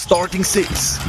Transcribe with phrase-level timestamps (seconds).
[0.00, 1.00] Starting Six.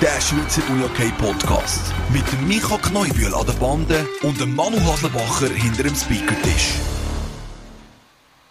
[0.00, 1.92] Der Schweizer UJK Podcast.
[2.12, 6.74] Mit dem Micha Kneubühl an der Bande und dem Manu Haslebacher hinter dem Speakertisch.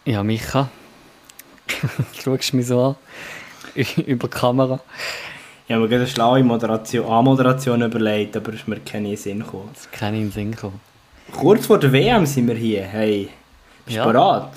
[0.03, 0.69] Ja, Micha.
[1.81, 2.95] du schaust mich so an.
[4.05, 4.81] Über die Kamera.
[5.67, 9.39] Ich habe mir gerade eine schlaue Moderation, Anmoderation überlegt, aber es ist mir keinen Sinn
[9.39, 9.69] gekommen.
[9.73, 10.81] Es ist keinen Sinn gekommen.
[11.31, 12.83] Kurz vor der WM sind wir hier.
[12.83, 13.29] Hey,
[13.85, 14.05] bist du Ja.
[14.05, 14.51] bereit?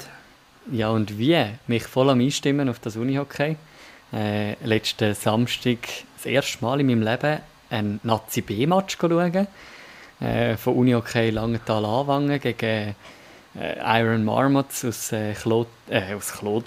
[0.73, 1.45] Ja, und wie?
[1.69, 3.57] Mich voll am Einstimmen auf das Unihockey.
[4.13, 5.79] Äh, letzten Samstag
[6.17, 7.39] das erste Mal in meinem Leben
[7.71, 9.47] ein Nazi-B-Match schauen.
[10.21, 12.95] Äh, von Unihockey Langenthal-Anwangen gegen
[13.59, 16.65] äh, Iron Marmots aus, äh, Klot äh, aus Klot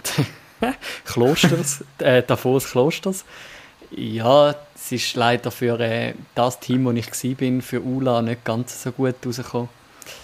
[1.06, 3.26] Klosters, äh, Davos Klosters.
[3.92, 8.82] Ja, es ist leider für äh, das Team, wo ich war, für ULA nicht ganz
[8.82, 9.70] so gut rausgekommen.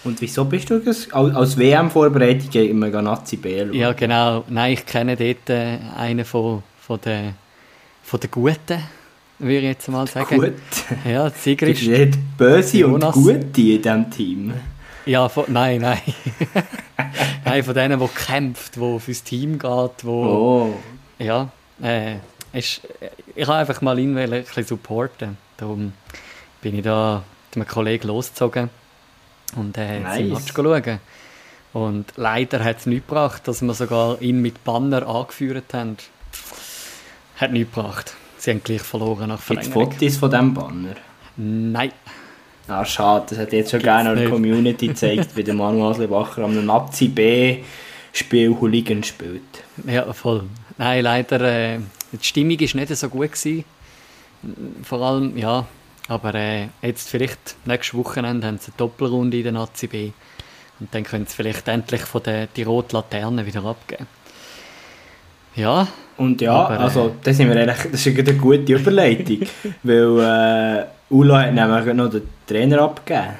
[0.04, 1.10] Und wieso bist du das?
[1.12, 3.64] Als, WM-Vorbereitung wir Nazi B?
[3.72, 4.44] Ja, genau.
[4.48, 7.34] Nein, ich kenne dort äh, einen von, von den
[8.02, 8.82] von den Guten,
[9.38, 10.36] würde ich jetzt mal sagen.
[10.40, 10.54] Gut.
[11.04, 11.78] Ja, Es Sigrid.
[11.78, 13.14] gibt nicht böse Jonas.
[13.14, 14.54] und gute in diesem Team.
[15.06, 16.00] Ja, von, nein, nein.
[17.44, 20.74] nein, von denen, die kämpft, die fürs Team geht, wo Oh.
[21.20, 21.48] ja,
[21.80, 22.16] äh,
[22.52, 22.80] ist,
[23.36, 25.36] ich habe einfach mal ihn ein bisschen supporten.
[25.58, 25.92] Darum
[26.60, 27.22] bin ich da
[27.54, 28.68] mit einem Kollegen losgezogen
[29.54, 30.18] und äh, Nice.
[30.18, 30.28] nice.
[30.30, 30.98] Match schauen.
[31.72, 35.96] Und leider hat es nichts gebracht, dass wir sogar ihn mit Banner angeführt haben.
[37.40, 38.14] Hat nichts gebracht.
[38.36, 39.92] Sie haben gleich verloren nach Gibt es Verlängerung.
[39.92, 40.94] Fotos von diesem Banner?
[41.36, 41.92] Nein.
[42.68, 44.30] Ah, schade, das hat jetzt schon Gibt's gerne der nicht.
[44.30, 49.42] Community gezeigt, wie der Manu Haslebacher am Nazi B-Spiel Hooligan spielt.
[49.86, 50.44] Ja, voll.
[50.78, 51.78] Nein, leider, äh,
[52.12, 53.32] die Stimmung war nicht so gut.
[53.32, 53.64] Gewesen.
[54.82, 55.66] Vor allem, ja,
[56.08, 60.12] aber äh, jetzt vielleicht nächstes Wochenende haben sie eine Doppelrunde in der Nazi B.
[60.78, 64.06] Und dann können sie vielleicht endlich von der, die rote Laterne wieder abgeben.
[65.60, 65.86] Ja,
[66.16, 69.40] Und ja, Aber, äh, also das, sind wir eigentlich, das ist eine gute Überleitung,
[69.82, 70.18] weil
[70.80, 73.34] äh, Ula hat nämlich noch den Trainer abgegeben.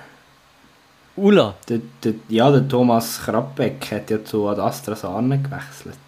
[1.16, 5.98] Ula, Der, der, ja, der Thomas Krabbeck hat ja zu Ad Astra Sarne gewechselt.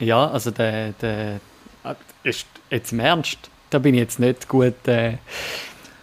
[0.00, 1.40] ja, also der, der
[1.84, 1.94] ah,
[2.24, 3.38] ist jetzt im Ernst,
[3.70, 4.86] da bin ich jetzt nicht gut.
[4.88, 5.18] Äh,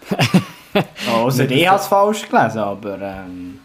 [1.13, 3.59] Also ich habe es falsch gelesen, aber ähm,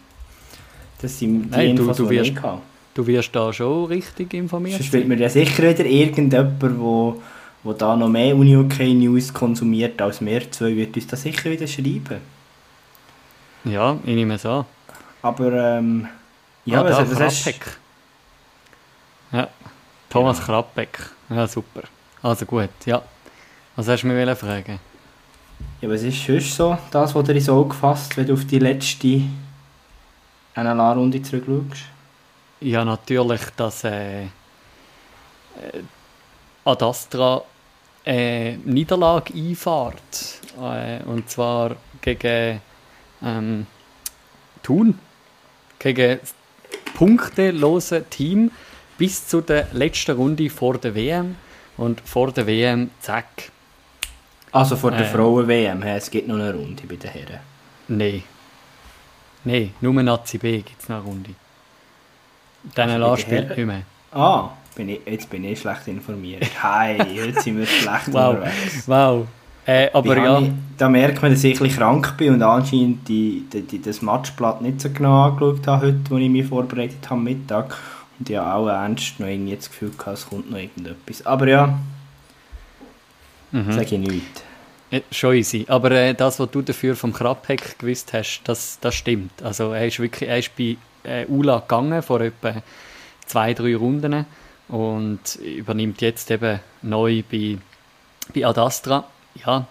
[1.01, 2.61] das sind die Nein, du- Infos, du die ich wirst- nicht hatte.
[2.97, 4.77] Du wirst da schon richtig informiert.
[4.77, 7.21] Sonst wird mir ja sicher wieder irgendjemand, wo,
[7.63, 12.21] wo da noch mehr Uni-UK-News konsumiert als wir zwei, wird uns das sicher wieder schreiben.
[13.65, 14.65] Ja, ich nehme es an.
[15.21, 16.07] Aber ähm,
[16.65, 17.77] ja, ah, da, also, das ist, Krabbeck.
[19.31, 19.47] Ja,
[20.09, 20.99] Thomas Krabbeck.
[21.29, 21.83] Ja, super.
[22.23, 23.01] Also gut, ja.
[23.75, 24.79] Was hast du mir fragen?
[25.81, 28.59] ja, was ist sonst so das, was dir ins Auge fasst, wenn du auf die
[28.59, 29.21] letzte
[30.55, 31.96] NLA-Runde zurückschaust?
[32.59, 34.27] Ja, natürlich, dass äh, äh,
[36.65, 37.43] Ad Astra
[38.05, 40.41] äh, Niederlage einfahrt.
[40.59, 42.61] Äh, und zwar gegen
[43.23, 43.67] ähm,
[44.63, 44.97] Thun.
[45.79, 46.33] Gegen das
[46.95, 48.51] punktelose Team
[48.97, 51.35] bis zu der letzten Runde vor der WM.
[51.77, 53.51] Und vor der WM, zack,
[54.51, 55.11] Also vor der Äh.
[55.11, 57.39] Frauen-WM, es gibt noch eine Runde bei den Herren.
[57.87, 58.23] Nein.
[59.43, 61.35] Nein, nur Nazi B gibt es noch eine Runde.
[62.75, 63.83] Dann bei spielt nicht mehr.
[64.11, 66.45] Ah, bin ich, jetzt bin ich schlecht informiert.
[66.61, 68.35] Hi, jetzt sind wir schlecht Wow.
[68.35, 68.87] unterwegs.
[68.87, 69.27] Wow.
[69.65, 73.43] Äh, aber ja, Ich, da merkt man, dass ich ein krank bin und anscheinend die,
[73.51, 77.15] die, die, das Matchblatt nicht so genau angeschaut habe heute, als ich mich vorbereitet habe
[77.15, 77.75] am Mittag.
[78.17, 81.25] Und ich habe auch ernst noch irgendwie das Gefühl gehabt, es kommt noch irgendetwas.
[81.25, 81.77] Aber ja,
[83.51, 83.71] mhm.
[83.73, 84.43] sage ich nichts.
[85.11, 85.65] Schon easy.
[85.67, 89.43] Aber äh, das, was du dafür vom Krabbeck gewusst hast, das, das stimmt.
[89.43, 92.53] Also er ist wirklich, er ist bei äh, ULA gegangen vor etwa
[93.25, 94.25] zwei, drei Runden
[94.69, 97.57] und übernimmt jetzt eben neu bei,
[98.33, 99.05] bei Ad Astra.
[99.45, 99.67] Ja,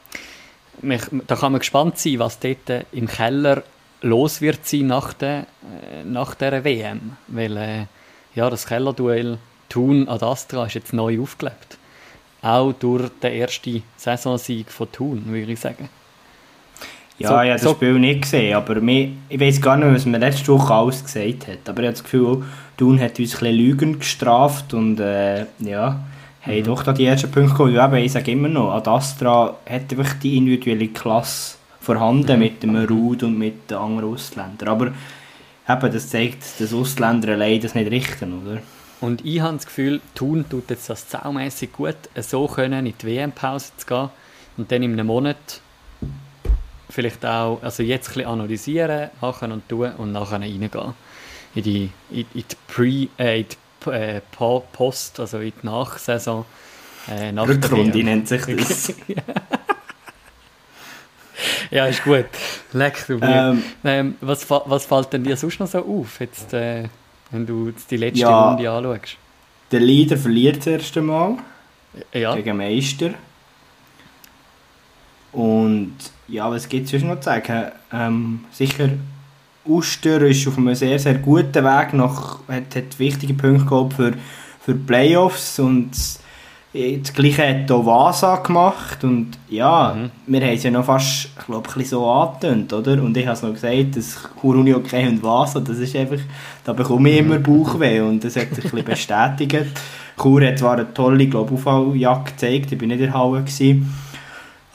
[0.82, 3.62] da kann man gespannt sein, was dort im Keller
[4.02, 7.16] los wird sein nach der, äh, nach der WM.
[7.28, 7.86] Weil äh,
[8.34, 9.38] ja, das Kellerduell
[9.68, 11.78] Thun Ad Astra ist jetzt neu aufgelebt.
[12.42, 15.88] Auch durch den ersten Saisonsieg von Thun, würde ich sagen.
[17.18, 19.92] Ja, So- ich habe das so- Spiel nicht gesehen, aber mir, ich weiß gar nicht,
[19.94, 21.68] was mir letzte Woche alles gesagt hat.
[21.68, 22.44] Aber ich habe das Gefühl,
[22.76, 26.00] Thun hat uns ein bisschen Lügen gestraft und äh, ja,
[26.42, 27.74] haben doch da die ersten Punkte geholt.
[27.74, 32.76] Ja, ich sage immer noch, Ad Astra hat einfach die individuelle Klasse vorhanden mit dem
[32.76, 34.68] Rud und mit den anderen Ausländern.
[34.68, 34.86] Aber
[35.68, 38.58] eben, das zeigt, dass Ausländer allein das nicht richten, oder?
[39.00, 43.06] Und ich habe das Gefühl, Thun tut jetzt das saumässig gut, so können in die
[43.06, 44.08] WM-Pause zu gehen
[44.56, 45.36] und dann in einem Monat
[46.96, 50.70] vielleicht auch, also jetzt ein bisschen analysieren, machen und tun und nachher reingehen.
[51.54, 53.46] In die, in, in die Pre, äh, in
[53.84, 56.44] die äh, Po- Post, also in die Nachsaison.
[57.08, 58.92] Äh, nach Rückrunde nennt sich das.
[61.70, 62.24] Ja, ist gut.
[62.72, 63.50] Leck du mir.
[63.50, 66.84] ähm, Ähm, was, was fällt denn dir sonst noch so auf, jetzt, äh,
[67.30, 68.48] wenn du jetzt die letzte Ja.
[68.50, 69.16] Runde anschaust?
[69.72, 71.38] der Leader verliert das erste Mal
[72.12, 73.10] Ja, gegen Meister.
[75.36, 75.92] Und
[76.28, 77.66] ja, was gibt es sonst noch zu sagen?
[77.92, 78.88] Ähm, sicher,
[79.66, 84.12] Uster ist auf einem sehr, sehr guten Weg, noch, hat, hat wichtige Punkte gehabt für,
[84.60, 85.90] für die Playoffs und
[86.72, 90.10] das Gleiche hat auch Vasa gemacht und ja, Mhm.
[90.26, 93.02] wir haben es ja noch fast, ich glaube, ein so angetönt, oder?
[93.02, 96.20] Und ich habe es noch gesagt, dass Chur okay und Vasa, das ist einfach,
[96.64, 99.66] da bekomme ich immer Bauchweh und das hat sich ein bisschen bestätigt.
[100.20, 103.40] Chur hat zwar eine tolle, glaube ich, Aufholjagd gezeigt, ich bin nicht in der Halle
[103.40, 103.92] gewesen,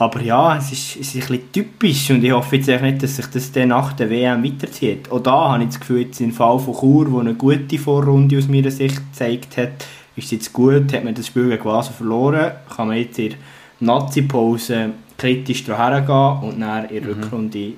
[0.02, 3.02] aber ja, es ist, es ist ein bisschen typisch und ich hoffe jetzt echt nicht,
[3.02, 5.10] dass sich das dann nach der WM weiterzieht.
[5.10, 8.36] Auch da habe ich das Gefühl, jetzt im Fall von Chur, wo eine gute Vorrunde
[8.36, 11.94] aus meiner Sicht gezeigt hat, ist es jetzt gut, hat man das Spiel gegen Basel
[11.94, 13.38] verloren, kann man jetzt in der
[13.80, 17.74] Nazi-Pause kritisch daran hergehen und dann in der Rückrunde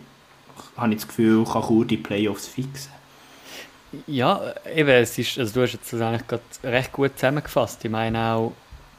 [0.77, 2.91] habe ich das Gefühl, kann Chur die Playoffs fixen.
[4.07, 4.41] ja
[4.75, 7.85] eben, es ist, also du hast jetzt das eigentlich gerade recht gut zusammengefasst.
[7.85, 8.53] Ich meine auch,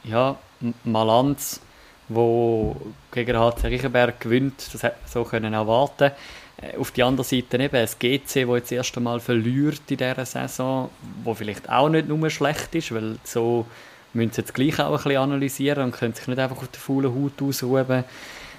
[0.04, 0.36] ja,
[0.84, 1.60] Malanz,
[2.08, 2.76] wo
[3.12, 6.12] gegen HC Riechenberg gewinnt, das hat man so können erwarten.
[6.60, 9.96] Äh, Auf die andere Seite eben das GC, wo jetzt das erste Mal verliert in
[9.98, 10.90] dieser Saison,
[11.24, 13.66] wo vielleicht auch nicht nur schlecht ist, weil so
[14.14, 16.80] müssen sie jetzt gleich auch ein bisschen analysieren und können sich nicht einfach auf der
[16.80, 18.04] faulen Haut ausruhen.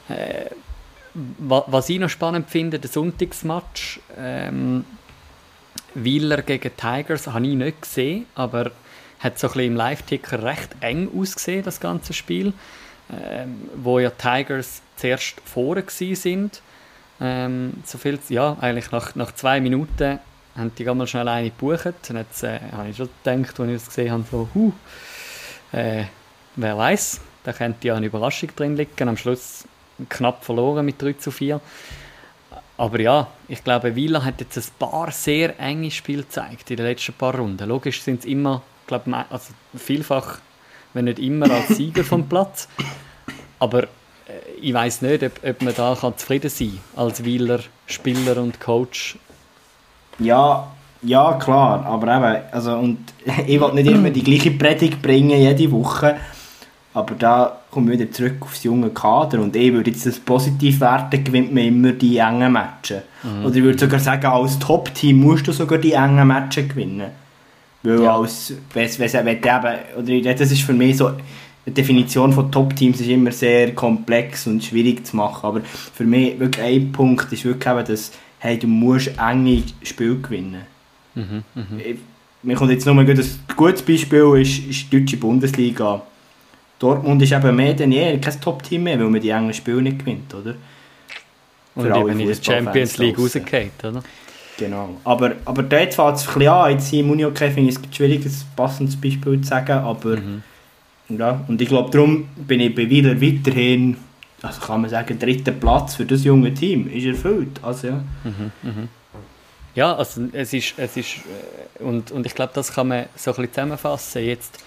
[0.10, 0.46] Äh,
[1.40, 4.86] wa- was ich noch spannend finde, der Sonntagsmatch, ähm,
[5.96, 8.72] Wieler gegen Tigers, habe ich nicht gesehen, aber
[9.20, 12.54] hat so ein bisschen im Live-Ticker recht eng ausgesehen, das ganze Spiel.
[13.10, 16.62] Ähm, wo ja Tigers zuerst vorne sind.
[17.22, 20.20] Ähm, so viel, ja, eigentlich nach, nach zwei Minuten
[20.58, 22.10] haben die mal schnell eine gebucht.
[22.10, 24.74] Und jetzt äh, habe ich schon gedacht, als ich das gesehen habe, so, huh,
[25.72, 26.04] äh,
[26.56, 29.08] wer weiß, da könnte ja eine Überraschung drin liegen.
[29.08, 29.66] Am Schluss
[30.10, 31.62] knapp verloren mit 3 zu 4.
[32.78, 36.86] Aber ja, ich glaube, Wieler hat jetzt ein paar sehr enge Spiele gezeigt in den
[36.86, 37.68] letzten paar Runden.
[37.68, 40.40] Logisch sind sie immer, glaube also vielfach,
[40.98, 42.68] wenn nicht immer, als Sieger vom Platz.
[43.60, 43.88] Aber äh,
[44.62, 48.60] ich weiß nicht, ob, ob man da kann zufrieden sein kann, als Wieler Spieler und
[48.60, 49.18] Coach.
[50.20, 50.68] Ja,
[51.04, 52.98] ja, klar, aber eben, also, und
[53.48, 56.18] ich will nicht immer die gleiche Predigt bringen, jede Woche,
[56.94, 60.80] aber da kommen wir wieder zurück aufs junge Kader und ich würde jetzt das positiv
[60.80, 63.04] werten, gewinnt man immer die engen Matches.
[63.46, 67.12] Oder ich würde sogar sagen, als Top-Team musst du sogar die engen Matches gewinnen.
[67.88, 68.18] Weil Ja.
[68.18, 71.12] als, wes, wes, wenn du eben, oder das ist für mich so,
[71.66, 76.40] die Definition von Top-Teams ist immer sehr komplex und schwierig zu machen, aber für mich
[76.40, 80.62] wirklich ein Punkt ist wirklich eben, dass hey, du musst enge Spiele gewinnen.
[81.16, 81.80] Mhm, mhm.
[81.80, 81.98] Ich-
[82.44, 86.02] Mir kommt jetzt nur mal gut, ein gutes Beispiel ist, ist die deutsche Bundesliga.
[86.80, 90.00] Dortmund ist eben mehr denn je kein Top-Team mehr, weil man die engen Spiele nicht
[90.00, 90.54] gewinnt, oder?
[91.76, 94.04] Und Für eben in der Champions League rausgefallen, oder?
[94.58, 94.98] Genau.
[95.04, 96.72] Aber, aber dort fängt es ein bisschen an.
[96.72, 100.44] Jetzt im Unihockey finde ich es schwierig, ein passendes Beispiel zu sagen, aber Mhm.
[101.10, 101.44] ja.
[101.48, 103.98] Und ich glaube, darum bin ich bei Wieler weiterhin,
[104.42, 107.60] also kann man sagen, dritter Platz für das junge Team ist erfüllt.
[107.62, 108.04] Also ja.
[108.24, 108.88] Mhm, mhm.
[109.76, 111.18] Ja, also es ist, es ist
[111.80, 114.24] äh, und, und ich glaube, das kann man so ein bisschen zusammenfassen.
[114.26, 114.58] Jetzt,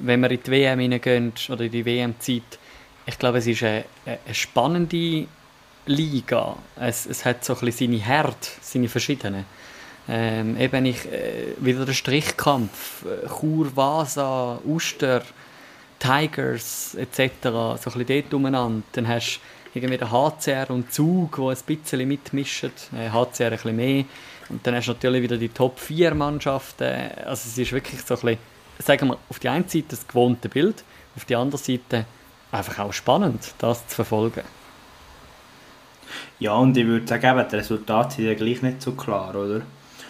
[0.00, 2.58] wenn wir in die WM hineingehen oder in die WM-Zeit,
[3.04, 5.26] ich glaube, es ist eine, eine spannende
[5.86, 6.56] Liga.
[6.78, 9.44] Es, es hat so ein bisschen seine Herd, seine verschiedenen.
[10.08, 15.22] Ähm, eben ich, äh, wieder der Strichkampf, äh, Chur, Vasa, Uster,
[15.98, 17.30] Tigers etc.
[17.42, 18.82] So ein bisschen dort umeinander.
[18.92, 19.40] Dann hast
[19.72, 22.72] du irgendwie den HCR und Zug, die ein bisschen mitmischen.
[22.92, 24.04] Äh, HCR ein bisschen mehr.
[24.48, 27.10] Und dann hast du natürlich wieder die Top 4 Mannschaften.
[27.24, 28.38] Also es ist wirklich so ein bisschen,
[28.84, 30.82] sagen wir, auf die eine Seite das gewohnte Bild,
[31.16, 32.06] auf die andere Seite
[32.50, 34.42] einfach auch spannend, das zu verfolgen.
[36.38, 39.62] Ja, und ich würde sagen, eben, die Resultate sind ja gleich nicht so klar, oder?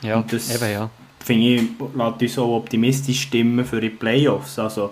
[0.02, 0.90] Ja, Und das- eben ja.
[1.24, 1.62] finde ich,
[1.96, 4.58] lässt uns auch optimistisch stimmen für die Playoffs.
[4.58, 4.90] Also,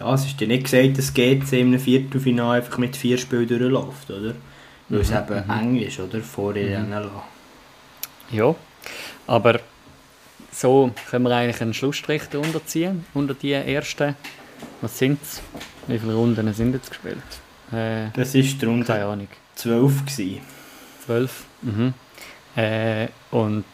[0.00, 4.10] ja, es ist ja nicht gesagt, dass GC im Viertelfinale einfach mit vier Spielen durchläuft,
[4.10, 4.34] oder?
[4.88, 6.20] Weil es Mhm, eben eng ist, oder?
[6.20, 6.92] Vor ihr mhm.
[8.30, 8.54] Ja,
[9.26, 9.60] aber
[10.52, 14.16] so können wir eigentlich einen Schlussstrich darunter ziehen, unter die ersten,
[14.80, 15.42] was sind es?
[15.86, 17.18] Wie viele Runden sind jetzt gespielt?
[17.72, 20.06] Äh, Das war die Runde keine Ahnung, 12.
[20.06, 20.40] Gewesen.
[21.04, 21.44] zwölf.
[21.62, 21.94] Mhm.
[22.56, 23.64] Äh, und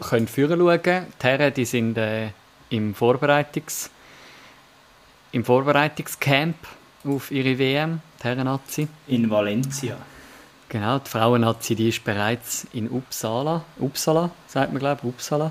[0.00, 0.80] können führen schauen.
[1.22, 2.28] Die Herren, die sind äh,
[2.70, 3.90] im, Vorbereitungs
[5.32, 6.56] im Vorbereitungscamp
[7.04, 8.88] auf ihre WM, die Nazi.
[9.06, 9.96] In Valencia.
[10.70, 13.64] Genau, die Frauennazi, die ist bereits in Uppsala.
[13.78, 15.50] Uppsala, sagt man, glaube ich, Uppsala.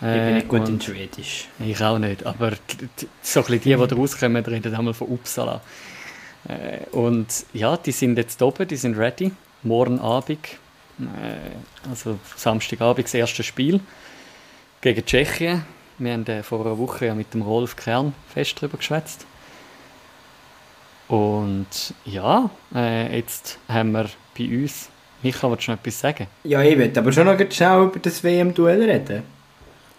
[0.00, 1.48] bin nicht gut und- in Schwedisch.
[1.60, 2.50] Ich auch nicht, aber
[3.22, 5.60] so ein bisschen die, die da rauskommen, reden einmal von Uppsala.
[6.48, 9.32] Äh, und ja, die sind jetzt oben, die sind ready.
[9.62, 10.38] Morgen Abend,
[10.98, 13.80] äh, also Samstagabend, das erste Spiel
[14.80, 15.64] gegen Tschechien.
[15.98, 19.24] Wir haben äh, vor einer Woche ja mit dem Rolf Kern fest darüber geschwätzt.
[21.08, 24.88] Und ja, äh, jetzt haben wir bei uns.
[25.22, 26.26] Micha, willst du noch etwas sagen?
[26.42, 29.22] Ja, ich will aber schon noch schnell über das WM-Duell reden.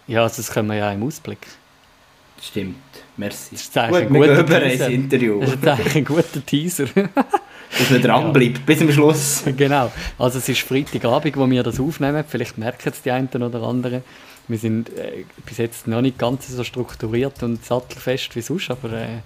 [0.06, 1.46] Ja, also das können wir ja im Ausblick.
[2.42, 2.76] Stimmt,
[3.16, 3.50] merci.
[3.52, 4.88] Das ist eigentlich Gut, ein guter Teaser.
[4.88, 6.86] Interview, Das ist eigentlich ein guter Teaser.
[7.78, 9.42] dass man dranbleibt, bis zum Schluss.
[9.56, 9.90] genau.
[10.18, 12.24] Also es ist Freitagabend, wo wir das aufnehmen.
[12.26, 14.04] Vielleicht merken es die einen oder anderen.
[14.46, 18.92] Wir sind äh, bis jetzt noch nicht ganz so strukturiert und sattelfest wie sonst, aber
[18.92, 19.18] äh,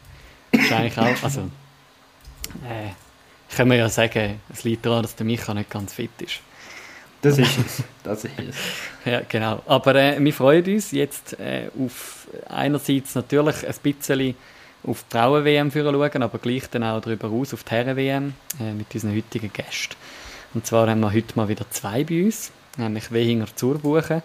[0.53, 1.41] ist eigentlich auch, also
[2.65, 6.41] äh, können wir ja sagen, es liegt daran, dass der Micha nicht ganz fit ist.
[7.23, 7.83] Das ist es.
[8.05, 8.57] Das ist es.
[9.05, 9.63] Ja, genau.
[9.67, 14.35] Aber äh, wir freuen uns jetzt äh, auf einerseits natürlich ein bisschen
[14.85, 18.95] auf die Frauen-WM schauen, aber gleich dann auch darüber aus auf die Herren-WM äh, mit
[18.95, 19.97] unseren heutigen Gästen.
[20.55, 24.23] Und zwar haben wir heute mal wieder zwei bei uns, nämlich Wehinger Zurbuchen,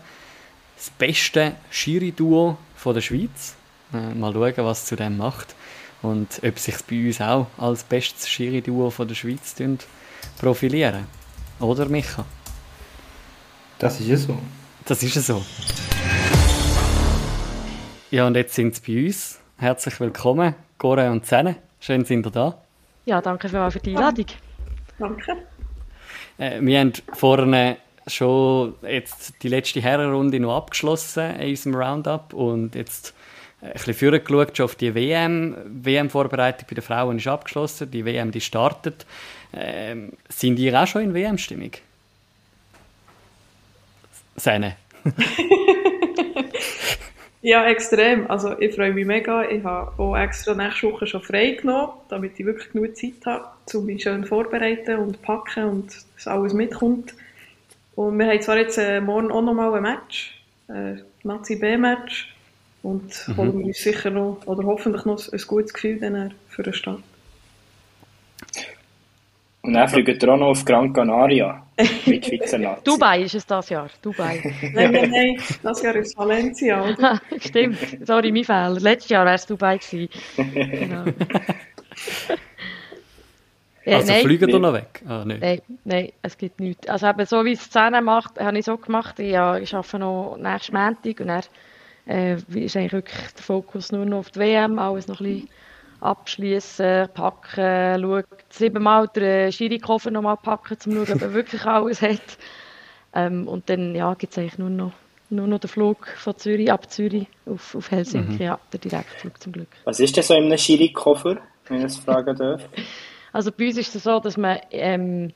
[0.78, 3.56] das beste Schiri-Duo der Schweiz.
[3.94, 5.56] Äh, mal schauen, was zu dem macht
[6.02, 9.56] und ob sich bei uns auch als bestes Schiri-Duo der Schweiz
[10.38, 11.08] profilieren.
[11.60, 12.26] Oder, Micha?
[13.80, 14.38] Das ist ja so.
[14.86, 15.44] Das ist es so.
[18.12, 19.40] Ja, und jetzt sind sie bei uns.
[19.58, 21.56] Herzlich willkommen, Gore und Zene.
[21.80, 22.62] Schön, sind ihr da.
[23.06, 24.26] Ja, danke vielmals für die Einladung.
[25.00, 25.38] Danke.
[26.38, 27.78] Äh, wir haben vorne
[28.08, 33.14] schon jetzt die letzte Herrenrunde noch abgeschlossen in unserem Roundup und jetzt
[33.62, 35.56] ein bisschen vorher geschaut schon auf die WM.
[35.66, 39.06] WM-Vorbereitung bei den Frauen ist abgeschlossen, die WM die startet.
[39.54, 41.72] Ähm, sind ihr auch schon in WM-Stimmung?
[44.36, 44.76] Sene.
[47.44, 48.32] Ja, extrem.
[48.32, 49.44] Also ich freue mich mega.
[49.50, 53.50] Ich habe auch extra nächste Woche schon frei genommen, damit ich wirklich genug Zeit habe,
[53.74, 57.14] um mich schön vorbereiten und packen und dass alles mitkommt.
[57.96, 62.34] Und wir haben zwar jetzt äh, morgen auch noch mal ein Match, äh, Nazi-B-Match.
[62.82, 67.04] Und holen wir uns sicher noch, oder hoffentlich noch ein gutes Gefühl für den Start.
[69.66, 71.66] Und dann fliegt er auch noch auf Gran Canaria
[72.06, 72.84] mit Schweizer Nazi.
[72.84, 73.90] Dubai ist es das Jahr.
[74.02, 74.42] Dubai.
[74.74, 77.22] Nein, nein, nein, das Jahr ist Valencia, oder?
[77.40, 77.78] Stimmt.
[78.06, 78.78] Sorry, mein Fehler.
[78.82, 80.10] Letztes Jahr wäre es Dubai gewesen.
[80.54, 81.06] Genau.
[83.86, 85.02] Also nein, fliegen ihr noch weg?
[85.08, 85.42] Ah, nicht.
[85.42, 86.88] nein, nein, es gibt nichts.
[86.90, 89.18] Also eben so wie es Szene macht, habe ich so gemacht.
[89.20, 91.44] Ich, ja, ich arbeite noch nächsten Montag und dann
[92.08, 95.50] äh, ist eigentlich wirklich der Fokus nur noch auf die WM, alles noch ein bisschen
[96.04, 101.66] abschließen, packen, schauen, siebenmal den Schirikoffer noch mal packen, um zu schauen, ob er wirklich
[101.66, 102.38] alles hat.
[103.14, 104.92] Ähm, und dann ja, gibt es eigentlich nur noch,
[105.30, 109.54] nur noch den Flug von Zürich ab Zürich auf, auf Helsinki, ja, der Direktflug zum
[109.54, 109.70] Glück.
[109.86, 112.64] Was ist denn so in einem Schiri-Koffer, wenn ich das fragen darf?
[113.36, 115.34] Also bei uns ist es so, dass man, ähm,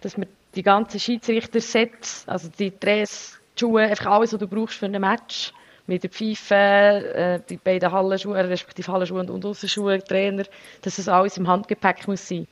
[0.00, 4.78] dass man die ganzen Schiedsrichter-Sets, also die Dress, die Schuhe, einfach alles, was du brauchst
[4.78, 5.52] für ein Match,
[5.86, 10.44] mit der Pfeife, äh, die beiden Hallenschuhe, respektive Hallenschuhe und, Aussenschuhe, Trainer,
[10.82, 12.46] dass es alles im Handgepäck muss sein.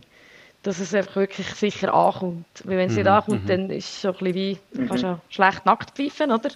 [0.62, 2.46] Dass es einfach wirklich sicher ankommt.
[2.64, 5.20] Weil wenn es nicht ankommt, dann ist es so ein bisschen wie, du kannst ja
[5.30, 6.50] schlecht nackt pfeifen, oder?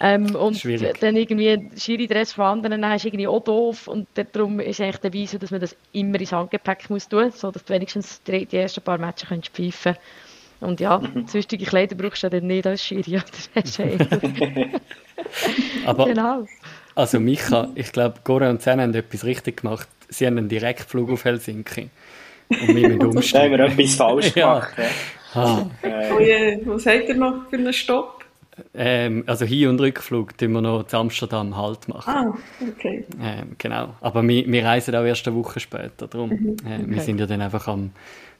[0.00, 0.98] Ähm, und Schwierig.
[1.00, 3.88] dann irgendwie ein Schiri-Dress von anderen nehmen, ist irgendwie auch doof.
[3.88, 7.50] Und darum ist eigentlich der Weise, dass man das immer ins Handgepäck muss tun, so
[7.50, 9.96] dass du wenigstens die, die ersten paar Matches kannst pfeifen
[10.60, 13.16] Und ja, sonstige Kleider brauchst du ja dann nicht als Schiri.
[13.16, 13.24] Oder?
[13.54, 13.98] Das ist ja eh-
[15.86, 16.46] Aber genau.
[16.94, 19.88] Also Micha, ich glaube, Gore und Zen haben etwas richtig gemacht.
[20.08, 21.90] Sie haben einen Direktflug auf Helsinki.
[22.48, 23.58] Und wir müssen Da haben umsteigen.
[23.58, 24.72] wir etwas falsch gemacht.
[24.76, 24.84] ja.
[25.34, 25.66] Ah,
[26.18, 28.24] je, was habt ihr noch für einen Stopp?
[28.74, 32.10] ähm, also Hin- und Rückflug tun wir noch zu Amsterdam Halt machen.
[32.12, 32.34] Ah,
[32.66, 33.04] okay.
[33.22, 33.94] Ähm, genau.
[34.00, 36.08] Aber wir, wir reisen auch erst eine Woche später.
[36.08, 36.32] Darum.
[36.32, 37.00] Äh, Wir Okay.
[37.00, 37.90] sind ja dann einfach am,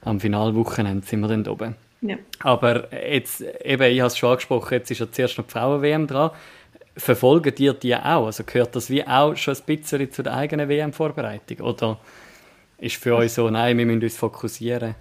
[0.01, 1.75] am Finalwochenende sind wir dann oben.
[2.01, 2.17] Ja.
[2.39, 6.07] Aber jetzt, eben, ich habe es schon angesprochen, jetzt ist ja zuerst noch die Frauen-WM
[6.07, 6.31] dran.
[6.95, 8.25] Verfolgen ihr die auch?
[8.25, 11.59] Also gehört das wie auch schon ein bisschen zu der eigenen WM-Vorbereitung?
[11.65, 11.99] Oder
[12.77, 14.95] ist für euch so, nein, wir müssen uns fokussieren?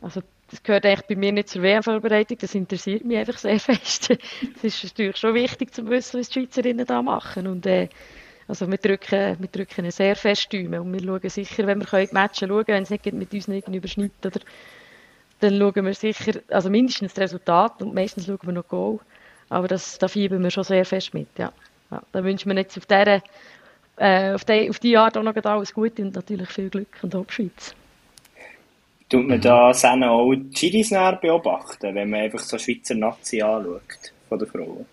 [0.00, 4.10] Also das gehört eigentlich bei mir nicht zur WM-Vorbereitung, das interessiert mich einfach sehr fest.
[4.56, 7.46] Es ist natürlich schon wichtig zu wissen, was die Schweizerinnen da machen.
[7.46, 7.88] Und, äh,
[8.48, 12.08] also wir drücken, wir drücken sehr fest Däumen und wir schauen sicher, wenn wir können,
[12.08, 14.40] die Matches schauen wenn es nicht mit uns irgendwie überschneidet, oder,
[15.40, 18.98] dann schauen wir sicher, also mindestens das Resultat und meistens schauen wir noch Goal.
[19.48, 21.52] Aber das, da fiebern wir schon sehr fest mit, ja.
[21.90, 23.22] ja da wünschen wir jetzt auf dieser
[24.00, 27.14] äh, auf, die, auf die Art auch noch alles Gute und natürlich viel Glück und
[27.14, 27.74] auch die Schweiz.
[29.10, 33.82] Tut man da dann auch die näher beobachten, wenn man einfach so Schweizer Nazi anschaut,
[34.28, 34.86] von den Frauen?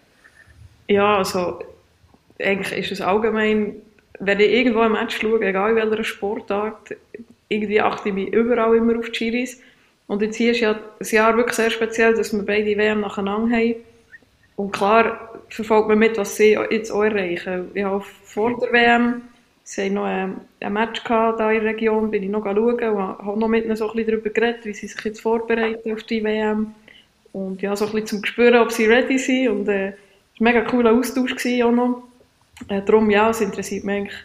[0.88, 1.60] Ja, also
[2.40, 3.76] eigentlich ist es allgemein,
[4.20, 6.96] wenn ich irgendwo ein Match schaue, egal in welcher Sportart,
[7.48, 9.62] irgendwie achte ich mich überall immer auf die Schiris.
[10.08, 13.56] Und jetzt hier ist ja das Jahr wirklich sehr speziell, dass wir beide WM nacheinander
[13.56, 13.76] haben.
[14.56, 17.72] Und klar verfolgt man mit, was sie jetzt auch erreichen.
[17.74, 19.22] Ich habe vor der WM
[19.70, 23.00] Sie haben noch ein, ein Match gehabt in der Region, bin ich noch schauen und
[23.00, 26.04] habe noch mit ihnen so ein bisschen darüber geredet, wie sie sich jetzt vorbereiten auf
[26.04, 26.74] die WM.
[27.34, 29.50] Und ja, so ein bisschen zum Spüren, ob sie ready sind.
[29.50, 29.94] Und äh, es
[30.40, 32.04] war ein mega cooler Austausch gewesen auch noch.
[32.70, 34.18] Äh, darum, ja, es interessiert mich eigentlich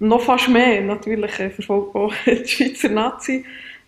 [0.00, 0.80] noch fast mehr.
[0.80, 3.44] Natürlich äh, verfolgt auch die Schweizer Nazi.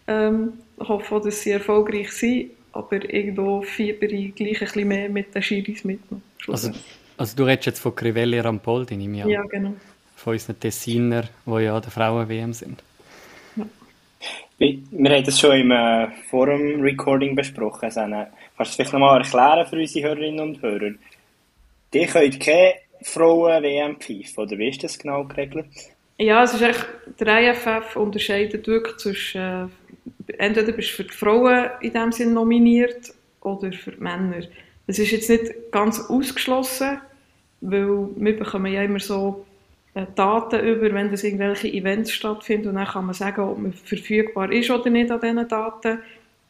[0.07, 2.51] Ähm, hoffe auch, dass sie erfolgreich sind.
[2.73, 6.01] Aber irgendwo fieber ich gleich ein bisschen mehr mit den Schiris mit.
[6.47, 6.73] Also,
[7.17, 9.31] also du redest jetzt von Crivelli Rampoldi, nehme ich an.
[9.31, 9.75] Ja, genau
[10.17, 12.83] von unseren Tessiner, die ja der Frauen-WM sind.
[13.55, 13.67] Ja.
[14.59, 17.91] Wir haben das schon im äh, Forum-Recording besprochen.
[17.91, 20.93] Kannst du es vielleicht nochmal erklären für unsere Hörerinnen und Hörer?
[21.93, 25.67] Die können keine Frauen-WM pfeifen, oder wie ist das genau geregelt?
[26.19, 26.87] Ja, es ist echt,
[27.21, 29.69] der IFF unterscheidet wirklich zwischen, äh,
[30.39, 34.43] entweder bist du für die Frauen in dem Sinne nominiert oder für die Männer.
[34.87, 37.01] Das ist jetzt nicht ganz ausgeschlossen,
[37.61, 39.47] weil wir bekommen ja immer so
[39.95, 43.73] äh, Daten über, wenn das irgendwelche Events stattfinden und dann kann man sagen, ob man
[43.73, 45.99] verfügbar ist oder nicht an diesen Daten.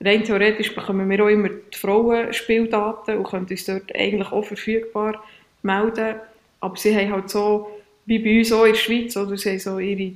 [0.01, 5.25] Rein theoretisch bekommen wir auch immer die Frauenspieldaten und können uns dort eigentlich auch verfügbar
[5.63, 6.17] melden.
[6.61, 7.71] Aber sie haben halt so,
[8.05, 10.13] wie bei uns auch in der Schweiz, oder sie haben so ihre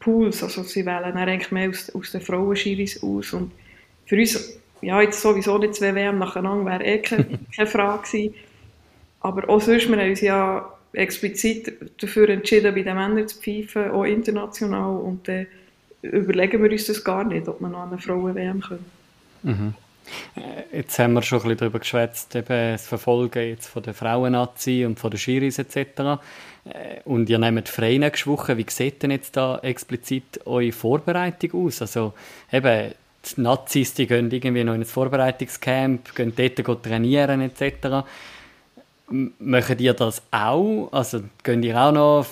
[0.00, 3.32] Pools, also sie wählen dann eigentlich mehr aus, aus den Frauenschiris aus.
[3.32, 3.52] Und
[4.06, 8.34] für uns, ja, jetzt sowieso nicht zwei WM nacheinander wäre eh keine, keine Frage gewesen.
[9.20, 13.90] Aber auch sonst, wir haben uns ja explizit dafür entschieden, bei den Männern zu pfeifen,
[13.90, 14.98] auch international.
[14.98, 15.46] Und dann
[16.02, 18.84] überlegen wir uns das gar nicht, ob wir noch an eine Frauen-WM können.
[19.42, 19.74] Mhm.
[20.36, 23.94] Äh, jetzt haben wir schon ein bisschen darüber geschwätzt, eben das Verfolgen jetzt von der
[23.94, 26.20] Frauen-Nazi und von den Schiris etc.
[26.72, 28.56] Äh, und ihr nehmt freien Wochen.
[28.56, 31.82] Wie sieht denn jetzt da explizit eure Vorbereitung aus?
[31.82, 32.14] Also
[32.52, 32.92] eben,
[33.24, 38.06] die Nazis, die gehen irgendwie noch ins Vorbereitungscamp, gehen dort trainieren etc.
[39.08, 40.88] Machen ihr das auch?
[40.92, 42.26] Also gehen ihr auch noch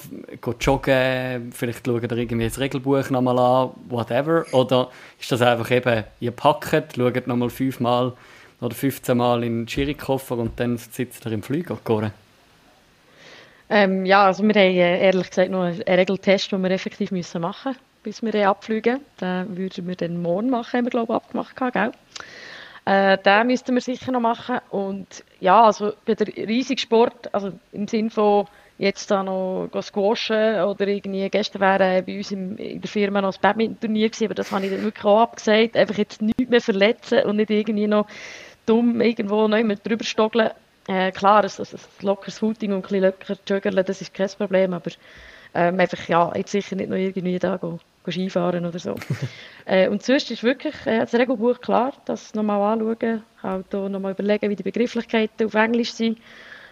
[0.61, 4.45] joggen, vielleicht schaut ihr irgendwie das Regelbuch nochmal an, whatever?
[4.53, 8.13] Oder ist das einfach eben, ihr packt, schaut nochmal fünfmal
[8.61, 11.79] oder 15 Mal in den Schirikoffer und dann sitzt ihr im Flüger?
[13.75, 17.41] Ähm, ja, also wir haben äh, ehrlich gesagt noch einen Regeltest, den wir effektiv müssen
[17.41, 19.01] machen müssen, bis wir abfliegen.
[19.21, 21.91] Den würden wir dann morgen machen, haben wir glaube ich abgemacht, gell?
[22.85, 24.61] Äh, den müssten wir sicher noch machen.
[24.71, 28.47] Und ja, also bei der riesigen Sport, also im Sinne von
[28.79, 33.31] jetzt da noch squashen oder irgendwie, gestern wäre bei uns im, in der Firma noch
[33.31, 35.77] das Badminton-Turnier gewesen, aber das habe ich dann wirklich auch abgesagt.
[35.77, 38.07] Einfach jetzt nichts mehr verletzen und nicht irgendwie noch
[38.67, 40.51] dumm irgendwo noch immer drüber stogeln.
[40.87, 44.75] Äh, klar, ein, ein lockeres Footing und ein bisschen locker joggerle, das ist kein Problem,
[44.75, 44.91] aber
[45.55, 47.81] ähm, einfach, ja, jetzt sicher nicht noch irgendwie da gehen.
[48.11, 48.97] Skifahren oder so.
[49.65, 54.51] äh, und sonst ist wirklich äh, das Regelbuch klar, das nochmal anschauen, halt nochmal überlegen,
[54.51, 56.19] wie die Begrifflichkeiten auf Englisch sind.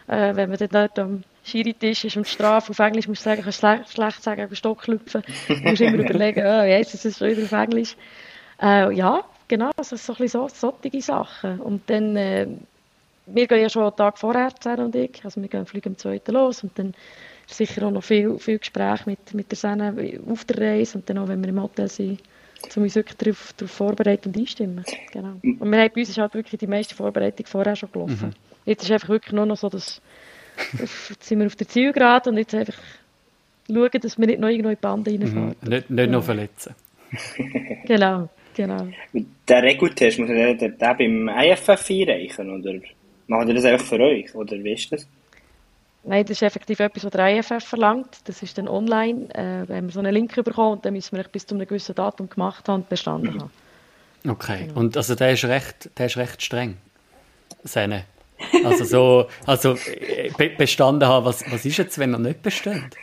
[0.09, 3.62] Äh, wenn man dann dort am Schiri-Tisch ist und Strafe auf Englisch muss sagen, kannst
[3.62, 5.22] du schlecht sagen, auf Stock klopfen.
[5.48, 7.96] Du musst immer überlegen, oh, jetzt ist es schon wieder auf Englisch.
[8.61, 11.61] Äh, ja, genau, also so ein bisschen so, solche Sachen.
[11.61, 12.46] Und dann, äh,
[13.27, 15.99] wir gehen ja schon einen Tag vorher, Sarah und ich, also wir gehen fliegen am
[15.99, 16.21] 2.
[16.29, 16.95] los und dann
[17.47, 21.19] sicher auch noch viel, viel Gespräche mit, mit der Sene auf der Reise und dann
[21.19, 22.21] auch, wenn wir im Hotel sind,
[22.77, 24.85] um uns wirklich darauf, darauf vorbereiten und einstimmen.
[25.13, 25.35] Genau.
[25.43, 28.29] Und wir haben, bei uns ist halt wirklich die meiste Vorbereitung vorher schon gelaufen.
[28.29, 28.33] Mhm.
[28.65, 30.01] Jetzt ist einfach wirklich nur noch so, dass
[31.09, 32.79] jetzt sind wir auf der Zielgerade und jetzt einfach
[33.67, 35.57] schauen, dass wir nicht noch irgendwo in die Bande reinfahren.
[35.61, 35.69] Mhm.
[35.69, 36.75] Nicht, nicht noch verletzen.
[37.87, 38.89] genau, genau.
[39.49, 42.75] Der Regeltest, muss man den, den beim IFF einreichen oder
[43.33, 45.07] machen ihr das einfach für euch oder wie ist das?
[46.05, 48.18] Nein, das ist effektiv etwas, was der IFF verlangt.
[48.25, 49.33] Das ist dann online.
[49.35, 52.29] Äh, wenn wir so einen Link bekommen dann müssen wir bis zu einem gewissen Datum
[52.29, 53.51] gemacht haben und bestanden haben.
[54.29, 54.81] Okay, genau.
[54.81, 56.77] und also der ist recht, der ist recht streng.
[57.64, 58.05] Seine.
[58.64, 59.77] Also so, also
[60.37, 62.97] be bestanden haben, was, was ist jetzt, wenn er nicht besteht?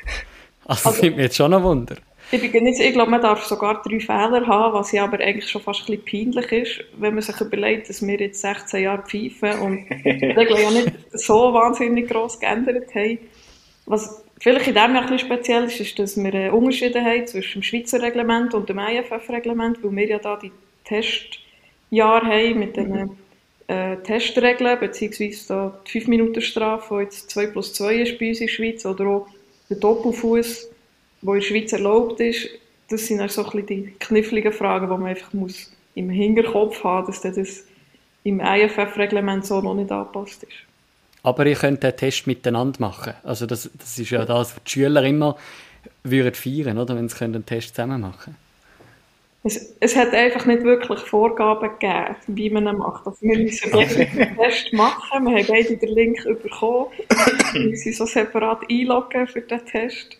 [0.66, 1.96] Also, also finde mich jetzt schon ein Wunder.
[2.32, 5.50] Ich, bin nicht, ich glaube, man darf sogar drei Fehler haben, was ja aber eigentlich
[5.50, 9.02] schon fast ein bisschen peinlich ist, wenn man sich überlegt, dass wir jetzt 16 Jahre
[9.02, 13.18] pfeifen und die Regeln ja nicht so wahnsinnig gross geändert haben.
[13.88, 17.26] Was vielleicht in dem Jahr ein bisschen speziell ist, ist, dass wir äh, Unterschiede haben
[17.26, 20.52] zwischen dem Schweizer Reglement und dem IFF-Reglement, weil wir ja da die
[20.86, 23.18] Testjahre haben mit den
[23.68, 28.46] äh, Testregeln, beziehungsweise da die 5-Minuten-Strafe, die jetzt 2 plus 2 ist bei uns in
[28.48, 29.28] der Schweiz, oder auch
[29.70, 30.70] der Doppelfuß
[31.22, 32.50] wo in der Schweiz erlaubt ist,
[32.90, 36.84] das sind auch so ein bisschen die kniffligen Fragen, die man einfach muss im Hinterkopf
[36.84, 37.66] haben, dass das
[38.24, 40.54] im IFF-Reglement so noch nicht angepasst ist.
[41.24, 43.14] Aber ihr könnt den Test miteinander machen.
[43.24, 45.38] Also das, das ist ja das, was die Schüler immer
[46.04, 46.96] würden feiern, oder?
[46.96, 48.36] wenn sie einen Test zusammen machen.
[49.44, 53.08] Es, es hat einfach nicht wirklich Vorgaben gegeben, wie man ihn macht.
[53.08, 56.88] Also wir müssen den Test machen, wir haben beide den Link bekommen,
[57.54, 60.18] wir müssen so separat einloggen für den Test.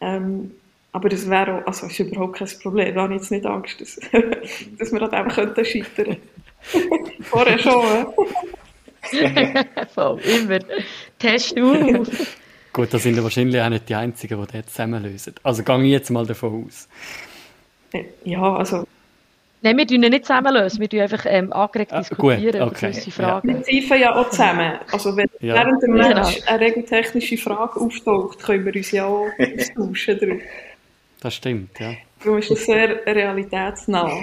[0.00, 0.52] Ähm,
[0.92, 3.80] aber das wäre auch, also ist überhaupt kein Problem, da habe ich jetzt nicht Angst,
[3.80, 3.96] dass,
[4.78, 6.16] dass wir das einfach könnten scheitern
[7.20, 8.06] Vorher schon.
[9.94, 10.58] Voll, immer.
[11.18, 12.08] Test auf.
[12.72, 15.34] Gut, da sind ja wahrscheinlich auch nicht die Einzigen, die das zusammenlösen.
[15.42, 16.88] Also gehe ich jetzt mal davon aus.
[18.24, 18.86] Ja, also...
[19.66, 22.86] Nein, wir tun nicht zusammenlösen, wir tun einfach ähm, angeregt ah, diskutieren gut, okay.
[22.86, 23.48] über gewisse Fragen.
[23.48, 23.66] Ja.
[23.66, 24.78] Wir pfeifen ja auch zusammen.
[24.92, 25.54] Also wenn ja.
[25.54, 26.46] während dem Match genau.
[26.46, 30.44] eine regeltechnische Frage auftaucht, können wir uns ja auch austauschen darüber.
[31.18, 31.94] Das stimmt, ja.
[32.22, 34.22] Darum ist das sehr realitätsnah.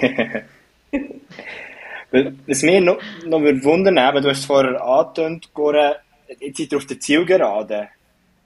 [2.46, 5.96] Was mich noch, noch wundern würde, du hast es vorher angetönt, Gore,
[6.40, 7.88] jetzt seid ihr auf der Zielgerade.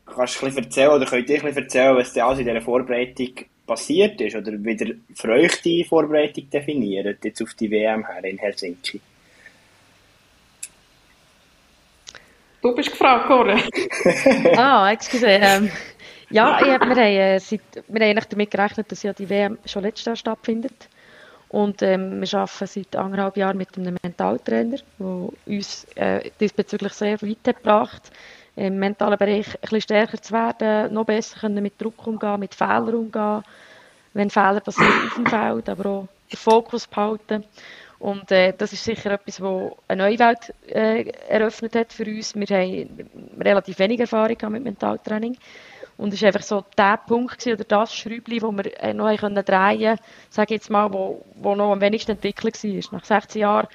[0.05, 2.47] Kannst du ein bisschen erzählen, oder könnt ihr ein bisschen erzählen, was da alles in
[2.47, 3.29] dieser Vorbereitung
[3.69, 8.25] passiert ist, oder wie ihr für euch die Vorbereitung definiert, jetzt auf die WM her
[8.25, 9.01] in Helsinki?
[12.61, 13.57] Du bist gefragt, Gore.
[14.57, 15.27] ah, excuse.
[15.27, 15.71] Ähm,
[16.31, 19.31] ja, ich hab, wir, haben, äh, seit, wir haben eigentlich damit gerechnet, dass ja die
[19.31, 20.89] WM schon letztes Jahr stattfindet.
[21.51, 27.23] Und ähm, wir arbeiten seit anderthalb Jahren mit einem Mentaltrainer, der uns äh, diesbezüglich sehr
[27.23, 28.11] weit gebracht
[28.59, 32.55] im mentalen Bereich ein bisschen stärker zu werden, noch besser können mit Druck umgehen, mit
[32.55, 33.43] Fehlern umgehen,
[34.15, 37.45] wenn Fehler passieren auf dem Feld, aber auch den Fokus behalten.
[38.01, 42.35] Und äh, das ist sicher etwas, das eine neue Welt äh, eröffnet hat für uns.
[42.35, 45.37] Wir haben relativ wenig Erfahrung mit Mentaltraining.
[45.97, 49.17] Und es war einfach so der Punkt gewesen, oder das Schräubchen, wo wir äh, noch
[49.17, 52.99] können drehen konnten, sage ich jetzt mal, wo, wo noch am wenigsten entwickelt war.
[52.99, 53.67] Nach 16 Jahren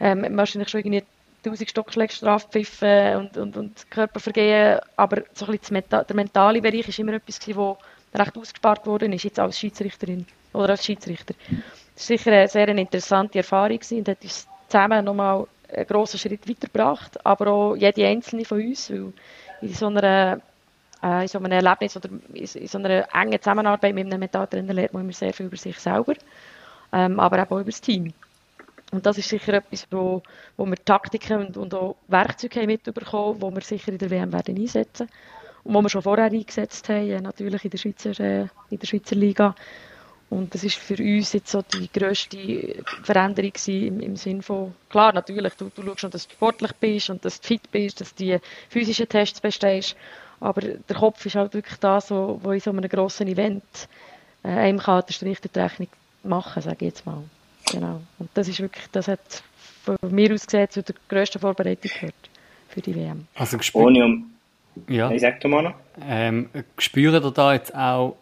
[0.00, 1.04] ähm, wahrscheinlich schon irgendwie
[1.44, 6.88] 1000 Stockschläge Strafpfiffen und, und, und Körpervergehen, aber so ein bisschen Meta der mentale Bereich
[6.88, 7.76] ist immer etwas wo
[8.14, 11.34] recht ausgespart worden jetzt als Schiedsrichterin oder als Schiedsrichter.
[11.94, 16.48] Das war sicher eine sehr interessante Erfahrung und hat uns zusammen nochmal einen grossen Schritt
[16.48, 19.12] weitergebracht, aber auch jede einzelne von uns, weil
[19.62, 20.40] in so einer
[21.02, 24.92] äh, in so einem Erlebnis oder in, so einer engen Zusammenarbeit mit einem Mentaltrainer lernt
[24.92, 26.14] man immer sehr viel über sich selber,
[26.92, 28.12] ähm, aber auch über das Team.
[28.92, 30.22] Und das ist sicher etwas, wo,
[30.58, 34.32] wo wir Taktiken und, und auch Werkzeuge haben mitbekommen, wo wir sicher in der WM
[34.32, 35.08] werden einsetzen
[35.64, 38.86] und wo wir schon vorher eingesetzt haben, äh, natürlich in der Schweizer, äh, in der
[38.86, 39.54] Schweizer Liga.
[40.28, 45.14] Und das ist für uns jetzt so die grösste Veränderung im, im Sinne von, klar,
[45.14, 48.14] natürlich, du, du schaust schon, dass du sportlich bist und dass du fit bist, dass
[48.14, 49.96] du die physischen Tests bestehst,
[50.38, 53.62] aber der Kopf ist halt wirklich das, wo, wo in so einem grossen Event
[54.42, 55.88] äh, einem kann der Strich der Rechnung
[56.24, 57.24] machen, sage ich jetzt mal.
[57.72, 58.00] Genau.
[58.18, 59.42] Und das ist wirklich, das hat
[59.84, 62.14] von mir aus gesehen zu der grössten Vorbereitung gehört
[62.68, 63.26] für die WM.
[63.34, 64.28] Also Ohne um...
[64.88, 65.10] Ja.
[65.10, 65.74] Hey, sag mal noch.
[66.08, 68.16] Ähm, spüren ihr da jetzt auch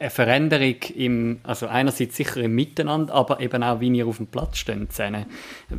[0.00, 4.26] eine Veränderung im, also einerseits sicher im Miteinander, aber eben auch, wie ihr auf dem
[4.26, 5.26] Platz steht, zusammen.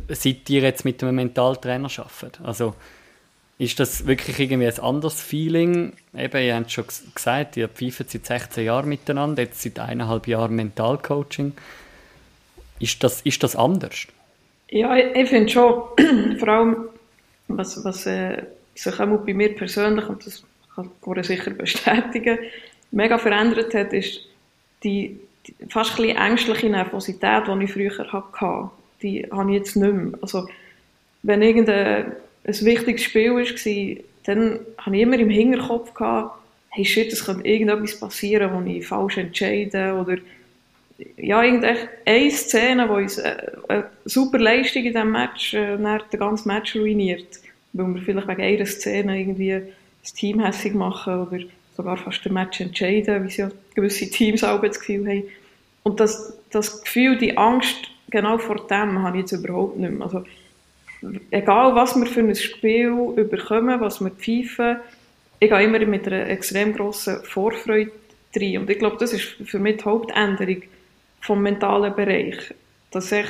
[0.08, 2.40] Seit ihr jetzt mit einem Mentaltrainer arbeitet.
[2.42, 2.74] Also,
[3.56, 5.92] ist das wirklich irgendwie ein anderes Feeling?
[6.16, 10.56] Eben, ihr habt schon gesagt, ihr pfeift seit 16 Jahren miteinander, jetzt seit eineinhalb Jahren
[10.56, 11.52] Mentalcoaching.
[12.80, 14.06] Ist das, ist das anders?
[14.70, 15.82] Ja, ich, ich finde schon,
[16.38, 16.76] vor allem,
[17.48, 18.42] was, was äh,
[18.74, 20.42] sich auch bei mir persönlich, und das
[20.74, 22.38] kann ich sicher bestätigen,
[22.90, 24.20] mega verändert hat, ist
[24.82, 28.70] die, die fast ein ängstliche Nervosität, die ich früher hatte.
[29.02, 30.18] Die habe ich jetzt nicht mehr.
[30.20, 30.48] Also,
[31.22, 32.12] wenn irgendein
[32.46, 36.38] ein wichtiges Spiel war, dann habe ich immer im Hinterkopf gehabt,
[36.70, 40.16] hey shit, es könnte irgendetwas passieren, wo ich falsch entscheide oder
[41.16, 43.36] ja, irgendeine Szene, die uns äh,
[43.68, 47.26] eine super Leistung in diesem Match, äh, den ganzen Match ruiniert.
[47.72, 49.62] Weil wir vielleicht wegen einer Szene irgendwie
[50.02, 51.38] das Team hässlich machen oder
[51.76, 55.24] sogar fast den Match entscheiden, wie sie ja gewisse Teams auch das Gefühl haben.
[55.82, 60.06] Und das, das Gefühl, die Angst genau vor dem habe ich jetzt überhaupt nicht mehr.
[60.06, 60.24] Also,
[61.30, 64.76] egal was wir für ein Spiel überkommen, was wir pfeifen,
[65.40, 67.90] ich gehe immer mit einer extrem grossen Vorfreude
[68.36, 68.58] rein.
[68.58, 70.62] Und ich glaube, das ist für mich die Hauptänderung
[71.24, 72.54] vom mentalen Bereich.
[72.90, 73.26] Dass, ich,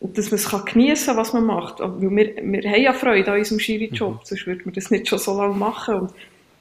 [0.00, 1.80] dass man es kann geniessen kann, was man macht.
[1.80, 4.20] Weil wir, wir haben ja Freude an unserem Schiri-Job, mhm.
[4.22, 5.94] sonst würde man das nicht schon so lange machen.
[5.94, 6.12] Und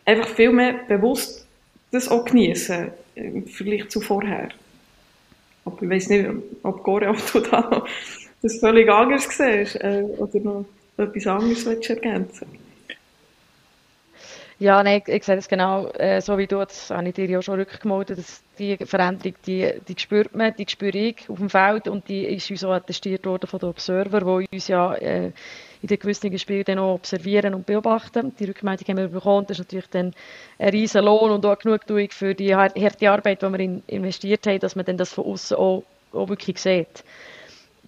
[0.05, 1.45] einfach viel mehr bewusst
[1.91, 4.49] das auch geniessen, im Vergleich zu vorher.
[5.63, 6.29] Aber ich weiß nicht,
[6.63, 7.83] ob Gore auch da
[8.41, 10.65] das völlig anders siehst äh, oder noch
[10.97, 12.64] etwas anderes willst ergänzen
[14.57, 17.25] Ja, nein, ich, ich sehe das genau äh, so wie du, das habe ich dir
[17.25, 21.49] ja schon rückgemeldet, dass die Veränderung, die, die spürt man, die spüre ich auf dem
[21.49, 25.33] Feld und die ist uns auch attestiert worden von den Observer, die uns ja äh,
[25.81, 28.33] in den gewissen Spielen dann auch observieren und beobachten.
[28.39, 30.13] Die Rückmeldung haben wir bekommen, das ist natürlich dann
[30.57, 34.59] ein riesen Lohn und auch Genugtuung für die harte Arbeit, die wir in, investiert haben,
[34.59, 37.03] dass man dann das von außen auch, auch wirklich sieht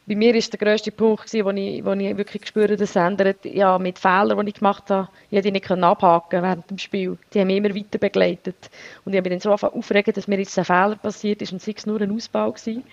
[0.07, 3.43] bei mir ist der grösste Punkt, wo ich, wo ich wirklich gespürt dass es ändert,
[3.43, 7.17] ja, mit Fehlern, die ich gemacht habe, ich die nicht abhaken während dem Spiel.
[7.33, 8.69] Die haben mich immer weiter begleitet.
[9.03, 11.61] Und ich habe mich dann so aufgeregt, dass mir jetzt ein Fehler passiert ist und
[11.61, 12.85] sei es nur ein Ausbau gewesen.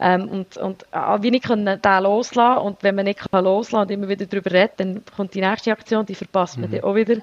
[0.00, 3.82] Ähm, und, und äh, wie ich kann den loslassen und wenn man nicht kann loslassen
[3.82, 6.76] und immer wieder darüber redet, dann kommt die nächste Aktion, die verpasst man mhm.
[6.76, 7.18] dann auch wieder.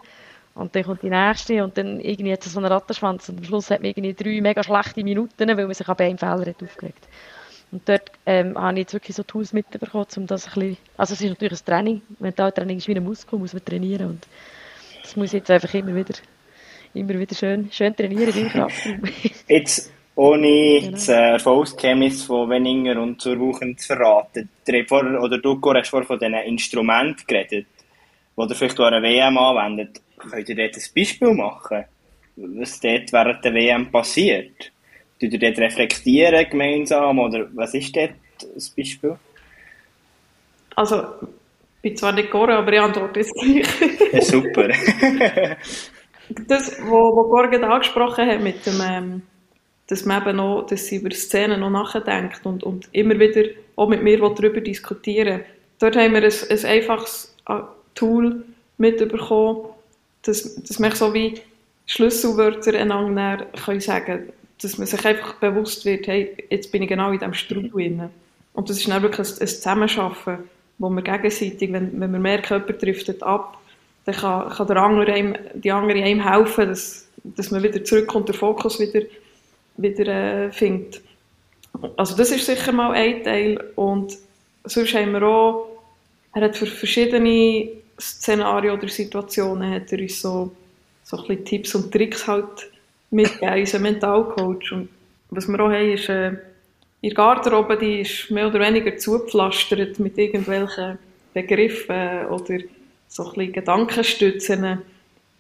[0.54, 3.44] Und dann kommt die nächste und dann irgendwie hat es so einen Rattenschwanz und am
[3.44, 6.62] Schluss hat man irgendwie drei mega schlechte Minuten, weil man sich an einem Fehler hat
[6.62, 7.08] aufgeregt
[7.72, 11.14] und dort ähm, habe ich jetzt wirklich so Tools mitbekommen, um das ein bisschen, also
[11.14, 14.28] es ist natürlich ein Training, Mentaltraining ist wie ein Muskel, muss man trainieren und
[15.02, 16.14] das muss ich jetzt einfach immer wieder,
[16.94, 19.02] immer wieder schön, schön trainieren im Kraftraum.
[19.48, 20.92] jetzt ohne genau.
[20.92, 24.50] das äh, Erfolgsgeheimnis von Wenninger und zur Woche zu verraten,
[24.88, 27.68] vor, oder du hast vorhin von diesen Instrumenten geredet,
[28.38, 30.02] die ihr vielleicht an einer WM anwendet.
[30.18, 31.86] Könnt ihr dort ein Beispiel machen,
[32.36, 34.72] was dort während der WM passiert?
[35.22, 38.14] Tut ihr dort reflektieren gemeinsam oder was ist dort
[38.56, 39.16] das Beispiel?
[40.76, 40.96] Also,
[41.76, 44.14] ich bin zwar nicht Gore, aber ich antworte jetzt gleich.
[44.14, 44.68] ja, super.
[46.48, 49.22] das, was wo Gore angesprochen hat, mit dem, ähm,
[49.86, 53.44] dass man eben noch, dass sie über Szenen noch nachdenkt und, und immer wieder
[53.76, 55.44] auch mit mir darüber diskutieren
[55.78, 57.60] Dort haben wir ein, ein einfaches äh,
[57.94, 58.44] Tool
[58.80, 59.68] mitbekommen,
[60.24, 61.42] dass, dass man so wie
[61.86, 67.12] Schlüsselwörter einander können sagen dass man sich einfach bewusst wird, hey, jetzt bin ich genau
[67.12, 68.10] in diesem Strudel drin.
[68.54, 70.38] Und das ist dann wirklich ein, ein Zusammenschaffen,
[70.78, 73.58] wo wir gegenseitig, wenn, wenn wir merken, jemand driftet ab,
[74.06, 78.28] dann kann, kann der andere einem, die andere einem helfen, dass, dass man wieder zurückkommt,
[78.28, 79.02] der Fokus wieder,
[79.78, 81.02] wieder äh, findet.
[81.98, 83.64] Also das ist sicher mal ein Teil.
[83.76, 84.18] Und
[84.66, 85.68] sonst haben wir auch,
[86.34, 87.70] er hat für verschiedene
[88.00, 90.52] Szenarien oder Situationen hat er uns so,
[91.04, 92.72] so ein bisschen Tipps und Tricks halt
[93.12, 94.72] mitgeben, unser Mentalcoach.
[94.72, 94.90] Und
[95.30, 96.34] was wir auch haben, ist, äh,
[97.02, 100.98] ihre Garderobe, die ist mehr oder weniger zugepflastert mit irgendwelchen
[101.34, 102.60] Begriffen oder
[103.08, 104.64] so ein bisschen Gedankenstützen,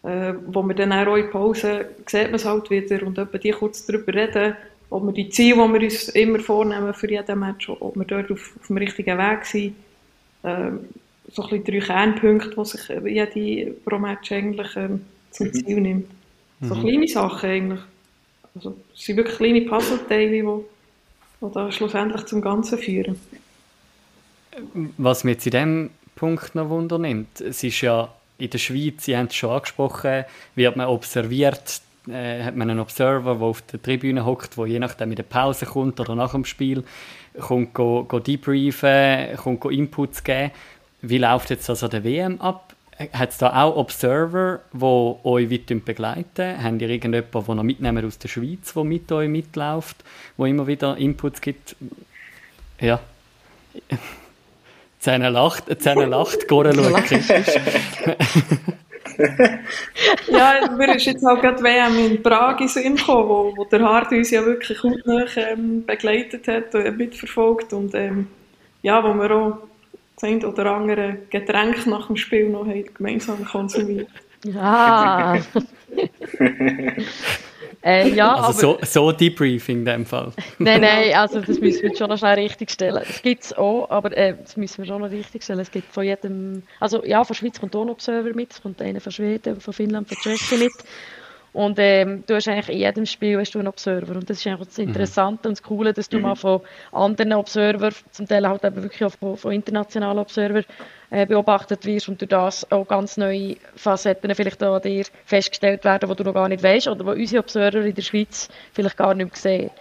[0.03, 3.51] äh, wo wir dann auch in Pause sieht man es halt wieder und etwa die
[3.51, 4.55] kurz darüber reden,
[4.89, 8.31] ob wir die Ziele, die wir uns immer vornehmen für jeden Match, ob wir dort
[8.31, 9.75] auf, auf dem richtigen Weg sind.
[10.43, 10.71] Äh,
[11.31, 15.53] so ein bisschen drei Kernpunkte, die sich jede pro Match eigentlich ähm, zum mhm.
[15.53, 16.07] Ziel nimmt.
[16.61, 16.81] So mhm.
[16.81, 17.79] kleine Sachen eigentlich.
[18.55, 20.41] Also, es sind wirklich kleine Puzzleteile, die,
[21.41, 23.19] die da schlussendlich zum Ganzen führen.
[24.97, 29.05] Was mir jetzt in diesem Punkt noch Wunder nimmt, es ist ja in der Schweiz,
[29.05, 33.61] Sie haben es schon angesprochen, wird man observiert, äh, hat man einen Observer, der auf
[33.61, 36.83] der Tribüne hockt, der je nachdem in der Pause kommt oder nach dem Spiel,
[37.39, 40.51] kommt go, go debriefen, kommt go Inputs geben.
[41.01, 42.70] Wie läuft jetzt also der WM ab?
[43.13, 46.63] Hat es da auch Observer, die euch weiter begleiten?
[46.63, 50.03] Habt ihr irgendjemanden, der noch mitnehmen aus der Schweiz, der mit euch mitläuft,
[50.37, 51.75] der immer wieder Inputs gibt?
[52.79, 52.99] Ja.
[54.99, 57.55] Zähne lacht, Zähne lacht, Gore schaut kritisch.
[60.27, 63.81] ja, mir ist jetzt auch gerade WM in Prag in Sinn gekommen, wo, wo der
[63.81, 65.01] Hart uns ja wirklich gut
[65.35, 68.27] ähm, begleitet hat und mitverfolgt und ähm,
[68.83, 69.57] ja, wo wir auch
[70.21, 74.09] das ein oder andere Getränk nach dem Spiel noch gemeinsam konsumiert.
[74.43, 75.35] Ja.
[77.83, 80.31] äh, ja also aber, so, so Debriefing in dem Fall.
[80.57, 83.03] nein, nein, also das müssen wir schon noch schnell richtig stellen.
[83.07, 85.59] Das gibt es auch, aber äh, das müssen wir schon noch richtig stellen.
[85.59, 88.81] Es gibt von jedem, also ja, von Schweiz kommt auch ein Observer mit, es kommt
[88.81, 90.73] einer von Schweden, von Finnland, von Tschechien mit.
[91.53, 94.15] Und ähm, du hast eigentlich in jedem Spiel hast du einen Observer.
[94.15, 94.85] Und das ist einfach das mhm.
[94.85, 95.49] Interessante mhm.
[95.49, 96.23] und das Coole, dass du mhm.
[96.23, 96.61] mal von
[96.91, 100.63] anderen Observer, zum Teil halt eben wirklich auch von, von internationalen Observer,
[101.09, 105.83] äh, beobachtet wirst und durch das auch ganz neue Facetten vielleicht auch an dir festgestellt
[105.83, 108.95] werden, die du noch gar nicht weißt oder die unsere Observer in der Schweiz vielleicht
[108.95, 109.71] gar nicht mehr sehen.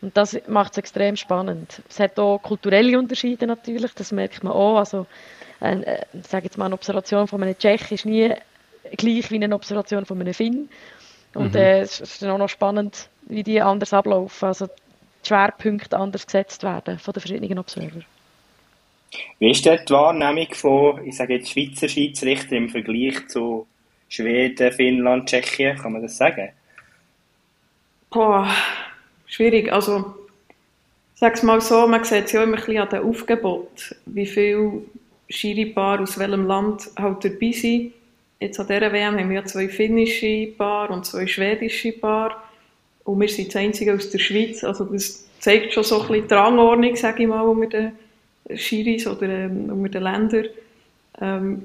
[0.00, 1.82] Und das macht es extrem spannend.
[1.88, 4.78] Es hat auch kulturelle Unterschiede natürlich, das merkt man auch.
[4.78, 5.06] Also,
[5.60, 8.32] äh, ich sage jetzt mal, eine Observation von einem Tschech ist nie
[8.96, 10.68] gleich wie eine Observation von einem Finn.
[11.34, 11.60] Und mhm.
[11.60, 16.62] äh, es ist auch noch spannend, wie die anders ablaufen, also die Schwerpunkte anders gesetzt
[16.62, 18.00] werden von den verschiedenen Observer.
[19.38, 23.66] Wie ist dort die Wahrnehmung von, ich sage jetzt Schweizer Schiedsrichter im Vergleich zu
[24.08, 26.50] Schweden, Finnland, Tschechien, kann man das sagen?
[28.10, 28.48] Boah,
[29.26, 29.72] schwierig.
[29.72, 30.14] Also,
[31.14, 33.94] ich sage es mal so, man sieht es ja immer ein bisschen an dem Aufgebot,
[34.06, 34.82] wie viele
[35.28, 37.92] Schiripaare aus welchem Land halt dabei sind.
[38.40, 42.42] Jetzt an dieser WM haben wir zwei finnische Paar und zwei schwedische Paar.
[43.04, 44.62] Und wir sind das einzige aus der Schweiz.
[44.64, 47.66] Also das zeigt schon so ein bisschen die Rangordnung, sage ich mal, unter
[48.48, 50.46] den Schiris oder ähm, unter den Ländern.
[51.20, 51.62] Ähm,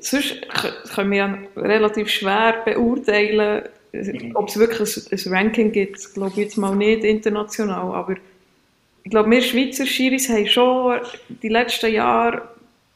[0.00, 0.36] sonst
[0.94, 3.62] können wir relativ schwer beurteilen,
[4.34, 6.14] ob es wirklich ein, ein Ranking gibt.
[6.14, 8.16] Glaube ich jetzt mal nicht international, aber
[9.04, 11.00] ich glaube, wir Schweizer Schiris haben schon
[11.42, 12.42] die letzten Jahre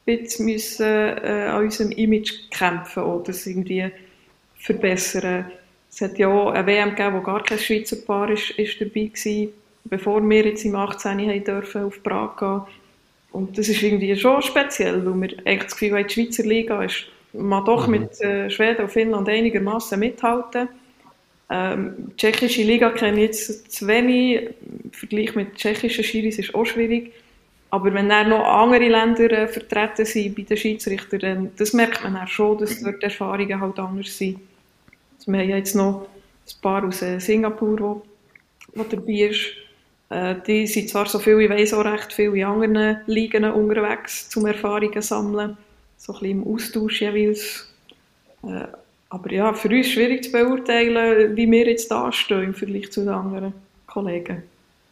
[0.07, 3.91] bisschen müssen, äh, an unserem Image kämpfen oder das irgendwie
[4.57, 5.51] verbessern.
[5.91, 9.11] Es hat ja auch eine WM gegeben, wo gar kein Schweizer Paar ist, ist dabei
[9.13, 9.49] war,
[9.85, 11.19] bevor wir jetzt im 18.
[11.19, 12.63] haben dürfen auf Prag gehen.
[13.33, 16.83] Und das ist irgendwie schon speziell, weil wir eigentlich das Gefühl haben, die Schweizer Liga
[16.83, 18.01] ist, man doch mhm.
[18.01, 20.69] mit äh, Schweden und Finnland einigermaßen mithalten.
[21.49, 24.51] Ähm, die tschechische Liga kenne ich jetzt zu wenig.
[24.85, 27.13] Im Vergleich mit tschechischen Schiris ist auch schwierig.
[27.77, 32.03] Aber wenn dann noch andere Länder äh, vertreten sind bei den Schiedsrichtern, dann das merkt
[32.03, 34.41] man dann schon, dass dort die Erfahrungen halt anders sind.
[35.19, 36.09] Also wir haben jetzt noch
[36.47, 38.03] ein paar aus äh, Singapur, wo,
[38.75, 39.41] wo dabei ist.
[40.09, 44.35] Äh, die sind zwar so viel, ich weiss auch recht viel in anderen Ligen unterwegs,
[44.35, 45.59] um Erfahrungen zu sammeln.
[45.99, 47.71] So ein bisschen im Austausch jeweils.
[49.11, 53.01] Aber ja, für uns schwierig zu beurteilen, wie wir jetzt da stehen im Vergleich zu
[53.01, 53.53] den anderen
[53.87, 54.45] Kollegen.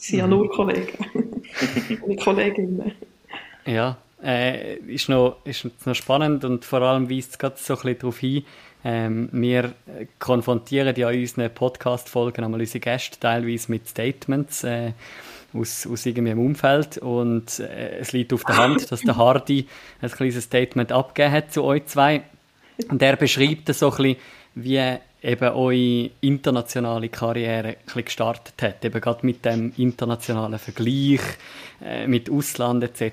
[0.04, 0.98] Es sind ja nur Kollegen
[2.02, 2.92] und Kolleginnen.
[3.64, 7.80] Ja, äh, ist, noch, ist noch spannend und vor allem weist es gerade so ein
[7.80, 8.44] bisschen darauf hin,
[8.84, 9.72] ähm, wir
[10.18, 14.92] konfrontieren ja in unseren Podcast-Folgen einmal unsere Gäste teilweise mit Statements äh,
[15.54, 19.66] aus, aus irgendeinem Umfeld und äh, es liegt auf der Hand, dass der Hardy
[20.02, 22.24] ein kleines Statement abgegeben hat zu euch zwei
[22.90, 24.16] und er beschreibt so ein bisschen,
[24.54, 31.20] wie eben eure internationale Karriere gestartet hat, eben gerade mit dem internationalen Vergleich
[31.82, 33.12] äh, mit Ausland etc.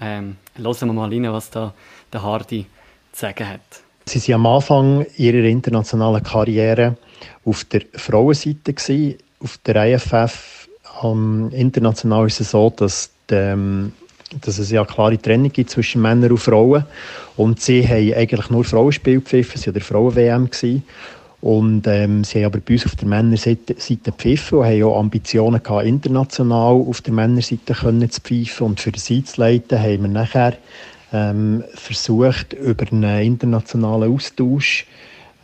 [0.00, 1.74] Ähm, hören wir mal rein, was da
[2.12, 2.66] der Hardy
[3.12, 3.60] zu sagen hat.
[4.04, 6.96] Sie waren am Anfang ihrer internationalen Karriere
[7.44, 8.72] auf der Frauenseite.
[8.72, 9.16] Gewesen.
[9.40, 10.68] Auf der IFF
[11.02, 13.92] um, international ist es so, dass, die, ähm,
[14.40, 16.84] dass es ja klare Trennung gibt zwischen Männern und Frauen.
[17.36, 20.50] Und sie haben eigentlich nur Frauenspiel gepfiffen, sie waren der Frauen-WM.
[21.40, 25.62] Und ähm, sie haben aber bei uns auf der Männerseite gepfiffen und haben auch Ambitionen
[25.62, 28.66] gehabt, international auf der Männerseite können zu pfeifen.
[28.66, 30.54] Und für sie zu leiten, haben wir nachher
[31.12, 34.86] ähm, versucht, über einen internationalen Austausch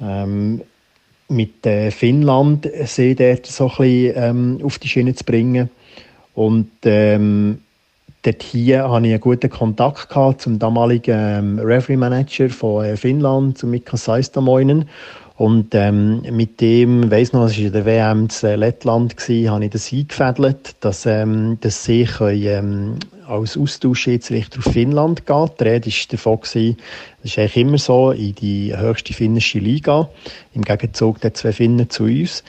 [0.01, 0.63] ähm,
[1.29, 5.71] mit äh, Finnland sie dort so ein bisschen ähm, auf die Schiene zu bringen.
[6.35, 7.61] Und ähm,
[8.23, 12.97] dort hier hatte ich einen guten Kontakt gehabt zum damaligen ähm, Referee Manager von äh,
[12.97, 14.89] Finnland, zu Mika Seistamoinen.
[15.37, 19.65] Und ähm, mit dem, weiss noch, es war in der WM in Lettland, gewesen, habe
[19.65, 25.65] ich das eingefädelt, dass, ähm, dass sie können, ähm, als Austauschschiedsrichter auf Finnland gehen Die
[25.65, 26.77] Rede war davon, gewesen,
[27.23, 30.09] das ist eigentlich immer so, in die höchste finnische Liga.
[30.53, 32.45] Im Gegenzug der zwei Finnen zu uns.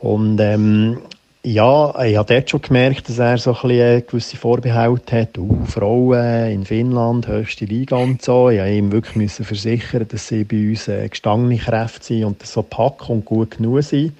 [0.00, 0.98] Und ähm,
[1.42, 5.38] ja, ich habe dort schon gemerkt, dass er so ein bisschen gewisse Vorbehalte hat.
[5.38, 8.50] Uh, Frauen in Finnland, höchste Liga und so.
[8.50, 12.62] Ich musste ihm wirklich versichern, dass sie bei uns äh, gestangene Kräfte sind und so
[12.62, 14.12] pack und gut genug sind.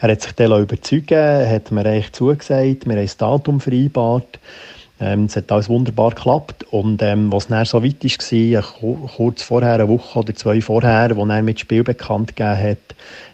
[0.00, 4.40] Er hat sich dann überzeugen hat mir eigentlich zugesagt, wir haben das Datum vereinbart.
[5.02, 6.64] Ähm, es hat alles wunderbar geklappt.
[6.70, 11.26] Und ähm, was dann so weit war, kurz vorher, eine Woche oder zwei vorher, wo
[11.26, 12.78] er mit Spiel bekannt gegeben hat,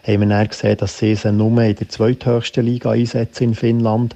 [0.05, 4.15] haben wir dann gesehen, dass sie sie nur in der zweithöchsten Liga einsetzen in Finnland.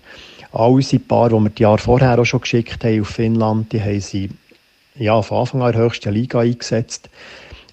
[0.52, 3.82] All unsere Paar, die wir die Jahre vorher auch schon geschickt haben auf Finnland, die
[3.82, 4.30] haben sie
[4.96, 7.10] ja, von Anfang an in der höchsten Liga eingesetzt.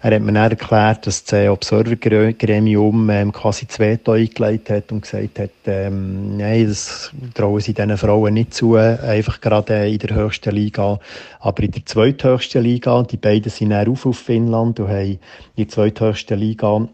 [0.03, 5.39] Er hat mir dann erklärt, dass das Observer-Gremium ähm, quasi zwei eingelegt hat und gesagt
[5.39, 10.55] hat, ähm, nein, das trauen sie diesen Frauen nicht zu, einfach gerade in der höchsten
[10.55, 10.99] Liga.
[11.39, 15.19] Aber in der zweithöchsten Liga, die beiden sind dann auf auf Finnland und haben in
[15.59, 16.89] der zweithöchsten Liga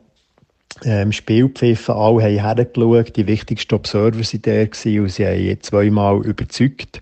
[0.85, 6.27] ähm, Spielpfiffen, alle haben hergeschaut, die wichtigsten Observer waren der gewesen, und sie haben zweimal
[6.27, 7.01] überzeugt.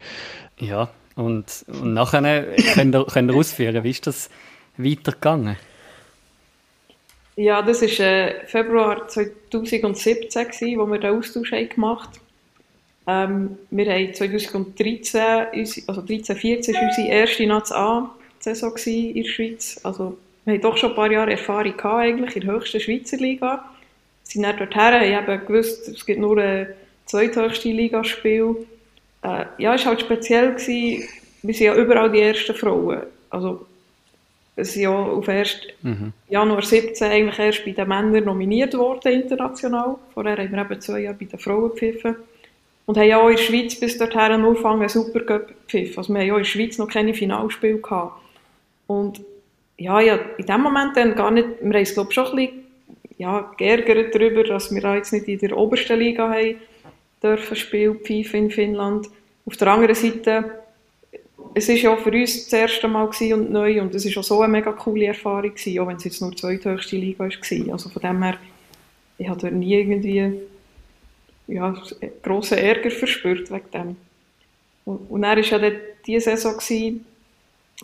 [0.58, 4.28] Ja, und, und nachher könnt ihr, könnt ihr ausführen, wie ist das
[4.76, 5.56] weitergegangen?
[7.36, 12.24] Ja, das war äh, Februar 2017, gewesen, wo wir den Austausch haben gemacht haben.
[13.06, 15.20] Ähm, wir haben 2013,
[15.86, 19.80] also 13, 14 war unsere erste Nats A-Saison in der Schweiz.
[19.82, 23.16] Also, wir haben doch schon ein paar Jahre Erfahrung gehabt, eigentlich, in der höchsten Schweizer
[23.16, 23.64] Liga.
[24.24, 26.68] Wir sind dann dorthin, haben gewusst, es gibt nur ein
[27.06, 28.66] zweithöchste Ligaspiel.
[29.22, 31.08] Äh, ja, es war halt speziell, gewesen,
[31.42, 33.02] wir sind ja überall die ersten Frauen.
[33.28, 33.66] Also,
[34.56, 35.58] ein Jahr auf 1.
[35.82, 36.12] Mhm.
[36.28, 39.96] Januar 17 eigentlich erst bei den Männern nominiert worden international.
[40.12, 42.16] Vorher haben wir eben zwei Jahre bei den Frauen gepfiffen.
[42.86, 45.98] Und haben ja auch in der Schweiz bis dorthin nur einen Supercup gepfiffen.
[45.98, 48.20] Also wir haben ja in der Schweiz noch keine Finalspiele gehabt.
[48.86, 49.22] Und
[49.76, 52.64] ja, ja, in dem Moment dann gar nicht, wir haben es glaube schon ein bisschen
[53.18, 56.56] ja, geärgert darüber, dass wir jetzt nicht in der obersten Liga haben
[57.22, 59.08] dürfen spielen, FIFA in Finnland.
[59.46, 60.63] Auf der anderen Seite,
[61.54, 64.40] es war ja für uns das erste Mal und neu und es war auch so
[64.40, 67.72] eine mega coole Erfahrung gewesen, auch wenn es jetzt nur die zweithöchste Liga war.
[67.72, 68.38] Also von dem her,
[69.18, 70.40] ich habe dort nie irgendwie
[71.46, 71.82] ja,
[72.22, 73.96] grossen Ärger verspürt wegen dem.
[74.84, 75.74] Und, und dann war ja dann
[76.06, 77.06] die Saison, gewesen,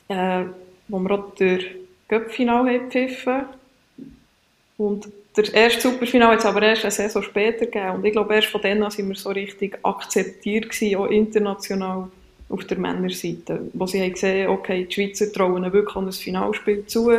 [0.08, 0.44] äh,
[0.88, 1.66] wo wir auch durch
[2.08, 3.44] Göppfinal gepfiffen
[4.76, 7.90] und der erste Superfinale hat es aber erst eine Saison später gegeben.
[7.96, 12.10] Und ich glaube, erst von dann an sind wir so richtig akzeptiert gewesen, auch international
[12.50, 13.60] auf der Männerseite.
[13.72, 17.10] Wo sie haben gesehen, okay, die Schweizer trauen wirklich an ein Finalspiel zu,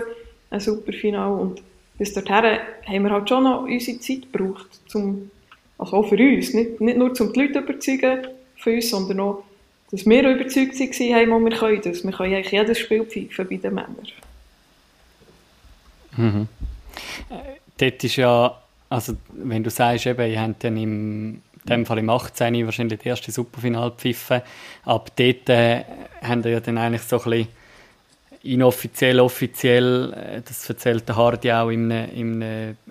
[0.49, 1.31] ein Superfinal.
[1.31, 1.61] Und
[1.97, 5.31] bis dorthin haben wir halt schon noch unsere Zeit gebraucht, zum,
[5.77, 6.53] also auch für uns.
[6.53, 8.27] Nicht, nicht nur, um die Leute überzeugen
[8.57, 9.43] von uns, sondern auch,
[9.91, 12.03] dass wir überzeugt waren, wo wir können das.
[12.03, 14.07] Wir können eigentlich jedes Spiel pfeifen bei den Männern.
[16.17, 16.47] Mhm.
[17.77, 21.99] Dort ist ja, also wenn du sagst, eben, ihr habt dann im in dem Fall
[21.99, 22.65] im 18.
[22.65, 24.41] wahrscheinlich das erste Superfinal pfiffen.
[24.85, 25.83] Ab dort äh,
[26.21, 27.47] haben wir ja dann eigentlich so ein bisschen
[28.43, 32.41] inoffiziell, offiziell, äh, das erzählt der Hardy auch im, im,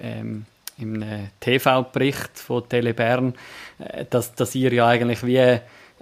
[0.00, 0.46] ähm,
[0.78, 1.04] im
[1.40, 3.34] TV-Bericht von Tele Bern,
[3.78, 5.58] äh, dass, dass ihr ja eigentlich wie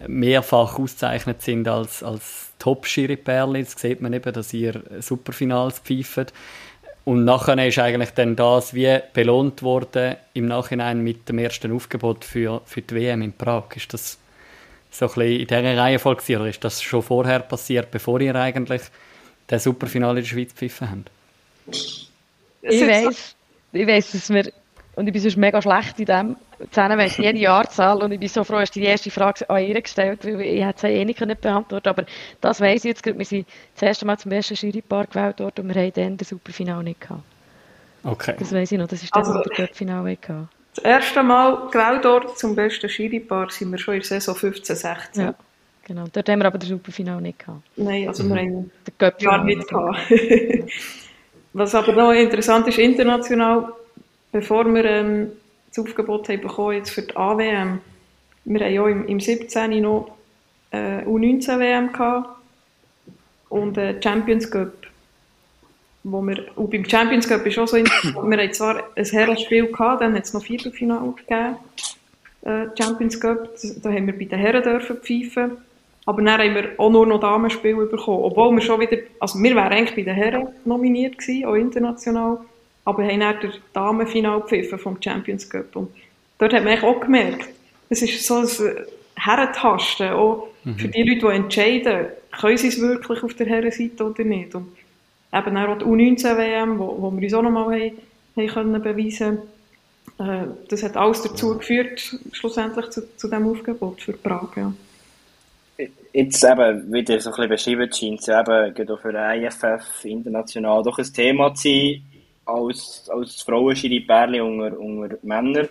[0.07, 3.65] mehrfach ausgezeichnet sind als, als Top-Schiri-Perle.
[3.65, 6.33] Das sieht man eben, dass ihr Superfinals pfeift.
[7.09, 12.23] Und nachher ist eigentlich dann das wie belohnt worden im Nachhinein mit dem ersten Aufgebot
[12.23, 13.65] für, für die WM in Prag.
[13.77, 14.19] Ist das
[14.91, 18.83] so ein bisschen in dieser Reihenfolge oder ist das schon vorher passiert, bevor ihr eigentlich
[19.51, 21.11] den Superfinale in der Schweiz gepfiffen habt?
[22.61, 23.37] Ich weiß,
[23.73, 24.53] ich weiß, dass wir
[24.99, 26.37] und ich bin sonst mega schlecht in dem.
[26.73, 29.81] Zusammen weiss jede Jahrzahl und ich bin so froh, dass die erste Frage an ihr
[29.81, 32.05] gestellt, weil ich hätte sie eh nicht beantworten Aber
[32.41, 33.17] das weiss ich jetzt gerade.
[33.17, 36.31] Wir sind das erste Mal zum ersten Jurypaar gewählt worden und wir haben dann das
[36.31, 37.23] Superfinale nicht gehabt.
[38.03, 38.35] Okay.
[38.41, 40.49] Das weiss ich noch, das ist dann also, der Cup-Finale gehabt.
[40.75, 44.75] Das erste Mal gewählt worden zum besten Jurypaar sind wir schon in der Saison 15,
[44.75, 45.25] 16.
[45.25, 45.35] Ja.
[45.85, 47.63] Genau, dort haben wir aber das Superfinale nicht gehabt.
[47.77, 48.35] Nein, also mhm.
[48.35, 49.99] wir haben den Cup nicht gehabt.
[51.53, 53.73] Was aber noch interessant ist, international
[54.33, 55.33] bevor wir ähm,
[55.69, 57.81] das Aufgebot haben bekommen jetzt für die AWM,
[58.45, 59.83] wir haben ja im, im 17.
[59.83, 60.11] noch
[60.71, 62.31] äh, U19-WM gehabt
[63.49, 64.73] und äh, Champions Cup.
[66.05, 70.01] Wo wir, und beim Champions Cup ist auch so, wir haben zwar ein Herrenspiel gehabt,
[70.01, 71.57] dann hat es noch Viertelfinale gegeben,
[72.43, 73.51] äh, Champions Cup,
[73.83, 75.59] da haben wir bei den Herren dürfen pfeifen.
[76.07, 78.23] Aber dann haben wir auch nur noch Damenspiel bekommen.
[78.23, 82.39] Obwohl wir schon wieder, also wir wären eigentlich bei den Herren nominiert gewesen, auch international
[82.89, 85.77] aber haben dann das Damenfinal gepfiffen vom Champions Cup.
[85.77, 85.91] Und
[86.39, 87.51] dort hat man auch gemerkt,
[87.91, 88.49] es ist so ein
[89.15, 90.79] Herrentasten, auch mhm.
[90.79, 92.07] für die Leute, die entscheiden,
[92.41, 94.55] können sie es wirklich auf der Herrenseite oder nicht.
[94.55, 94.69] Und
[95.35, 97.99] eben auch die U19-WM, wo, wo wir uns auch nochmal haben,
[98.37, 99.39] haben können beweisen
[100.19, 102.01] äh, das hat alles dazu geführt,
[102.33, 104.57] schlussendlich zu, zu diesem Aufgebot für Prag.
[104.57, 104.73] Ja.
[106.15, 110.83] Jetzt eben, wieder so ein bisschen beschrieben, scheint es eben auch für den IFF international
[110.83, 112.03] doch ein Thema zu sein,
[112.49, 115.69] als, als Frauenschiri-Pärchen unter, unter Männern.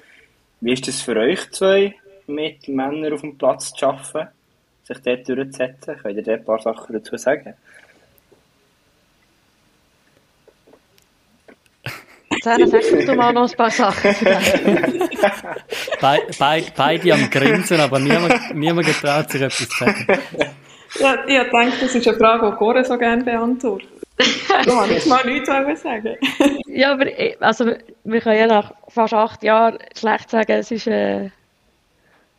[0.62, 1.96] Wie ist das für euch zwei,
[2.28, 4.30] mit Männern auf dem Platz zu arbeiten,
[4.84, 5.98] sich dort durchzusetzen?
[6.02, 7.54] Könnt ihr dort ein paar Sachen dazu sagen?
[12.44, 14.16] Sarah, sag du mal noch ein paar Sachen.
[16.00, 20.08] Be be beide am Grinsen, aber niemand, niemand getraut sich etwas zu sagen.
[21.00, 23.90] Ja, ich denke, das ist eine Frage, die Cora so gerne beantwortet.
[24.66, 25.48] Da habe ich mal nichts
[25.82, 26.16] sagen.
[26.68, 27.06] ja, aber
[27.40, 31.26] also, wir können ja nach fast acht Jahren schlecht sagen, es ist, äh,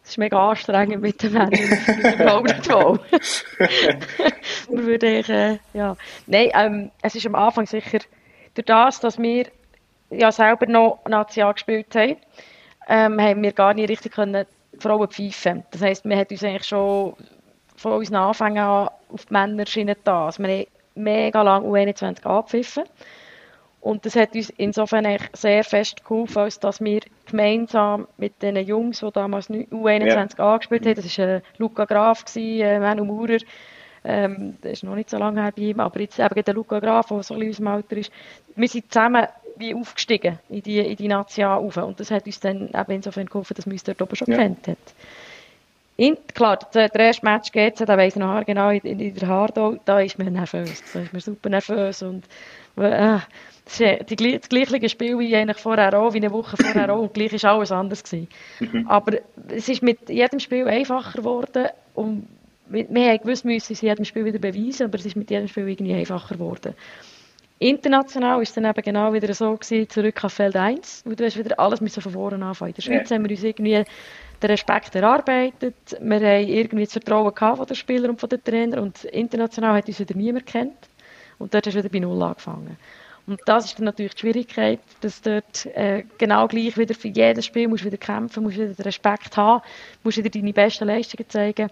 [0.02, 1.52] es ist mega anstrengend mit den Männern.
[1.52, 2.98] Ich glaube nicht wohl.
[4.70, 5.96] wir würden äh, ja.
[6.26, 7.98] Nein, ähm, es ist am Anfang sicher
[8.54, 9.46] durch das, dass wir
[10.10, 12.16] ja selber noch National gespielt haben,
[12.88, 14.46] ähm, haben wir gar nicht richtig können
[14.78, 15.64] Frauen pfeifen.
[15.70, 17.14] Das heisst, wir haben uns eigentlich schon
[17.76, 20.26] von unseren Anfängen an auf die Männerschiene da.
[20.26, 20.66] Also wir
[20.98, 22.84] mega lang U21 abpfiffen.
[23.80, 29.00] Und das hat uns insofern sehr fest geholfen, als dass wir gemeinsam mit den Jungs,
[29.00, 30.52] die damals U21 ja.
[30.52, 33.38] angespielt haben, das war äh, Luca Graf, äh, Manu Maurer,
[34.04, 36.80] ähm, das ist noch nicht so lange her bei ihm, aber jetzt eben der Luca
[36.80, 38.12] Graf, der so ein bisschen aus Alter ist,
[38.56, 39.26] wir sind zusammen
[39.58, 41.76] wie aufgestiegen in die, in die Nation auf.
[41.76, 44.38] Und das hat uns dann eben insofern geholfen, dass wir uns dort oben schon ja.
[44.38, 44.76] kennt haben.
[46.00, 49.78] In, klar, der, erste Match geht da weiss ich noch genau, in, in der Hardau,
[49.84, 52.24] da ist man nervös, da ist man super nervös und
[52.76, 53.18] äh,
[53.64, 57.00] das ist die, das gleiche Spiel wie eigentlich vorher auch, wie eine Woche vorher auch
[57.00, 58.28] und gleich ist alles anders gewesen.
[58.60, 58.86] Mhm.
[58.86, 59.18] Aber
[59.48, 62.28] es ist mit jedem Spiel einfacher geworden und
[62.68, 65.30] wir, wir gewusst, wir müssen es in jedem Spiel wieder beweisen, aber es ist mit
[65.30, 66.74] jedem Spiel irgendwie einfacher geworden.
[67.58, 71.24] International ist es dann eben genau wieder so gewesen, zurück auf Feld 1, wo du
[71.24, 72.70] hast wieder alles müssen von vorne anfangen.
[72.70, 73.16] In der Schweiz ja.
[73.16, 73.84] haben wir uns irgendwie
[74.42, 78.42] den Respekt erarbeitet, wir haben irgendwie das Vertrauen gehabt von den Spielern und von den
[78.42, 80.76] Trainern und international hat uns wieder niemand kennt
[81.38, 82.76] und dort hast du wieder bei Null angefangen.
[83.26, 87.44] Und das ist dann natürlich die Schwierigkeit, dass dort äh, genau gleich wieder für jedes
[87.44, 89.62] Spiel musst wieder kämpfen, musst wieder den Respekt haben,
[90.02, 91.68] musst wieder deine besten Leistungen zeigen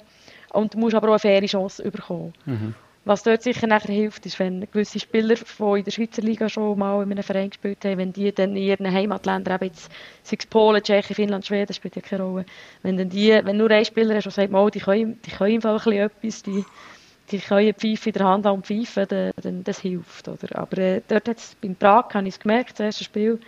[0.50, 2.34] und musst aber auch eine faire Chance bekommen.
[2.44, 2.74] Mhm.
[3.06, 6.76] Was dort sicher nachher hilft, ist, wenn gewisse Spieler, die in der Schweizer Liga schon
[6.76, 9.92] mal in einem Verein gespielt haben, wenn die dann in ihren Heimatländern, eben jetzt,
[10.24, 12.46] sei es Polen, Tschechien, Finnland, Schweden, spielt ja keine Rolle,
[12.82, 15.54] wenn dann die, wenn nur ein Spieler hast, der sagt, mal, die können, die können
[15.54, 16.64] einfach ein etwas, die,
[17.30, 20.26] die können Pfeife in der Hand haben und pfeifen, dann, dann das hilft.
[20.26, 20.58] Oder?
[20.58, 23.38] Aber äh, dort hat's, beim Prag habe ich es gemerkt, das erste Spiel,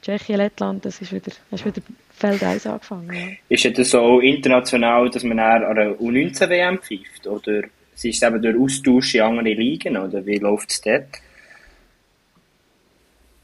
[0.00, 1.82] Tschechien, Lettland, das ist wieder, das ist wieder
[2.14, 3.12] Feld 1 angefangen.
[3.12, 3.26] Ja.
[3.50, 7.64] Ist es so international, dass man an einer U19-WM pfeift, oder?
[7.94, 11.06] Es ist eben durch Austausch in andere Ligen, oder wie läuft es dort?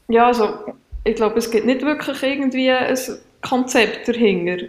[0.07, 0.73] Ja, also
[1.03, 2.97] ich glaube, es gibt nicht wirklich irgendwie ein
[3.41, 4.65] Konzept dahinter.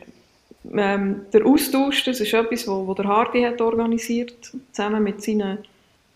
[0.73, 5.59] Ähm, der Austausch, das ist etwas, wo, wo der Hardy hat organisiert, zusammen mit seinen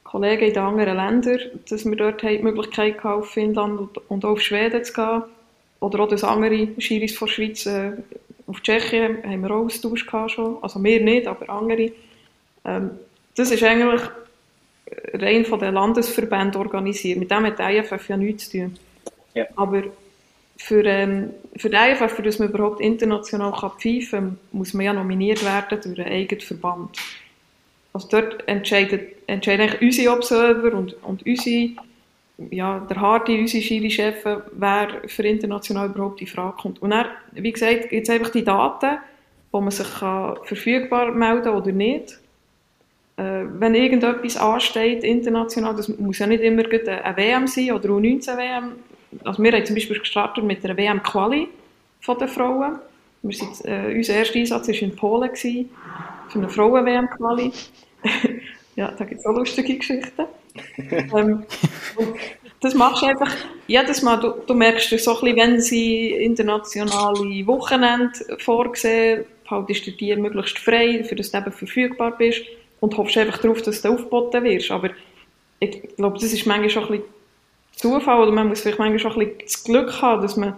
[0.04, 4.24] Kollegen in den anderen Ländern, dass wir dort die Möglichkeit hatten, auf Finnland und, und
[4.24, 5.22] auf Schweden zu gehen.
[5.80, 7.92] Oder auch, dass andere Schiris von Schweiz äh,
[8.46, 10.58] auf Tschechien haben wir auch Austausch gehabt schon.
[10.62, 11.92] Also wir nicht, aber andere.
[12.64, 12.90] Ähm,
[13.36, 14.02] das ist eigentlich
[15.14, 17.18] rein von den Landesverbänden organisiert.
[17.18, 18.78] Mit dem hat die IFF ja nichts zu tun.
[19.34, 19.46] Ja.
[19.56, 19.82] Aber
[20.56, 24.86] für, ähm, für die IFF, für das man überhaupt international kann pfeifen kann, muss man
[24.86, 26.96] ja nominiert werden durch einen eigenen Verband.
[27.92, 31.70] Also dort entscheiden, entscheiden unsere Observer und, und unsere,
[32.50, 36.82] ja, der Hardy, unsere Schiri-Chefs, wer für international überhaupt in Frage kommt.
[36.82, 38.98] Und dann, wie gesagt, gibt es einfach die Daten,
[39.52, 42.18] wo man sich kann verfügbar melden kann oder nicht
[43.16, 48.08] äh, wenn irgendetwas ansteht, international, das muss ja nicht immer eine WM sein oder eine
[48.08, 48.72] U19-WM.
[49.22, 51.48] Also wir haben zum Beispiel gestartet mit einer WM-Quali
[52.00, 52.80] von den Frauen.
[53.22, 55.70] Wir sind, äh, unser erster Einsatz war in Polen, gewesen,
[56.28, 57.52] für eine Frauen-WM-Quali.
[58.76, 60.24] ja, da gibt es auch lustige Geschichten.
[61.16, 61.44] ähm,
[62.60, 63.32] das machst du einfach
[63.68, 69.92] jedes Mal, du, du merkst so ein bisschen, wenn sie internationale Wochenende vorgesehen, haltest du
[69.92, 72.42] dir möglichst frei, für das du eben verfügbar bist
[72.84, 74.70] und hoffst einfach darauf, dass du aufgeboten wirst.
[74.70, 74.90] Aber
[75.58, 77.04] ich glaube, das ist manchmal schon ein bisschen
[77.72, 80.54] Zufall oder man muss vielleicht manchmal schon ein bisschen das Glück haben, dass man,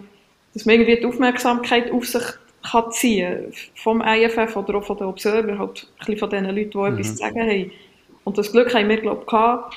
[0.53, 2.23] dass man irgendwie die Aufmerksamkeit auf sich
[2.69, 6.71] kann ziehen vom IFF oder auch von den Observer, halt ein bisschen von den Leuten,
[6.71, 6.85] die mhm.
[6.85, 7.71] etwas zu sagen haben.
[8.25, 9.73] Und das Glück haben wir, glaube ich, gehabt,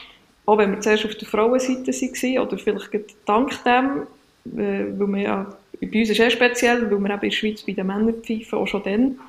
[0.46, 2.90] auch wenn wir zuerst auf der Frauenseite waren, oder vielleicht
[3.26, 7.30] dank dem, äh, weil wir ja, bei uns ist es speziell, weil wir eben in
[7.30, 9.20] der Schweiz bei den Männern pfeifen, auch schon dann,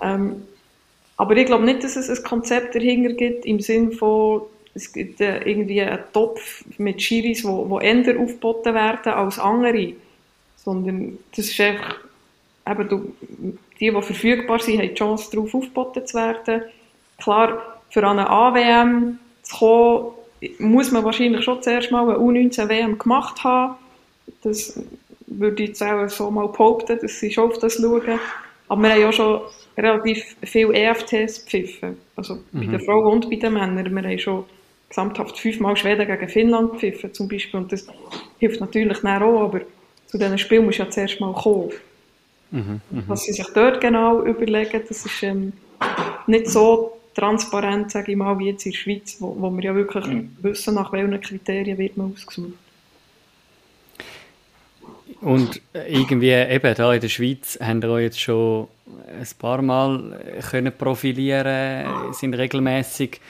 [0.00, 0.42] ähm,
[1.18, 4.42] aber ich glaube nicht, dass es ein Konzept dahinter gibt, im Sinne von,
[4.74, 9.94] es gibt äh, irgendwie einen Topf mit Schiris, wo, wo eher aufgeboten werden als andere.
[10.56, 11.96] Sondern das ist einfach,
[12.68, 13.12] eben, du,
[13.80, 16.62] die, die verfügbar sind, haben die Chance, darauf aufgeboten zu werden.
[17.20, 20.12] Klar, für eine AWM zu kommen,
[20.60, 23.74] muss man wahrscheinlich schon zuerst mal eine U19-WM gemacht haben.
[24.44, 24.80] Das
[25.26, 28.20] würde ich jetzt auch so mal behaupten, dass sie schon auf das schauen.
[28.68, 29.40] Aber wir haben ja schon
[29.78, 31.96] relativ viele EFTs pfiffen.
[32.16, 32.40] Also mhm.
[32.52, 33.94] bei den Frauen und bei den Männern.
[33.94, 34.44] Wir haben schon
[34.88, 37.60] gesamthaft fünfmal Schweden gegen Finnland pfiffen zum Beispiel.
[37.60, 37.86] Und das
[38.38, 39.60] hilft natürlich auch, aber
[40.06, 41.70] zu diesen Spielen muss ja zuerst mal kommen.
[42.50, 43.02] Mhm, mh.
[43.06, 45.52] Was sie sich dort genau überlegen, das ist ähm,
[46.26, 49.74] nicht so transparent, sage ich mal, wie jetzt in der Schweiz, wo, wo wir ja
[49.74, 50.30] wirklich mhm.
[50.40, 52.54] wissen, nach welchen Kriterien wird man ausgesucht.
[55.20, 58.68] Und irgendwie eben da in der Schweiz haben wir jetzt schon
[59.08, 60.20] ein paar Mal
[60.50, 63.20] können profilieren, sind regelmäßig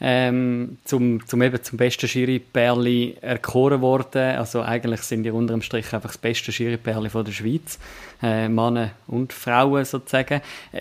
[0.00, 4.36] ähm, zum, zum, eben zum besten Schiri-Perli erkoren worden.
[4.36, 7.78] Also eigentlich sind die unterm Strich einfach das beste Schiri-Perli der Schweiz.
[8.22, 10.40] Äh, Männer und Frauen sozusagen.
[10.72, 10.80] Äh,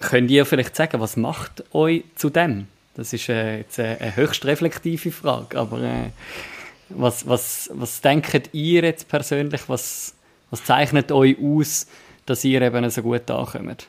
[0.00, 2.66] könnt ihr vielleicht sagen, was macht euch zu dem?
[2.94, 6.10] Das ist äh, jetzt eine höchst reflektive Frage, aber äh,
[6.88, 9.62] was, was, was denkt ihr jetzt persönlich?
[9.68, 10.14] Was,
[10.50, 11.86] was zeichnet euch aus,
[12.26, 13.86] dass ihr eben so gut ankommt?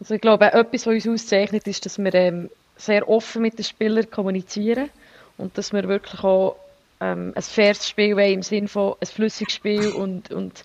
[0.00, 3.64] Also ich glaube, etwas, was uns auszeichnet, ist, dass wir ähm, sehr offen mit den
[3.64, 4.90] Spielern kommunizieren
[5.36, 6.56] und dass wir wirklich auch
[7.00, 10.64] ähm, ein faires Spiel wollen, im Sinne von ein flüssiges Spiel und, und,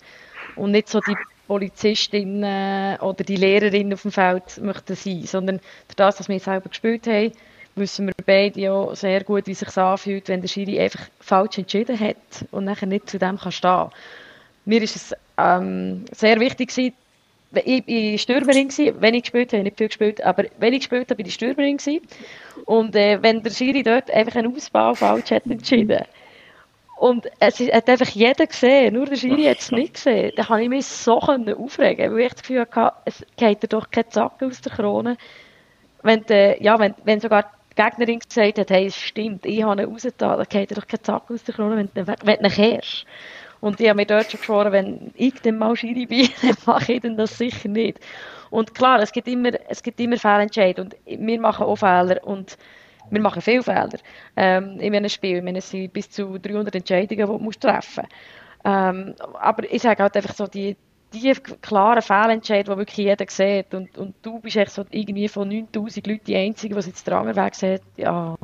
[0.56, 1.16] und nicht so die
[1.46, 6.68] Polizistinnen oder die Lehrerinnen auf dem Feld möchten sein, sondern durch das, was wir selber
[6.68, 7.32] gespielt haben,
[7.76, 11.58] wissen wir beide ja sehr gut, wie es sich anfühlt, wenn der Schiri einfach falsch
[11.58, 12.16] entschieden hat
[12.50, 13.90] und nachher nicht zu dem kann stehen.
[14.64, 16.94] Mir ist es ähm, sehr wichtig gewesen,
[17.64, 21.08] ich, ich Stürmerin gewesen, wenn ich gespielt habe, nicht viel gespielt, aber wenn ich gespielt
[21.08, 22.00] habe, bin ich Stürmerin gewesen.
[22.64, 26.04] Und äh, wenn der Schiri dort einfach einen Ausbau falsch hat entschieden,
[26.96, 30.32] und es hat einfach jeder gesehen, nur der Schiri hat es nicht gesehen.
[30.36, 33.90] Da habe ich mich so aufregen weil ich das Gefühl hatte, es geht dir doch
[33.90, 35.16] kein Zack aus der Krone.
[36.02, 39.82] Wenn, die, ja, wenn, wenn sogar die Gegnerin gesagt hat, hey, es stimmt, ich habe
[39.82, 42.50] ihn rausgetan, dann geht dir doch kein Zack aus der Krone, wenn, wenn du ihn
[42.50, 43.06] kehrst.
[43.64, 46.92] Und ich habe mir dort schon geschworen, wenn ich dann mal Schiri bin, dann mache
[46.92, 47.98] ich das sicher nicht.
[48.50, 52.58] Und klar, es gibt immer, es gibt immer Fehlentscheide und wir machen auch Fehler und
[53.08, 53.98] wir machen viele Fehler
[54.36, 55.38] ähm, in einem Spiel.
[55.38, 58.14] Ich meine, es sind bis zu 300 Entscheidungen, die du treffen musst.
[58.66, 60.76] Ähm, aber ich sage halt einfach so, die,
[61.14, 65.48] die klaren Fehlentscheide, die wirklich jeder sieht und, und du bist echt so irgendwie von
[65.48, 68.36] 9000 Leuten die Einzige, die jetzt den Weg sieht, ja,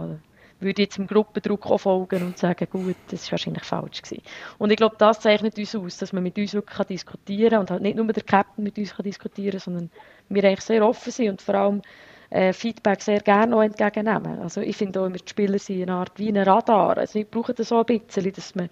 [0.61, 4.23] würde jetzt dem Gruppendruck auch folgen und sagen, gut, das war wahrscheinlich falsch gewesen.
[4.59, 7.71] Und ich glaube, das zeichnet uns aus, dass man mit uns wirklich diskutieren kann und
[7.71, 9.91] halt nicht nur der Captain mit uns kann diskutieren kann, sondern
[10.29, 11.83] wir eigentlich sehr offen sind und vor allem
[12.31, 14.39] äh, Feedback sehr gerne auch entgegennehmen.
[14.41, 16.99] Also ich finde auch immer, die Spieler sind eine Art wie ein Radar.
[16.99, 18.71] Also wir brauchen das so ein bisschen, dass man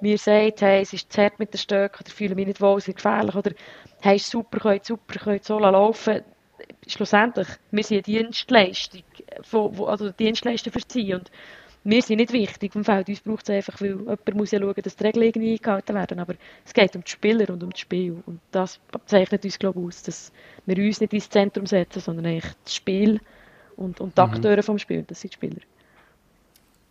[0.00, 2.78] mir sagt, hey, es ist zu hart mit den Stöcken oder fühle mich nicht wohl,
[2.78, 3.52] es ist gefährlich oder
[4.00, 6.22] hey, super, könnt super, könnt so laufen.
[6.90, 9.02] Schlussendlich, wir sind eine Dienstleistung,
[9.42, 11.30] von, wo, also Dienstleister für sie und
[11.82, 13.08] wir sind nicht wichtig vom Feld.
[13.08, 16.18] Uns braucht es einfach, weil jemand muss ja schauen, dass die Regeln irgendwie eingehalten werden.
[16.18, 16.34] Aber
[16.64, 18.22] es geht um die Spieler und um das Spiel.
[18.26, 20.30] Und das zeichnet uns, glaube ich, aus, dass
[20.66, 23.20] wir uns nicht ins Zentrum setzen, sondern eigentlich das Spiel
[23.76, 24.30] und, und die mhm.
[24.30, 25.60] Akteure vom Spiel, das sind die Spieler.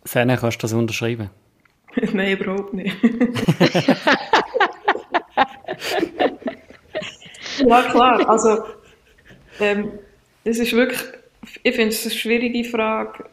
[0.04, 1.30] Sene, kannst du das unterschreiben?
[2.12, 2.96] Nein, überhaupt nicht.
[7.58, 8.28] ja, klar.
[8.28, 8.64] Also,
[9.60, 9.92] ähm,
[10.44, 11.00] das ist wirklich,
[11.62, 13.24] ich finde es eine schwierige Frage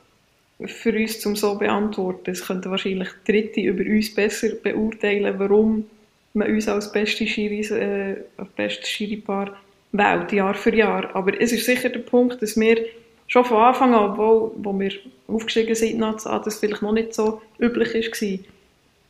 [0.66, 2.32] für uns zum so beantworten.
[2.32, 5.86] Es könnten wahrscheinlich Dritte über uns besser beurteilen, warum
[6.34, 8.18] man uns als beste Schiris, äh,
[8.56, 9.58] bestes Schiripaar
[9.92, 11.16] wählt, Jahr für Jahr.
[11.16, 12.86] Aber es ist sicher der Punkt, dass wir
[13.28, 14.92] schon von Anfang an, obwohl wo wir
[15.28, 18.40] aufgestiegen sind, nach das vielleicht noch nicht so üblich war,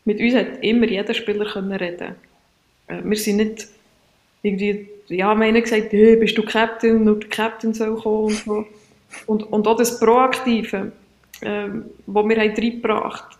[0.05, 2.15] mit uns hat immer jeder Spieler können reden.
[2.88, 3.68] Äh, wir sind nicht
[4.41, 8.35] irgendwie, ja, wir haben gesagt, hey, bist du Captain, nur der Captain soll kommen und
[8.35, 8.65] so.
[9.25, 10.91] Und, und auch das Proaktive,
[11.41, 13.37] ähm, wo wir haben reingebracht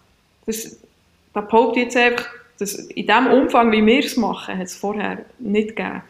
[0.48, 0.80] das,
[1.34, 5.26] da behaupte jetzt einfach, dass in dem Umfang, wie wir es machen, hat es vorher
[5.38, 6.02] nicht gegeben.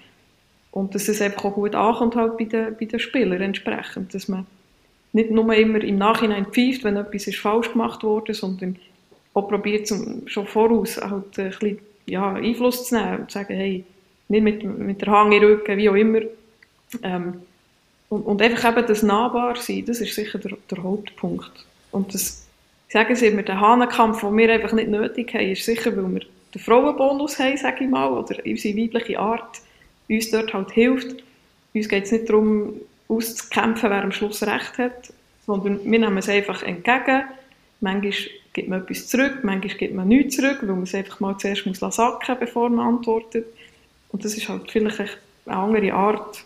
[0.72, 4.28] Und dass es einfach auch gut ankommt halt bei den, bei den Spielern entsprechend, dass
[4.28, 4.46] man
[5.12, 8.78] nicht nur immer im Nachhinein pfeift, wenn etwas ist falsch gemacht wurde, sondern
[9.34, 13.84] auch probiert, schon voraus halt ein bisschen, ja, Einfluss zu nehmen und zu sagen, hey,
[14.30, 16.22] nicht mit, mit der Hand in Rücken, wie auch immer.
[17.04, 17.42] Ähm,
[18.10, 21.52] und, und einfach eben das Nahbarsein, das ist sicher der, der Hauptpunkt.
[21.92, 22.48] Und das,
[22.88, 26.14] ich sage es immer, der Hahnenkampf, den wir einfach nicht nötig haben, ist sicher, weil
[26.14, 26.22] wir
[26.54, 29.62] den Frauenbonus haben, sage ich mal, oder unsere weibliche Art
[30.10, 31.24] uns dort halt hilft.
[31.74, 32.74] Uns geht es nicht darum,
[33.10, 35.14] auszukämpfen, wer am Schluss Recht hat,
[35.46, 37.24] sondern wir nehmen es einfach entgegen.
[37.80, 38.14] Manchmal
[38.54, 41.66] gibt man etwas zurück, manchmal gibt man nichts zurück, weil man es einfach mal zuerst
[41.66, 43.46] muss sacken muss, bevor man antwortet.
[44.18, 46.44] Und das ist halt vielleicht eine andere Art,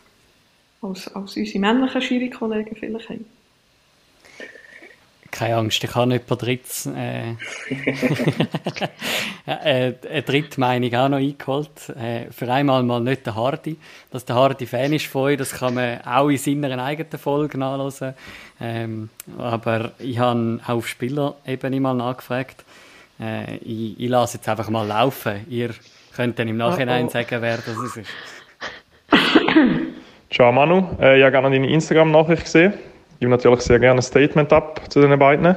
[0.82, 3.26] als, als unsere männlichen Schiri-Kollegen vielleicht haben
[5.32, 7.36] keine Angst, ich habe jemand Dritts, äh, äh,
[9.46, 11.90] eine dritte Meinung auch noch eingeholt.
[11.96, 13.78] Äh, für einmal mal nicht der Hardy.
[14.12, 17.58] Dass der Hardy Fan ist von euch, das kann man auch in seiner eigenen Folge
[17.58, 18.14] nachlesen.
[18.60, 22.66] Ähm, aber ich habe auch auf Spielerebene mal nachgefragt.
[23.18, 25.46] Äh, ich, ich lasse jetzt einfach mal laufen.
[25.50, 25.74] Ihr
[26.16, 27.12] könnt dann im Nachhinein oh, oh.
[27.12, 28.10] sagen, wer das ist.
[30.30, 32.74] Ciao Manu, äh, ich habe gerne deine Instagram-Nachricht gesehen
[33.22, 35.56] gebe natürlich sehr gerne ein Statement ab zu den beiden.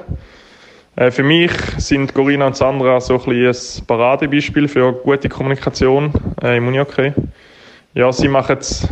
[0.96, 6.58] Äh, für mich sind Corinna und Sandra so ein, ein Paradebeispiel für gute Kommunikation äh,
[6.58, 7.14] im Unihockey.
[7.94, 8.86] Ja, sie machen es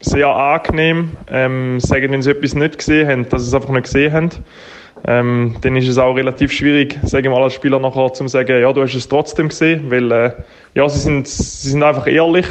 [0.00, 3.84] sehr angenehm, ähm, sagen, wenn sie etwas nicht gesehen haben, dass sie es einfach nicht
[3.84, 4.30] gesehen haben.
[5.06, 8.60] Ähm, dann ist es auch relativ schwierig, sage ich mal, als Spieler nachher zu sagen,
[8.60, 10.32] ja, du hast es trotzdem gesehen, weil, äh,
[10.74, 12.46] ja, sie sind, sie sind einfach ehrlich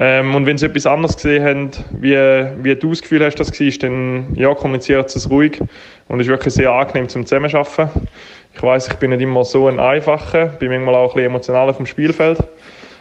[0.00, 2.14] ähm, und wenn sie etwas anderes gesehen haben, wie,
[2.62, 5.60] wie du das Gefühl hast, dass es war, dann ja, kommuniziert es ruhig
[6.06, 8.06] und ist wirklich sehr angenehm zum Zusammenarbeiten.
[8.54, 11.74] Ich weiß, ich bin nicht immer so ein Einfacher, bin manchmal auch ein bisschen emotionaler
[11.74, 12.38] vom Spielfeld.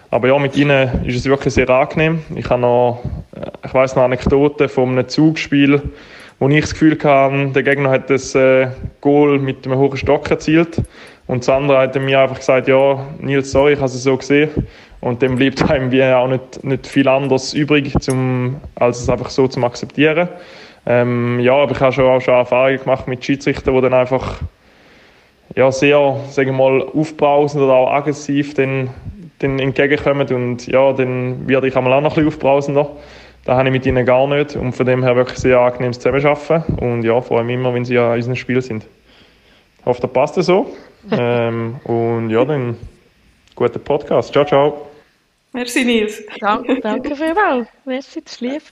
[0.09, 2.23] Aber ja, mit ihnen ist es wirklich sehr angenehm.
[2.35, 3.03] Ich habe noch,
[3.35, 5.81] äh, ich weiß noch Anekdoten von einem Zugspiel,
[6.39, 8.67] wo ich das Gefühl hatte, der Gegner hat das äh,
[9.01, 10.81] Goal mit einem hohen Stock erzielt.
[11.27, 14.49] Und Sandra hat mir einfach gesagt, ja, Nils, sorry, ich habe es so gesehen.
[15.01, 19.29] Und dann bleibt einem wie auch nicht, nicht viel anderes übrig, zum, als es einfach
[19.29, 20.29] so zu akzeptieren.
[20.85, 24.39] Ähm, ja, aber ich habe schon auch schon Erfahrungen gemacht mit Schiedsrichtern, die dann einfach
[25.55, 28.89] ja, sehr, sagen wir mal, aufbrausend oder auch aggressiv dann
[29.39, 32.89] dann entgegenkommen und ja, dann werde ich einmal auch noch ein bisschen aufbrausender.
[33.47, 36.75] Das habe ich mit ihnen gar nicht und von dem her wirklich sehr angenehmes Zusammenarbeiten
[36.79, 38.85] und ja, vor allem immer, wenn sie an unserem Spiel sind.
[39.79, 40.75] Ich hoffe, das passt so.
[41.11, 42.75] ähm, und ja, dann
[43.55, 44.33] guten Podcast.
[44.33, 44.89] Ciao, ciao.
[45.53, 46.21] Merci, Nils.
[46.41, 47.69] Danke, danke vielmals.
[47.85, 48.63] Merci, das ist lieb.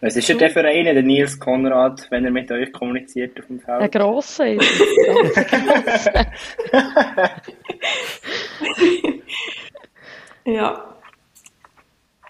[0.00, 3.46] Was ist denn der für einen, der Nils Konrad, wenn er mit euch kommuniziert auf
[3.48, 3.82] dem Feld?
[3.82, 6.08] Ein grosser ist es.
[10.46, 10.95] Ja.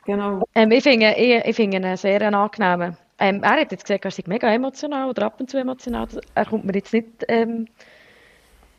[0.06, 0.42] Genau.
[0.54, 2.96] ähm, ich finde ich, ich finde ihn sehr angenehm.
[3.18, 6.08] Ähm, er hat jetzt gesagt, er sei mega emotional oder ab und zu emotional.
[6.34, 7.24] Er kommt mir jetzt nicht...
[7.28, 7.66] Ähm,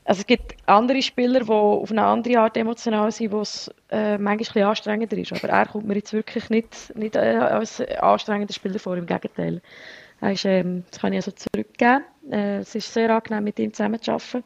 [0.06, 4.18] also es gibt andere Spieler, die auf eine andere Art emotional sind, wo es äh,
[4.18, 5.34] manchmal ein anstrengender ist.
[5.34, 9.62] Aber er kommt mir jetzt wirklich nicht, nicht äh, als anstrengender Spieler vor, im Gegenteil.
[10.22, 12.06] Er ist, ähm, das kann ich also zurückgeben.
[12.32, 14.44] Äh, es ist sehr angenehm, mit ihm zusammenzuarbeiten.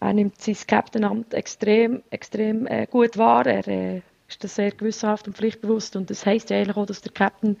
[0.00, 3.44] Er nimmt sein Captain-Amt extrem, extrem äh, gut wahr.
[3.44, 4.00] Er äh,
[4.30, 5.96] ist das sehr gewissenhaft und pflichtbewusst.
[5.96, 7.56] Und das heisst ja eigentlich auch, dass der Captain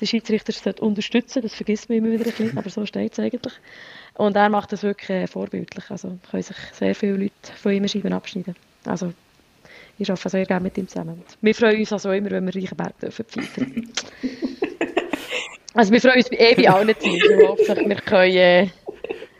[0.00, 3.54] den Schiedsrichter unterstützen Das vergisst man immer wieder ein bisschen, aber so steht es eigentlich.
[4.14, 5.90] Und er macht das wirklich äh, vorbildlich.
[5.90, 8.54] Also können sich sehr viele Leute von ihm Scheiben abschneiden.
[8.84, 9.12] Also
[9.98, 11.22] ich arbeite sehr gerne mit ihm zusammen.
[11.40, 13.92] Wir freuen uns also immer, wenn wir Reichenberg dürfen pfeifen.
[15.74, 17.22] also wir freuen uns eh bei allen Teams.
[17.22, 18.36] Wir können...
[18.36, 18.68] Äh,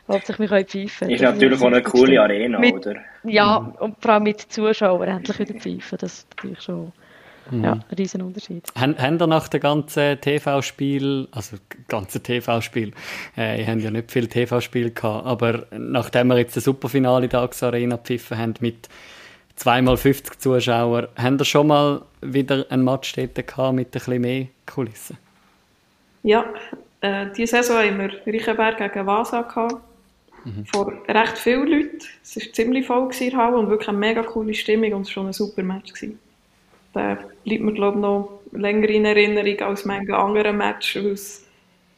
[0.08, 1.10] Hauptsächlich, wir können pfeifen.
[1.10, 2.96] Ist natürlich auch eine coole Arena, mit, oder?
[3.24, 5.98] Ja, und vor allem mit Zuschauern endlich wieder pfeifen.
[5.98, 6.92] Das ist natürlich schon
[7.50, 8.64] ja, ein riesen Unterschied.
[8.74, 11.56] Haben, haben ihr nach dem ganzen TV-Spiel, also
[11.88, 12.92] ganzen TV-Spiel,
[13.36, 17.30] äh, ihr habt ja nicht viel TV-Spiel gehabt, aber nachdem wir jetzt das Superfinale in
[17.30, 18.88] der AXA Arena pfiffen haben mit
[19.56, 24.20] zweimal 50 Zuschauern, haben ihr schon mal wieder ein Match dort gehabt mit ein bisschen
[24.20, 25.18] mehr Kulissen?
[26.22, 26.44] Ja,
[27.00, 29.76] äh, diese Saison haben wir Reichenberg gegen Vasa gehabt.
[30.48, 30.66] Mhm.
[30.66, 31.98] Vor recht vielen Leuten.
[32.22, 35.08] Es war ziemlich voll in der Halle und wirklich eine mega coole Stimmung und es
[35.08, 35.92] war schon ein super Match.
[35.92, 36.18] Gewesen.
[36.92, 41.44] Da bleibt mir, glaube ich, noch länger in Erinnerung als manche andere Match, weil es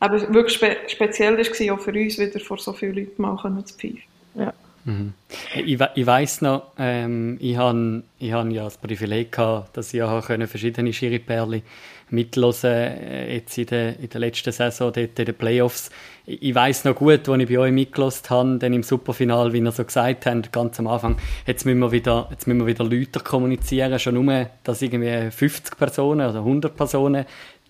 [0.01, 3.75] eben wirklich spe speziell war, auch für uns wieder vor so vielen Leuten mal zu
[3.75, 4.03] pfeifen.
[4.35, 4.53] Ja.
[4.85, 5.13] Mhm.
[5.55, 10.03] Ich, ich weiss noch, ähm, ich habe ich hab ja das Privileg gehabt, dass ich
[10.03, 11.63] auch verschiedene Schiri-Perlen
[12.11, 15.91] mitlosen äh, jetzt in der, in der letzten Saison, dort in den Playoffs.
[16.27, 19.59] Ich, ich weiss noch gut, als ich bei euch mitgelost habe, dann im Superfinal, wie
[19.59, 22.85] ihr so gesagt habt, ganz am Anfang, jetzt müssen wir wieder, jetzt müssen wir wieder
[22.85, 27.25] Leute kommunizieren, schon nur, dass irgendwie 50 Personen oder 100 Personen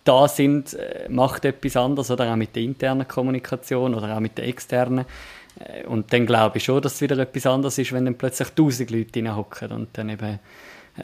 [0.05, 4.39] da sind, äh, macht etwas anderes, oder auch mit der internen Kommunikation oder auch mit
[4.39, 5.05] der externen.
[5.59, 8.49] Äh, und dann glaube ich schon, dass es wieder etwas anderes ist, wenn dann plötzlich
[8.49, 10.39] 1000 Leute reinhocken und dann eben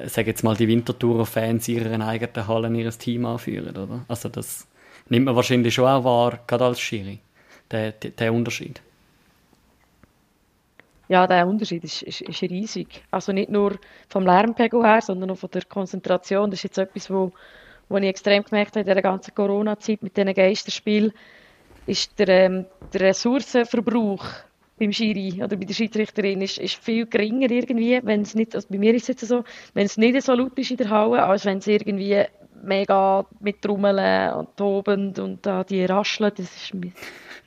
[0.07, 4.05] sage jetzt mal, die Wintertourer-Fans ihren eigenen Hallen ihres Team anführen, oder?
[4.09, 4.67] Also das
[5.09, 7.19] nimmt man wahrscheinlich schon auch wahr, gerade als Schiri,
[7.71, 8.81] der, der, der Unterschied.
[11.09, 13.05] Ja, der Unterschied ist, ist, ist, riesig.
[13.13, 13.79] Also nicht nur
[14.09, 16.51] vom Lärmpegel her, sondern auch von der Konzentration.
[16.51, 17.33] Das ist jetzt etwas, wo,
[17.89, 21.13] wo ich extrem gemerkt habe in der ganzen Corona-Zeit mit diesen Geisterspielen,
[21.87, 24.25] ist der, ähm, der Ressourcenverbrauch
[24.79, 28.69] beim Schiri oder bei der Schiedsrichterin ist, ist viel geringer irgendwie, wenn es nicht, also
[28.71, 31.23] bei mir ist es jetzt so, wenn es nicht so laut ist in der Halle,
[31.23, 32.25] als wenn es irgendwie
[32.63, 36.93] mega mit Trommeln und tobend und da die Rascheln, das ist mein,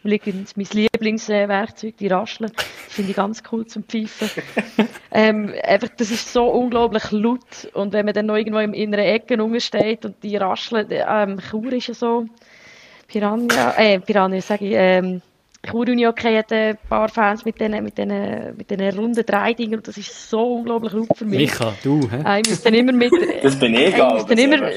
[0.04, 0.20] mein
[0.56, 4.30] Lieblingswerkzeug, die Rascheln, das finde ich ganz cool zum Pfeifen.
[5.12, 9.06] ähm, einfach, das ist so unglaublich laut und wenn man dann noch irgendwo im inneren
[9.06, 12.26] Ecken steht und die Rascheln, ähm, Chur ist ja so,
[13.08, 15.22] Piranha, äh, Piranha, sage ich, ähm,
[15.62, 19.88] Chur-Uni okay hat ein paar Fans mit diesen mit den, mit den runden Dreidingen und
[19.88, 21.40] das ist so unglaublich laut für mich.
[21.40, 22.24] Micha, du, hä?
[22.26, 23.12] Äh, ich muss dann immer mit...
[23.44, 24.26] Das bin ich auch.
[24.26, 24.72] Dann immer,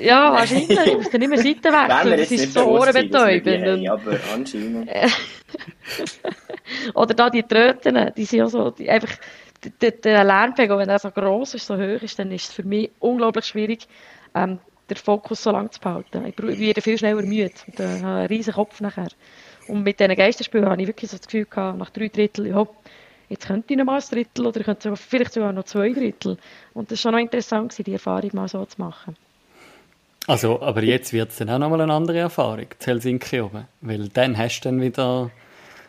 [0.00, 0.70] ja, wahrscheinlich.
[0.70, 2.18] Ich muss dann immer Seiten wechseln.
[2.18, 3.88] Das ist so ohrenbetäubend.
[3.88, 4.90] aber anscheinend.
[6.94, 8.70] Oder da die Tröten, die sind ja so...
[8.70, 9.12] Die, einfach,
[9.80, 12.64] der, der Lärmpegel, wenn er so gross ist, so hoch ist, dann ist es für
[12.64, 13.86] mich unglaublich schwierig,
[14.34, 14.58] ähm,
[14.90, 16.26] den Fokus so lang zu behalten.
[16.26, 19.08] Ich werde viel schneller müde und äh, habe einen riesen Kopf nachher.
[19.68, 22.66] Und mit diesen Geisterspielen habe ich wirklich so das Gefühl gehabt, nach drei Drittel, ja,
[23.28, 25.92] jetzt könnte ich noch mal ein Drittel oder ich könnte sogar, vielleicht sogar noch zwei
[25.92, 26.36] Drittel.
[26.74, 29.16] Und das war schon noch interessant, die Erfahrung mal so zu machen.
[30.26, 33.66] Also, aber jetzt wird es dann auch noch mal eine andere Erfahrung, zu Helsinki oben.
[33.80, 35.30] Weil dann hast du dann wieder,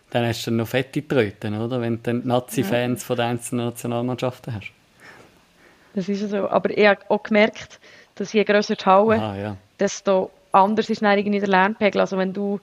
[0.10, 1.82] dann hast du dann noch fette Tröten, oder?
[1.82, 3.06] Wenn du dann Nazi-Fans ja.
[3.06, 4.72] von den einzelnen Nationalmannschaften hast.
[5.94, 6.50] Das ist so.
[6.50, 7.80] Aber ich habe auch gemerkt,
[8.16, 9.58] dass je grösser die Halle, Aha, ja.
[9.80, 12.02] desto anders ist dann irgendwie der Lernpegel.
[12.02, 12.60] Also wenn du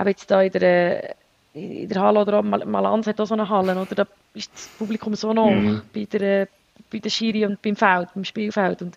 [0.00, 1.14] aber jetzt da in der,
[1.52, 3.94] in der Halle oder Mal Malanz hat auch so eine Halle, oder?
[3.94, 5.82] Da ist das Publikum so noch mhm.
[5.94, 6.48] bei der,
[6.90, 8.82] bei der Schiri und beim Feld, beim Spielfeld.
[8.82, 8.96] Und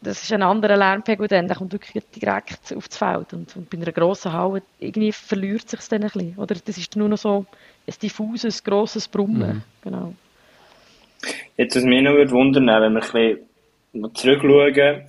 [0.00, 3.32] das ist ein anderer Lärmpegel dann, der kommt wirklich direkt aufs Feld.
[3.32, 6.36] Und, und bei einer grossen Halle irgendwie verliert sich dann ein bisschen.
[6.36, 7.46] Oder das ist nur noch so
[7.86, 9.56] ein diffuses, grosses Brummen.
[9.56, 9.62] Mhm.
[9.82, 10.14] Genau.
[11.56, 13.38] Jetzt, was mich noch würde wundern, wenn wir ein
[13.92, 15.04] bisschen zurückschauen,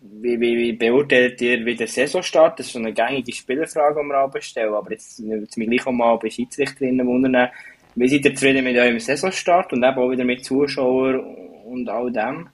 [0.00, 2.58] wie, wie, wie beurteilt ihr wie der Saisonstart?
[2.58, 4.74] Das ist so eine gängige Spielerfrage, die wir stellen.
[4.74, 7.50] Aber jetzt würde mich gleich auch mal bei Schiedsrichterinnen wundern.
[7.94, 11.20] Wie seid ihr zufrieden mit eurem Saisonstart und eben auch wieder mit Zuschauern
[11.66, 12.48] und all dem?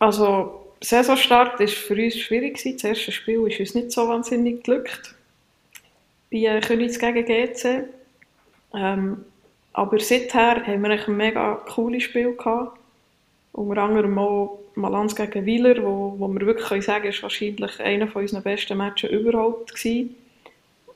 [0.00, 2.60] Also, Saisonstart war für uns schwierig.
[2.62, 5.14] Das erste Spiel ist uns nicht so wahnsinnig geglückt.
[6.32, 7.84] Bei äh, Königs gegen GC.
[8.74, 9.24] Ähm,
[9.72, 12.79] aber seither haben wir ein mega cooles Spiel gehabt.
[13.52, 18.08] Unter anderem auch Malans gegen Wieler, wo, wo wir wirklich können sagen ist wahrscheinlich einer
[18.08, 20.14] von unseren besten Matches überhaupt gewesen.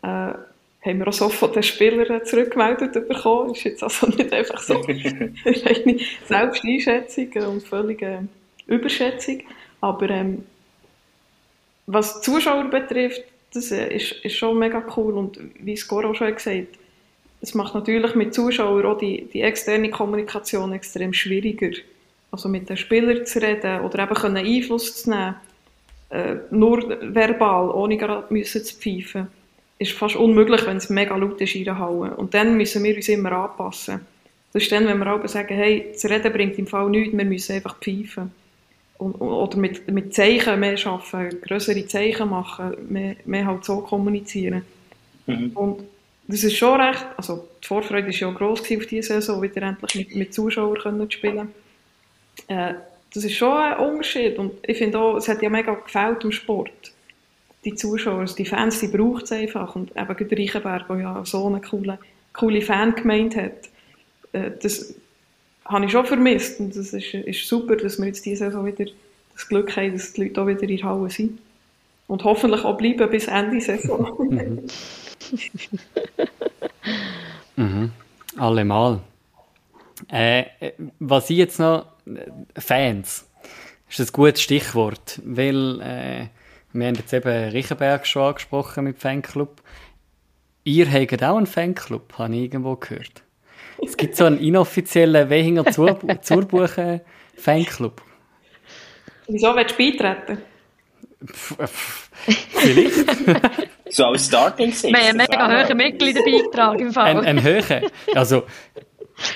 [0.03, 0.35] Äh,
[0.87, 3.55] haben wir auch so von den Spielern zurückgemeldet bekommen.
[3.55, 8.29] Ist jetzt also nicht einfach so eine Selbsteinschätzung und völlige
[8.67, 9.41] Überschätzung.
[9.81, 10.45] Aber ähm,
[11.87, 15.15] was die Zuschauer betrifft, das äh, ist, ist schon mega cool.
[15.15, 16.79] Und wie Scoro auch schon gesagt
[17.45, 21.73] es macht natürlich mit Zuschauern auch die, die externe Kommunikation extrem schwieriger.
[22.35, 25.37] Also mit den Spielern zu reden oder eben können Einfluss zu nehmen,
[26.11, 29.29] äh, nur verbal, ohne gerade müssen zu pfeifen,
[29.79, 32.17] ist fast unmöglich, wenn es mega laut ist in der Halle.
[32.17, 34.01] Und dann müssen wir uns immer anpassen.
[34.53, 37.25] Das ist dann, wenn wir auch sagen, hey, das Reden bringt im Fall nichts, wir
[37.25, 38.33] müssen einfach pfeifen.
[38.99, 44.63] Und, oder mit, mit Zeichen mehr arbeiten, größere Zeichen machen, mehr, mehr halt so kommunizieren.
[45.27, 45.53] Mhm.
[45.55, 45.85] Und
[46.27, 49.95] das ist schon recht, also die Vorfreude war ja gross auf diese Saison, wieder endlich
[49.95, 51.53] mit, mit Zuschauern können spielen
[52.49, 52.75] äh,
[53.13, 56.33] Das ist schon ein Unterschied und ich finde auch, es hat ja mega gefällt im
[56.33, 56.93] Sport.
[57.65, 61.25] Die Zuschauer, also die Fans, die braucht es einfach und eben der Reichenberg, der ja
[61.25, 61.99] so eine coole,
[62.33, 63.71] coole Fangemeinde hat,
[64.33, 64.95] äh, das
[65.65, 68.85] habe ich schon vermisst und das ist, ist super, dass wir jetzt diese Saison wieder
[69.35, 71.39] das Glück haben, dass die Leute auch wieder in der Halle sind.
[72.07, 74.31] Und hoffentlich auch bleiben bis Ende Saison.
[77.57, 77.91] mhm.
[78.37, 79.01] Allemal.
[80.09, 80.45] Äh,
[80.99, 81.87] was ich jetzt noch.
[82.57, 83.29] Fans.
[83.89, 86.27] ist ein gutes Stichwort, weil äh,
[86.73, 89.63] wir haben jetzt eben Riechenberg schon angesprochen mit Fanclub.
[90.65, 93.23] Ihr habt auch einen Fanclub, habe ich irgendwo gehört.
[93.83, 95.65] Es gibt so einen inoffiziellen Wehinger
[96.23, 97.01] Zurbuchen
[97.37, 98.03] Fanclub.
[99.29, 100.39] Wieso willst du beitreten?
[102.27, 103.07] Vielleicht.
[103.91, 104.93] so als Starting Six.
[104.93, 107.19] Wir haben einen mega hohen Mitgliederbeitrag im Fall.
[107.19, 107.83] Ein, ein höher.
[108.15, 108.45] Also,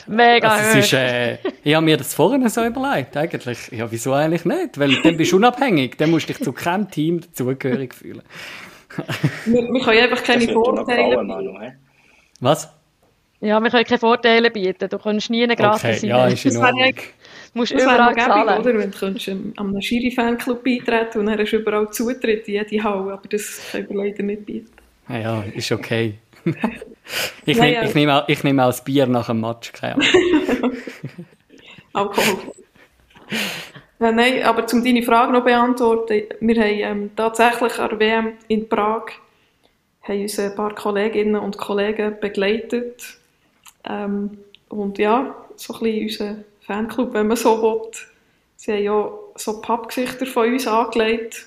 [0.07, 3.69] Mega also es ist, äh, Ich habe mir das vorhin so überlegt, eigentlich.
[3.71, 4.79] Ja, wieso eigentlich nicht?
[4.79, 8.23] Weil dann bist du unabhängig, dann musst du dich zu keinem Team dazugehörig fühlen.
[9.47, 11.79] wir, wir können einfach keine Vorteile bieten.
[12.41, 12.73] Was?
[13.41, 14.89] Ja, wir können keine Vorteile bieten.
[14.89, 16.11] Du kannst nie eine gratis okay, sein.
[16.11, 16.95] Ja, ist in Ordnung.
[16.95, 18.61] Du musst das überall zahlen.
[18.61, 18.79] Oder?
[18.79, 22.83] Wenn du könntest an einem Schiri-Fanclub beitreten und dann hast du überall Zutritt in jede
[22.83, 24.73] Halle, aber das können wir leider nicht bieten.
[25.09, 26.15] Ja, ja ist okay.
[27.47, 27.83] Ich, ja, ja.
[27.85, 30.73] ich nehme ich nehm auch das Bier nach dem Match, keine Ahnung.
[31.93, 32.53] Alkohol.
[34.01, 38.33] Ja, nein, aber um deine Frage noch beantworten, wir haben ähm, tatsächlich an der WM
[38.47, 39.07] in Prag
[40.09, 43.19] haben uns ein paar Kolleginnen und Kollegen begleitet.
[43.85, 44.39] Ähm,
[44.69, 47.91] und ja, so ein bisschen unser Fanclub, wenn man so will.
[48.57, 51.47] Sie haben ja so Pappgesichter von uns angelegt.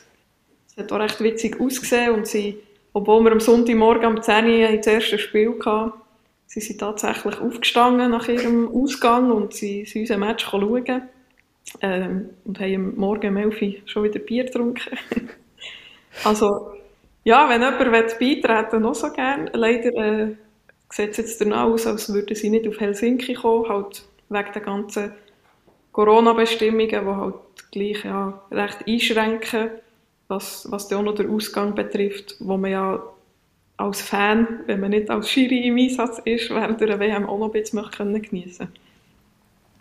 [0.68, 2.59] Es hat auch recht witzig ausgesehen und sie
[2.94, 5.94] obwohl wir am Sonntagmorgen um 10 Uhr das erste Spiel hatten,
[6.48, 11.04] sie sind tatsächlich aufgestanden nach ihrem Ausgang und sie sind unser Match schauen.
[11.82, 14.98] Ähm, und haben Morgen um 11 Uhr schon wieder Bier getrunken.
[16.26, 16.72] also,
[17.24, 19.50] ja, wenn jemand beitreten noch so gerne.
[19.54, 20.36] Leider äh,
[20.89, 24.62] sieht es jetzt danach aus, als würden sie nicht auf Helsinki kommen, halt wegen der
[24.62, 25.14] ganzen
[25.92, 27.36] Corona-Bestimmungen, die halt
[27.72, 29.70] gleich ja, recht einschränken
[30.32, 33.03] was, was dann auch noch den Ausgang betrifft, wo man ja
[33.77, 37.53] als Fan, wenn man nicht als Schiri im Einsatz ist, während der WM auch noch
[37.53, 38.69] ein bisschen geniessen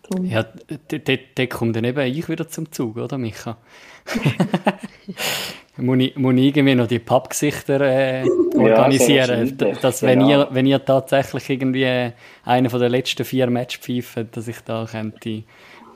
[0.02, 0.24] Drum.
[0.24, 0.44] Ja,
[0.88, 3.58] dort kommt dann eben ich wieder zum Zug, oder Micha?
[5.76, 8.24] muss, ich, muss ich irgendwie noch die Pappgesichter äh,
[8.56, 10.30] organisieren, ja, dass wenn, genau.
[10.30, 12.12] ihr, wenn ihr tatsächlich irgendwie
[12.44, 15.44] einen von den letzten vier Matches pfeift, dass ich da könnte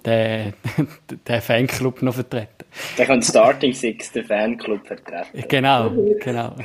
[0.05, 0.55] den,
[1.29, 2.65] den Fanclub noch vertreten.
[2.99, 5.45] Der kann Starting Six den Fanclub vertreten.
[5.49, 5.91] Genau,
[6.21, 6.57] genau.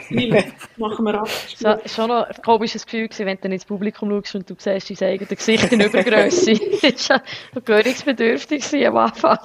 [0.77, 1.29] Machen wir ab.
[1.53, 4.49] Es war schon noch ein komisches Gefühl, gewesen, wenn du dann ins Publikum schaust und
[4.49, 6.53] du siehst dein eigenes Gesicht in Übergröße.
[6.81, 7.21] das war
[7.53, 9.37] schon gewöhnungsbedürftig am Anfang.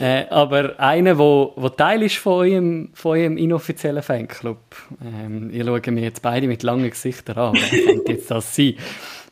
[0.00, 4.58] äh, aber einer, wo, wo Teil ist von eurem, von eurem inoffiziellen Fanclub,
[5.04, 8.74] ähm, ihr schaut mir jetzt beide mit langen Gesichtern an, wer könnte jetzt das sein?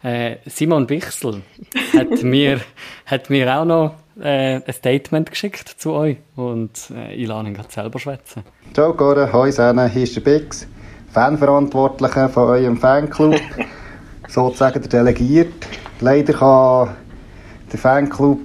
[0.07, 1.43] Äh, Simon Bichsel
[1.93, 2.61] hat mir,
[3.07, 7.55] hat mir auch noch äh, ein Statement geschickt zu euch und äh, ich lasse ihn
[7.55, 8.45] gerade selber schwätzen.
[8.73, 10.69] Ciao Gore, hoi Sene, hier ist der Bix,
[11.13, 13.41] Fanverantwortlicher von eurem Fanclub.
[14.29, 15.67] sozusagen der delegiert.
[15.99, 16.97] Leider kann
[17.73, 18.41] der Fanclub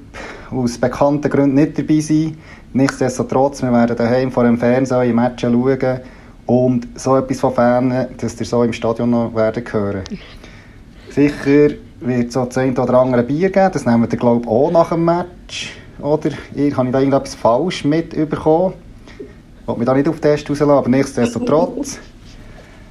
[0.50, 2.38] aus bekannten Gründen nicht dabei sein.
[2.74, 6.00] Nichtsdestotrotz, wir werden daheim vor dem Fernseher im Match schauen
[6.48, 10.04] und so etwas von Fans, dass ihr so im Stadion noch werden hören.
[11.12, 14.48] Sicher wird es so das eine oder andere Bier geben, das nehmen wir glaube ich
[14.48, 15.74] auch nach dem Match.
[16.00, 18.74] Oder ich, habe ich da irgendetwas falsch mitbekommen?
[19.62, 22.00] Ich will mich da nicht auf den Test rauslassen, aber nichtsdestotrotz.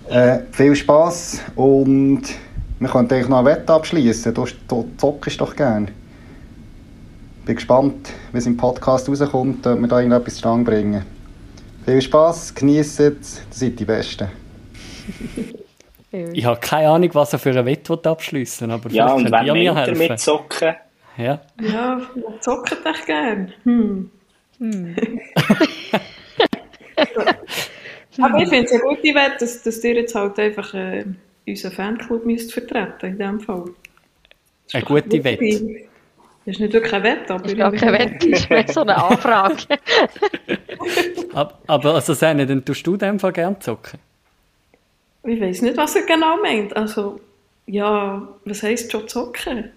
[0.09, 2.23] Äh, viel Spass und
[2.81, 4.35] wir können eigentlich noch eine Wette abschließen.
[4.35, 5.87] Du, du zockst doch gerne.
[7.45, 11.05] Bin gespannt, wie es im Podcast rauskommt, ob wir da irgendetwas zustande bringen.
[11.85, 14.27] Viel Spass, genießt es, seid die Besten.
[16.13, 19.53] Ich habe keine Ahnung, was er für eine Wette abschließen aber ja, vielleicht könnt ihr
[19.55, 19.99] mir helfen.
[19.99, 20.75] mit zocken?
[21.17, 23.53] Ja, Ja, wer zockt echt gern.
[23.65, 24.11] Hm.
[28.21, 31.05] Aber ich finde es eine gute Wette, dass, dass ihr jetzt halt einfach äh,
[31.47, 33.65] unseren Fanclub müsst vertreten in dem Fall.
[33.65, 33.73] Das
[34.67, 35.79] ist eine gute Wette.
[36.47, 37.43] Das ist nicht wirklich eine Wette, aber...
[37.45, 39.57] Das ist gar keine Wette, das ist mehr so eine Anfrage.
[41.35, 43.99] Ab- aber also Sene, dann tust du in dem Fall gerne zocken?
[45.25, 46.77] Ich weiß nicht, was er genau meint.
[46.77, 47.21] Also,
[47.67, 49.71] ja, was heisst schon zocken?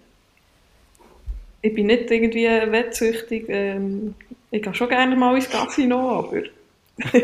[1.62, 3.46] Ich bin nicht irgendwie wettsüchtig.
[3.48, 4.16] Ähm,
[4.52, 6.44] ich gehe schon gerne mal ins Casino, aber...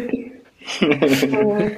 [0.80, 1.78] äh,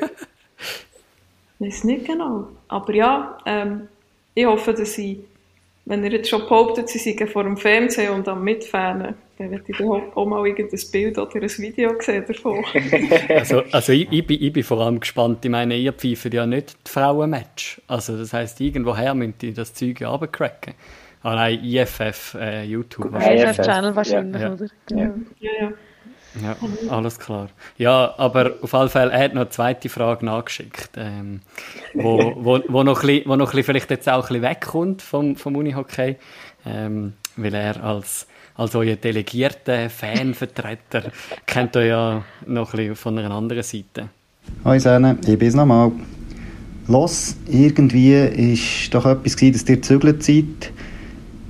[1.59, 2.47] weiß nicht genau.
[2.67, 3.87] Aber ja, ähm,
[4.33, 5.23] ich hoffe, dass sie,
[5.85, 9.63] wenn ihr jetzt schon behauptet, sie seien vor dem Fernsehen und am Mitfahren, dann werde
[9.67, 12.63] ich dann auch mal irgendein Bild oder ein Video sehen davon.
[13.29, 15.43] Also, also ich, ich, bin, ich bin vor allem gespannt.
[15.43, 17.81] Ich meine, ihr pfeift ja nicht die Frauenmatch.
[17.87, 20.73] Also das heisst, irgendwoher müsst ihr das Zeug ja runtercracken.
[21.23, 23.13] Ah nein, IFF, äh, YouTube.
[23.13, 24.53] IFF-Channel wahrscheinlich, ja.
[24.53, 24.67] oder?
[24.89, 25.13] Ja.
[25.39, 25.73] ja, ja.
[26.41, 26.55] Ja,
[26.89, 27.49] alles klar.
[27.77, 31.41] Ja, aber auf alle Fälle, er hat noch eine zweite Frage nachgeschickt, ähm,
[31.93, 34.41] wo, wo, wo, noch ein bisschen, wo noch ein bisschen vielleicht jetzt auch ein bisschen
[34.41, 36.15] wegkommt vom, vom Unihockey,
[36.65, 41.11] ähm, weil er als, als euer delegierter Fanvertreter
[41.45, 44.09] kennt euch ja noch ein bisschen von einer anderen Seite.
[44.63, 45.91] Hallo Sene, ich bin's nochmal.
[46.87, 50.71] Los, irgendwie ist doch etwas gewesen, dass ihr gezögert seid.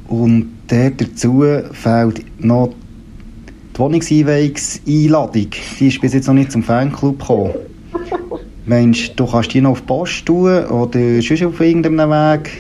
[0.08, 2.74] Und der dazu fehlt noch
[3.76, 5.48] die Wohnungseinweihungseinladung.
[5.80, 7.54] Die ist bis jetzt noch nicht zum Fanclub gekommen.
[8.66, 12.52] Meinst du, du kannst die noch auf die Post tun oder sonst auf irgendeinem Weg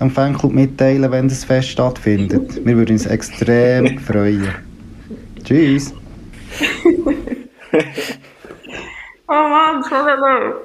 [0.00, 2.64] am Fanclub mitteilen, wenn das Fest stattfindet?
[2.64, 4.48] Wir würden uns extrem freuen.
[5.44, 5.94] Tschüss.
[9.32, 10.56] Oh Mann, schon wieder.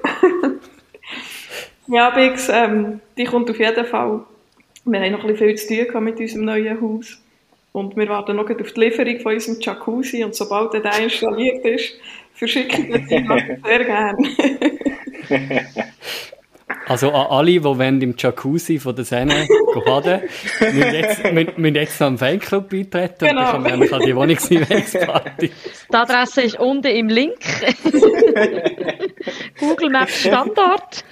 [1.85, 4.21] ja, Bix, ähm, die kommt auf jeden Fall.
[4.85, 7.21] Wir haben noch ein bisschen viel zu tun mit unserem neuen Haus.
[7.73, 10.23] Und wir warten noch auf die Lieferung von unserem Jacuzzi.
[10.23, 11.93] Und sobald der installiert ist,
[12.33, 14.17] verschicke ich den Team sehr gerne.
[16.87, 20.21] Also an alle, die wollen im Jacuzzi von der Sene gehen baden
[20.59, 23.55] müssen jetzt, müssen, müssen jetzt noch am Fanclub beitreten Genau.
[23.57, 25.51] und dann kommen wir an die Wohnungseinweihungsparty.
[25.91, 27.37] Die Adresse ist unten im Link.
[29.59, 31.05] Google Maps Standort.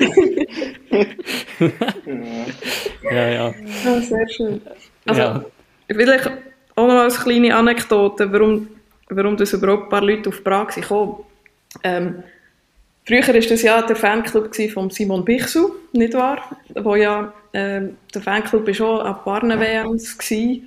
[3.11, 3.53] Ja, ja.
[3.85, 4.61] Ja, sehr schön.
[5.05, 5.45] Also, Ja.
[5.91, 6.31] vielleicht
[6.75, 8.67] auch noch als kleine Anekdote, warum,
[9.09, 11.23] warum das überhaupt ein paar Leute auf Prag sind gekommen.
[11.83, 12.23] Ähm,
[13.05, 16.57] früher war das ja der Fanclub von Simon Bichsel, nicht wahr?
[16.75, 20.63] Wo ja, ähm, der Fanclub war schon an Barnen-WMs gsi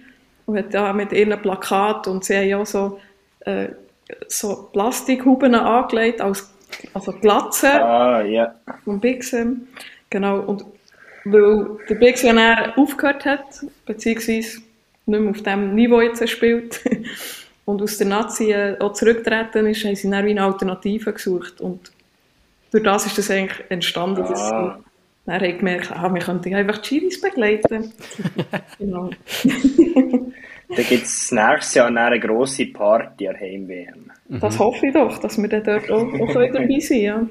[0.47, 3.01] und hat ja mit ihren Plakaten und sie haben ja so,
[3.41, 3.69] äh,
[4.29, 6.49] so Plastikhuben angelegt, als,
[6.95, 8.55] also Glatzen Ah, ja.
[8.85, 9.69] vom Bixem.
[10.11, 10.65] Genau, und
[11.25, 14.61] weil der dann aufgehört hat, beziehungsweise
[15.07, 16.81] nicht mehr auf dem Niveau jetzt spielt
[17.65, 21.61] und aus der Nazi äh, auch zurückgetreten ist, haben sie dann wie eine Alternative gesucht.
[21.61, 21.91] Und
[22.71, 24.79] durch das ist das eigentlich entstanden, dass Ah.
[24.79, 24.85] sie
[25.27, 27.93] dann haben gemerkt, ah, wir könnten einfach die Chiris begleiten.
[28.79, 29.11] genau.
[30.69, 34.11] Da gibt es nächstes Jahr eine grosse Party an Heim-WM.
[34.41, 37.27] Das hoffe ich doch, dass wir dann dort auch, auch dabei sind ja.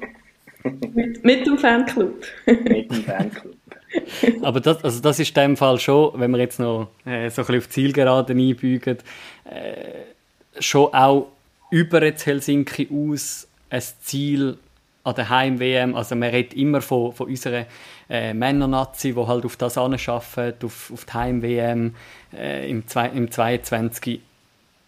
[0.94, 2.22] mit, mit dem Fanclub.
[2.46, 3.54] Mit dem Fanclub.
[4.42, 7.42] Aber das, also das ist in dem Fall schon, wenn wir jetzt noch äh, so
[7.42, 8.98] ein bisschen auf Zielgeraden einbügen,
[9.44, 11.28] äh, schon auch
[11.70, 14.58] über jetzt Helsinki aus ein Ziel
[15.06, 15.94] an der Heim-WM.
[15.94, 17.66] Also man redet immer von, von unserer
[18.10, 21.94] äh, Männernazi, die halt auf das arbeitet, auf, auf die Heim-WM
[22.36, 24.20] äh, im, zwei, im 22.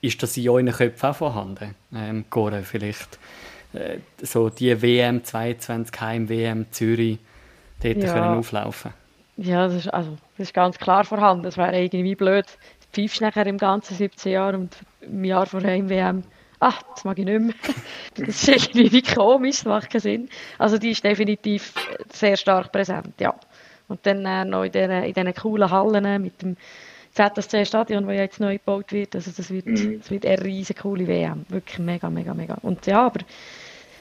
[0.00, 1.74] Ist das in euren Köpfen auch vorhanden?
[1.94, 3.18] Ähm, Gore, vielleicht
[3.72, 7.18] äh, so die WM 22, Heim-WM Zürich,
[7.82, 8.12] dort Ja.
[8.12, 8.92] können auflaufen.
[9.36, 11.44] Ja, das ist, also, das ist ganz klar vorhanden.
[11.44, 12.46] Das wäre irgendwie blöd.
[12.92, 15.76] Pfeifst nachher im ganzen 17 Jahr und im Jahr vor der
[16.60, 17.54] Ach, das mag ich nicht mehr.
[18.26, 20.28] Das ist irgendwie wie komisch, das macht keinen Sinn.
[20.58, 21.72] Also die ist definitiv
[22.12, 23.34] sehr stark präsent, ja.
[23.86, 26.56] Und dann äh, noch in diesen, in diesen coolen Hallen mit dem
[27.12, 29.14] ZSC-Stadion, das ja jetzt neu gebaut wird.
[29.14, 29.98] Also das wird, mhm.
[29.98, 31.46] das wird eine riesige coole WM.
[31.48, 32.58] Wirklich mega, mega, mega.
[32.62, 33.20] Und ja, aber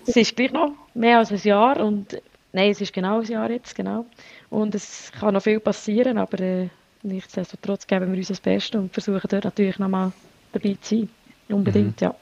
[0.05, 2.21] es ist gleich noch mehr als ein Jahr und
[2.53, 4.05] nein, es ist genau ein Jahr jetzt, genau.
[4.49, 6.69] Und es kann noch viel passieren, aber äh,
[7.03, 10.11] nichtsdestotrotz geben wir uns das Beste und versuchen dort natürlich nochmal
[10.51, 11.09] dabei zu sein.
[11.49, 12.07] Unbedingt, mhm.
[12.07, 12.15] ja.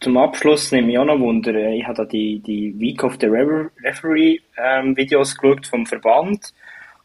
[0.00, 3.26] Zum Abschluss nehme ich auch noch Wunder, ich habe da die, die Week of the
[3.26, 6.52] Referee ähm, geschaut vom Verband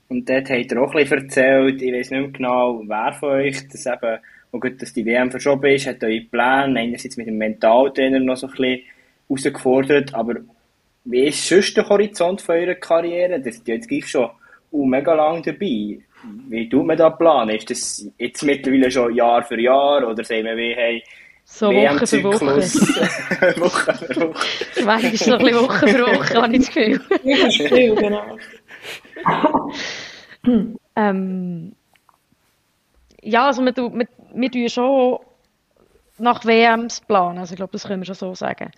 [0.10, 3.30] und dort hat er auch ein bisschen erzählt, ich weiß nicht mehr genau, wer von
[3.30, 4.20] euch das eben,
[4.52, 8.38] wo gut, dass die WM verschoben ist, hat eure Pläne einerseits mit dem Mentaltrainer noch
[8.38, 8.82] so ein bisschen
[9.28, 10.36] herausgefordert, aber
[11.06, 13.40] wie ist sonst der Horizont von eurer Karriere?
[13.40, 14.30] Das ist jetzt gleich schon
[14.72, 16.00] uh, mega lang dabei.
[16.48, 17.58] Wie tut man da planen?
[17.58, 21.04] Ist das jetzt mittlerweile schon Jahr für Jahr oder sagen wir, wie, hey,
[21.44, 22.46] so Woche für Woche.
[23.62, 24.46] Woche für Woche.
[24.86, 27.02] Manchmal ist es noch ein bisschen Woche für Woche, habe ich das Gefühl.
[27.24, 28.38] Ja, das Gefühl, genau.
[30.96, 31.76] ähm,
[33.22, 35.20] ja, also wir, wir, wir tun schon
[36.18, 38.72] nach WMs planen, also ich glaube, das können wir schon so sagen.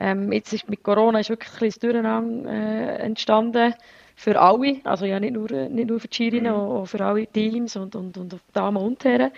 [0.00, 3.74] Ähm, jetzt ist mit Corona ist wirklich ein bisschen Durcheinander äh, entstanden
[4.14, 6.58] für alle, also ja nicht nur, nicht nur für die Schirinnen, mhm.
[6.58, 9.32] auch für alle Teams und, und, und Damen und Herren.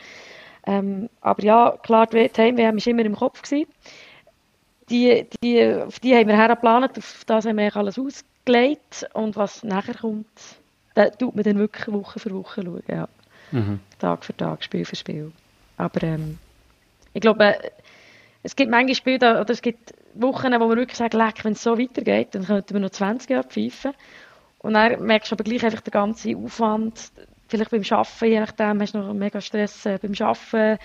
[0.66, 3.42] Ähm, aber ja, klar, die Heim-WM war immer im Kopf.
[3.42, 3.70] Gewesen.
[4.90, 9.62] Die, die, auf die haben wir hergeplant, auf das haben wir alles ausgelegt und was
[9.62, 10.26] nachher kommt,
[10.94, 13.08] da tut man dann wirklich Woche für Woche schauen, ja.
[13.52, 13.80] Mhm.
[13.98, 15.32] Tag für Tag, Spiel für Spiel.
[15.76, 16.38] Aber ähm,
[17.14, 17.56] ich glaube,
[18.42, 21.62] es gibt manche Spiele, oder es gibt Wochen, wo man wirklich sagt, leck, wenn es
[21.62, 23.92] so weitergeht, dann könnten wir noch 20 Jahre pfeifen.
[24.58, 27.12] Und dann merkst du aber gleich einfach den ganzen Aufwand,
[27.50, 30.78] vielleicht beim Arbeiten, je nachdem, hast du noch mega Stress äh, beim Arbeiten,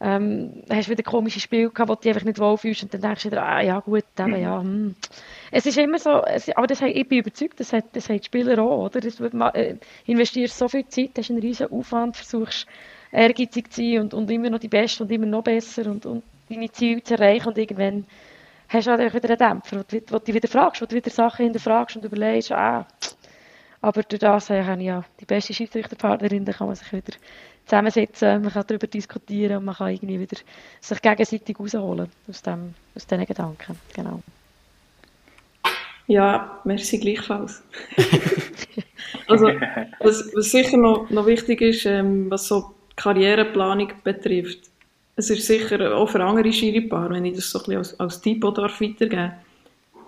[0.00, 3.22] ähm, hast wieder komische Spiele gehabt, wo du dich einfach nicht wohlfühlst und dann denkst
[3.22, 4.96] du wieder, ah, ja gut, eben, ja, hm.
[5.52, 8.24] Es ist immer so, es, aber das, ich bin überzeugt, das hat, das hat die
[8.24, 9.00] Spieler auch, oder?
[9.00, 12.66] Das wird, äh, investierst so viel Zeit, hast einen riesen Aufwand, versuchst
[13.12, 16.24] ehrgeizig zu sein und, und immer noch die Beste und immer noch besser und, und
[16.48, 18.04] deine Ziele zu erreichen und irgendwann
[18.68, 21.10] hast du halt wieder einen Dämpfer, wo du, wo du wieder fragst, wo du wieder
[21.10, 22.86] Sachen hinterfragst und überlegst, ah,
[23.82, 27.12] aber durch das habe ich ja die beste Schiedsrichterpartnerin, da kann man sich wieder
[27.66, 30.36] zusammensetzen, man kann darüber diskutieren und man kann irgendwie wieder
[30.80, 34.22] sich gegenseitig rausholen aus, dem, aus diesen Gedanken, genau.
[36.06, 37.62] Ja, merci gleichfalls.
[39.28, 39.48] also,
[40.00, 44.70] was, was sicher noch, noch wichtig ist, ähm, was so Karriereplanung betrifft,
[45.16, 48.20] es ist sicher auch für andere Schiripaare, wenn ich das so ein bisschen als, als
[48.20, 49.32] Typo darf weitergeben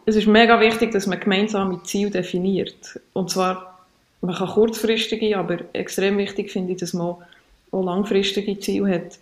[0.06, 3.00] es ist mega wichtig, dass man gemeinsame Ziele definiert.
[3.12, 3.84] Und zwar,
[4.20, 7.16] man kann kurzfristige, aber extrem wichtig finde ich, dass man
[7.70, 9.18] auch langfristige Ziele hat.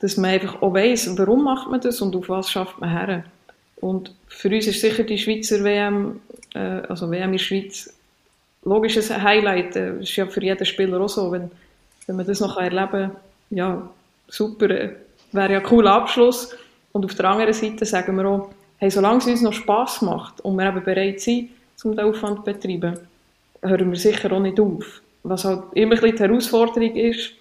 [0.00, 3.24] Dass man einfach auch weiss, warum macht man das und auf was schafft man her.
[3.76, 6.20] Und für uns ist sicher die Schweizer WM,
[6.54, 7.92] äh, also WM in der Schweiz,
[8.64, 9.76] logisches Highlight.
[9.76, 11.32] Das ist ja für jeden Spieler auch so.
[11.32, 11.50] Wenn,
[12.06, 13.16] wenn man das noch erleben kann,
[13.50, 13.90] ja,
[14.28, 14.70] super.
[14.70, 14.96] Äh,
[15.32, 16.54] wäre ja ein cooler Abschluss.
[16.92, 18.50] Und auf der anderen Seite sagen wir auch,
[18.80, 21.50] hey, solange es uns noch Spass macht und wir eben bereit sind,
[21.84, 22.98] um den Aufwand zu betreiben,
[23.62, 25.02] hören wir sicher auch nicht auf.
[25.22, 27.32] Was halt immer ein die Herausforderung ist,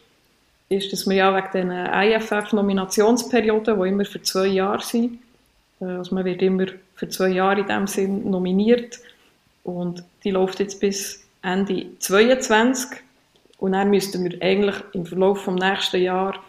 [0.68, 5.20] ist, dass wir ja wegen diesen IFF-Nominationsperioden, die immer für zwei Jahre sind,
[5.82, 6.66] äh, also man wird immer
[6.96, 9.00] für zwei Jahre in dem Sinn nominiert
[9.64, 13.00] und die läuft jetzt bis Ende 2022
[13.60, 16.40] und dann müssten wir eigentlich im Verlauf des nächsten Jahres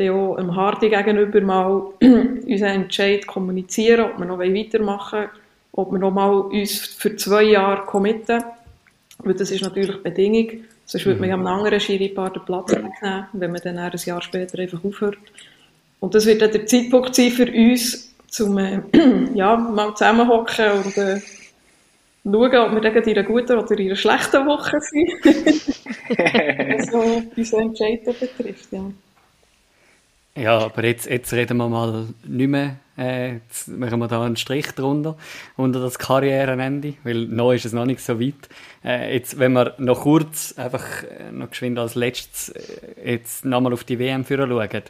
[0.00, 1.68] auch dem Hardy gegenüber mal
[2.00, 5.30] unseren Entscheid kommunizieren, ob wir noch weitermachen wollen,
[5.72, 8.42] ob wir noch mal uns für zwei Jahre committen.
[9.18, 10.64] Weil das ist natürlich die Bedingung.
[10.84, 14.22] Sonst würde man ja einem anderen Schiripaar den Platz wegnehmen, wenn man dann ein Jahr
[14.22, 15.18] später einfach aufhört.
[16.00, 18.80] Und das wird dann der Zeitpunkt sein für uns, um äh,
[19.34, 21.20] ja, mal zusammenhocken und äh,
[22.24, 26.18] schauen, ob wir dann in einer guten oder in einer schlechten Woche sind.
[26.18, 28.90] also, unsere Entscheidung betrifft, ja.
[30.34, 34.36] Ja, aber jetzt, jetzt reden wir mal nicht mehr, äh, jetzt machen wir da einen
[34.36, 35.18] Strich drunter,
[35.58, 38.48] unter das Karrierenende, weil noch ist es noch nicht so weit.
[38.82, 43.74] Äh, jetzt, wenn wir noch kurz, einfach äh, noch geschwind als letztes, äh, jetzt nochmal
[43.74, 44.82] auf die WM führen schauen.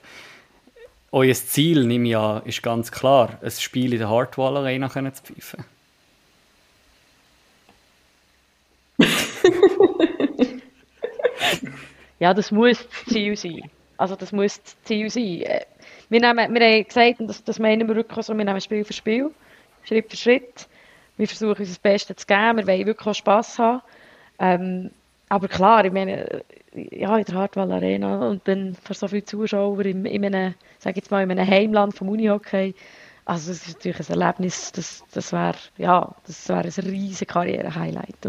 [1.10, 5.22] Euer Ziel, nehme ich an, ist ganz klar, ein Spiel in der Hardwall Arena zu
[5.24, 5.64] pfeifen.
[12.20, 13.68] ja, das muss das Ziel sein.
[14.02, 15.42] Also das muss das Ziel sein.
[15.42, 15.64] Äh,
[16.08, 18.84] wir, nehmen, wir haben gesagt, und das, das meinen wir wirklich so, wir nehmen Spiel
[18.84, 19.30] für Spiel,
[19.84, 20.66] Schritt für Schritt.
[21.16, 23.80] Wir versuchen uns das Beste zu geben, wir wollen wirklich auch Spass haben.
[24.40, 24.90] Ähm,
[25.28, 26.42] aber klar, ich meine,
[26.74, 30.96] ja, in der Hartwall Arena und dann für so viele Zuschauer in, in einem, sag
[30.96, 32.74] jetzt mal, in einem Heimland vom Unihockey,
[33.24, 38.26] also das ist natürlich ein Erlebnis, das, das wäre ja, das ein riesiges Karriere-Highlight.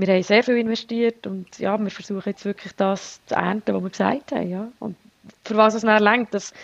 [0.00, 3.82] Wir haben sehr viel investiert und ja, wir versuchen jetzt wirklich das zu ernten, was
[3.82, 4.48] wir gesagt haben.
[4.48, 4.68] Ja.
[4.78, 4.96] Und
[5.44, 6.54] für was es dann lenkt, das,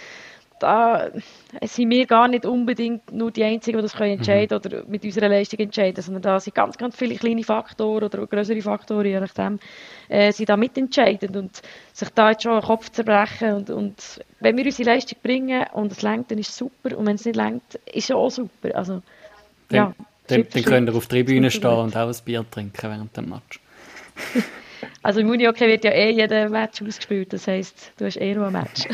[0.60, 1.10] da
[1.62, 4.66] sind wir gar nicht unbedingt nur die Einzigen, die das können entscheiden mhm.
[4.66, 8.62] oder mit unserer Leistung entscheiden, sondern da sind ganz, ganz viele kleine Faktoren oder größere
[8.62, 9.58] Faktoren, je nachdem,
[10.08, 11.60] äh, sind da mitentscheidend und
[11.92, 15.90] sich da jetzt schon den Kopf zerbrechen und, und wenn wir unsere Leistung bringen und
[15.90, 18.76] es lenkt, dann ist es super und wenn es nicht lenkt, ist es auch super.
[18.76, 19.02] Also,
[19.70, 23.16] ja, dann, dann könnt ihr auf der Tribüne stehen und auch ein Bier trinken während
[23.16, 23.60] dem Match.
[25.02, 28.46] Also im Unihockey wird ja eh jeder Match ausgespielt, das heisst, du hast eh noch
[28.46, 28.84] ein Match.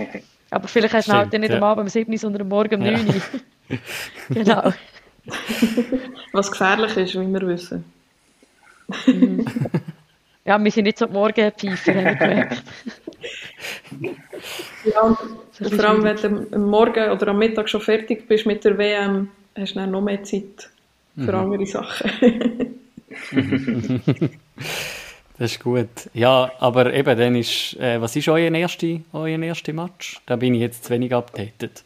[0.50, 1.56] Aber vielleicht hast du halt nicht ja.
[1.56, 3.78] am Abend um 7 Uhr, sondern am Morgen um 9 Uhr.
[4.30, 4.72] genau.
[6.32, 7.84] Was gefährlich ist, wie wir wissen.
[9.06, 9.44] Mhm.
[10.46, 12.62] Ja, wir sind nicht so die Morgenpfeifer, haben wir gemerkt.
[14.84, 15.18] ja, und
[15.74, 19.30] vor allem, wenn du am Morgen oder am Mittag schon fertig bist mit der WM,
[19.54, 20.70] hast du dann noch mehr Zeit
[21.18, 21.52] für mhm.
[21.52, 22.10] andere Sachen.
[25.38, 25.88] Das ist gut.
[26.14, 30.20] Ja, aber eben, dann ist, äh, was ist euer erster euer erste Match?
[30.26, 31.84] Da bin ich jetzt zu wenig updated.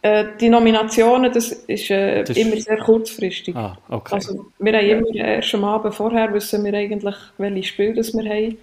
[0.00, 3.56] Äh, die Nominationen, das ist äh, das immer sehr kurzfristig.
[3.56, 4.14] Ah, okay.
[4.14, 8.30] Also, wir haben immer erst am Abend vorher wissen wir eigentlich, welche Spiele das wir
[8.30, 8.58] haben.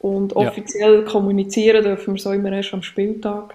[0.00, 1.02] Und offiziell ja.
[1.02, 3.54] kommunizieren dürfen wir so immer erst am Spieltag.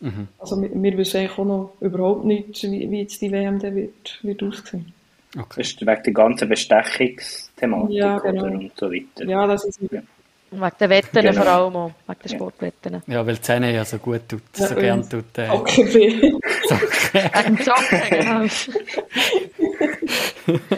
[0.00, 0.28] Mhm.
[0.38, 4.18] Also wir, wir wissen eigentlich auch noch überhaupt nicht, wie, wie jetzt die WM wird,
[4.22, 4.92] wird aussehen.
[5.34, 5.44] Okay.
[5.56, 8.44] Das ist wegen der ganzen Bestechungsthematik ja, genau.
[8.44, 9.24] und so weiter.
[9.24, 10.02] Ja, das ist ja.
[10.50, 11.42] Wegen der Wetten genau.
[11.42, 13.02] vor allem auch, wegen der Sportwetten.
[13.06, 15.36] Ja, weil die Zähne ja so gut tut, ja, so gern tut.
[15.36, 15.84] Äh, okay.
[17.12, 18.46] Wegen Zocken, genau.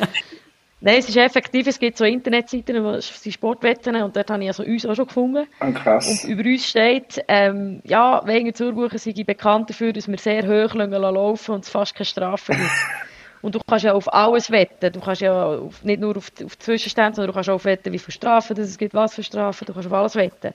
[0.81, 4.49] Nein, es ist effektiv, es gibt so Internetseiten, wo sie Sportwetten und dort habe ich
[4.49, 5.47] also uns auch schon gefunden.
[5.61, 6.09] Oh, krass.
[6.09, 10.75] Und über uns steht, ähm, ja, wegen Zurbuchen sind bekannt dafür, dass wir sehr hoch
[10.75, 12.71] laufen und es fast keine Strafe gibt.
[13.41, 14.93] Und du kannst ja auf alles wetten.
[14.93, 17.99] Du kannst ja auf, nicht nur auf, auf Zwischenstände, sondern du kannst auch wetten, wie
[18.01, 19.65] viele Strafen es gibt, was für Strafen.
[19.65, 20.53] Du kannst auf alles wetten.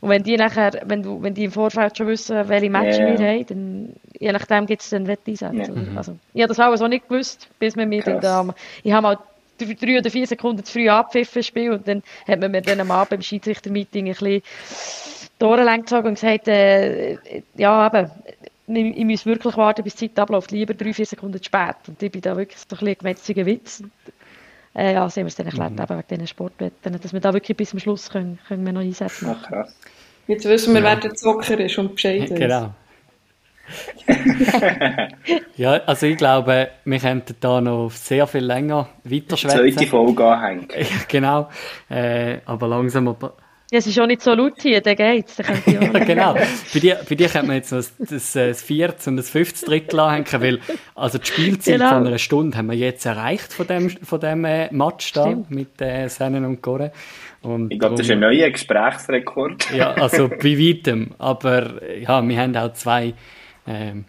[0.00, 3.18] Und wenn die nachher, wenn du, wenn die im Vorfeld schon wissen, welche Matches yeah.
[3.18, 5.56] wir haben, dann, je nachdem gibt es dann Wetteinsätze.
[5.56, 5.70] Yeah.
[5.70, 5.98] Mhm.
[5.98, 8.46] Also, ich habe das alles auch nicht gewusst, bis wir mir dann da,
[8.84, 9.18] ich habe mal
[9.58, 12.90] drei oder vier Sekunden zu früh abpfiffen Spiel und dann hat man mir dann am
[12.90, 14.42] Abend im Schiedsrichter-Meeting ein bisschen
[15.40, 17.18] die Ohren gezogen und gesagt, äh,
[17.56, 21.44] ja, eben, ich muss wirklich warten, bis die Zeit abläuft, lieber drei, vier Sekunden zu
[21.44, 21.76] spät.
[21.86, 23.82] Und ich bin da wirklich so ein bisschen gemeinziger Witz.
[24.74, 25.80] äh, ja, so haben wir es dann erklärt, mhm.
[25.80, 28.80] eben wegen diesen Sportwetten, dass wir da wirklich bis zum Schluss können, können wir noch
[28.80, 29.44] Einsätze machen.
[29.44, 29.76] Ach, krass.
[30.26, 30.86] Jetzt wissen wir, ja.
[30.88, 32.36] wer der Zocker ist und Bescheid ist.
[32.36, 32.74] Genau.
[35.56, 39.72] ja, also ich glaube, wir könnten da noch sehr viel länger weiter schwätzen.
[39.72, 40.68] Zweite Folge anhängen.
[41.08, 41.48] genau,
[41.88, 43.16] äh, aber langsam
[43.70, 45.36] ja, es ist auch nicht so laut hier, dann geht's.
[45.36, 46.34] Dann ja, genau.
[46.72, 49.66] Bei dir, bei dir könnte man jetzt noch das, das, das vierte und das fünfte
[49.66, 50.58] Drittel anhängen, weil
[50.94, 51.90] also die Spielzeit genau.
[51.90, 55.50] von einer Stunde haben wir jetzt erreicht von dem, von dem äh, Match da Stimmt.
[55.50, 56.92] mit äh, Sennen und Gore.
[57.42, 59.70] Und ich glaube, das ist ein neuer Gesprächsrekord.
[59.74, 61.14] ja, also bei weitem.
[61.18, 63.12] Aber ja, wir haben auch zwei
[63.68, 64.04] ähm,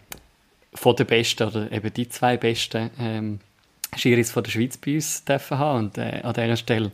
[0.74, 3.40] von den besten, oder eben die zwei besten ähm,
[3.96, 5.78] Schiris von der Schweiz bei uns dürfen haben.
[5.86, 6.92] Und äh, an dieser Stelle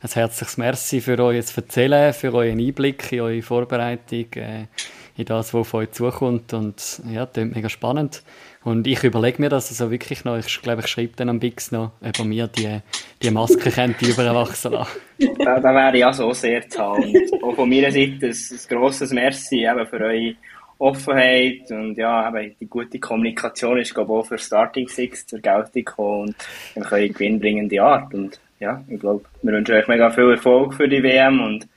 [0.00, 4.66] ein herzliches Merci für euch zu erzählen, für euren Einblick in eure Vorbereitung, äh,
[5.16, 6.52] in das, was auf euch zukommt.
[6.54, 8.22] Und ja, das ist mega spannend.
[8.64, 10.36] Und ich überlege mir das also wirklich noch.
[10.36, 12.80] Ich glaube, ich schreibe dann am Bix noch, ob mir die,
[13.22, 14.98] die Maske könnte überwachsen lassen.
[15.38, 17.04] da, da wäre ich auch so sehr zahlt.
[17.42, 20.34] Auch von meiner Seite ein, ein grosses Merci eben für eure
[20.78, 25.40] Offenheit und ja, eben die gute Kommunikation ist glaube ich, auch für Starting Six zur
[25.40, 26.36] Geltung gekommen und
[26.74, 28.14] dann können gewinnbringende Art.
[28.14, 31.68] Und ja, ich glaube, wir wünschen euch mega viel Erfolg für die WM und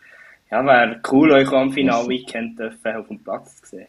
[0.52, 3.88] ja, wäre cool, euch am Final-Weekend auf dem Platz zu sehen.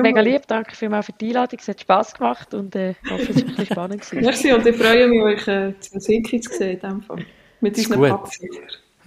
[0.00, 1.58] Mega lieb, danke vielmals für die Einladung.
[1.60, 4.02] Es hat Spass gemacht und äh, ich hoffe, es war ein bisschen spannend.
[4.02, 4.24] Gewesen.
[4.24, 6.80] Merci und ich freue mich, euch äh, zu Helsinki zu sehen.
[6.80, 7.26] In dem Fall.
[7.60, 8.30] Mit unseren Pappen.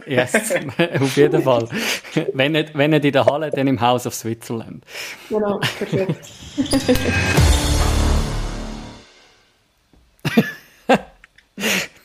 [0.06, 0.54] Yes,
[1.00, 1.68] auf jeden Fall.
[2.34, 4.84] Wenn nicht, wenn nicht in der Halle, dann im House of Switzerland.
[5.30, 6.16] Genau, perfekt.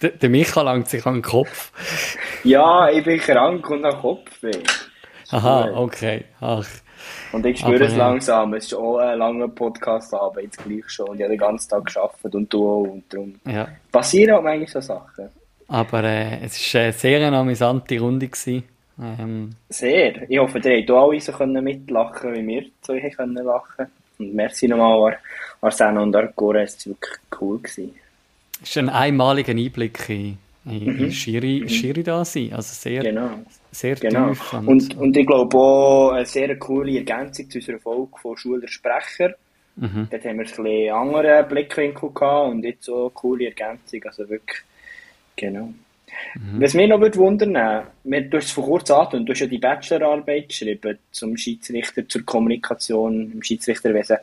[0.03, 1.73] Der, der Micha langt sich an den Kopf.
[2.45, 4.31] Ja, ich bin krank und am Kopf.
[5.31, 6.25] Aha, okay.
[6.41, 6.67] Ach.
[7.33, 8.55] Und ich spüre Aber, es langsam.
[8.55, 11.15] Es ist auch ein langer Podcast, aber jetzt gleich schon.
[11.17, 12.83] Ich habe den ganzen Tag gearbeitet und du auch.
[12.85, 13.69] Und darum ja.
[13.93, 15.29] passieren auch manchmal so Sachen.
[15.71, 18.29] Aber äh, es war eine sehr amüsante Runde.
[19.01, 19.51] Ähm.
[19.69, 20.29] Sehr.
[20.29, 23.87] Ich hoffe, ihr habt alle so können mitlachen wie wir so können lachen
[24.19, 25.19] Und merci nochmal an
[25.61, 26.63] Arsene und Arcora.
[26.63, 27.59] Es war wirklich cool.
[27.59, 27.95] Gewesen.
[28.61, 31.11] Es ist ein einmaliger Einblick in, in, mhm.
[31.13, 31.69] Schiri, mhm.
[31.69, 32.53] Schiri da sein.
[32.53, 33.31] Also sehr, genau.
[33.71, 34.31] sehr genau.
[34.31, 34.53] tief.
[34.53, 38.67] Und, und, und, ich glaube auch eine sehr coole Ergänzung zu unserer Folge von Schuler
[38.67, 39.35] Sprecher.
[39.77, 40.09] Mhm.
[40.11, 44.03] Dort haben wir ein bisschen anderen Blickwinkel gehabt und jetzt so eine coole Ergänzung.
[44.05, 44.63] Also wirklich
[45.41, 45.73] Genau.
[46.35, 46.61] Mhm.
[46.61, 47.55] Was mich noch würde wundern
[48.05, 52.07] würde, du hast es vor kurzem an, du hast ja die Bachelorarbeit geschrieben zum Schiedsrichter,
[52.07, 54.19] zur Kommunikation im Schiedsrichterwesen.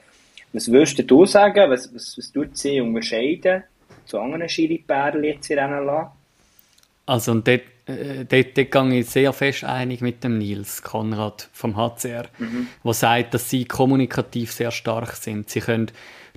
[0.54, 3.64] Was würdest du sagen, was, was, was tut sie unterscheiden
[4.06, 6.16] zu anderen Schiri-Pärchen jetzt in NLA?
[7.08, 11.50] Also und dort, äh, dort, dort gehe ich sehr fest einig mit dem Nils Konrad
[11.52, 12.68] vom HCR, mhm.
[12.84, 15.50] der sagt, dass sie kommunikativ sehr stark sind.
[15.50, 15.88] Sie können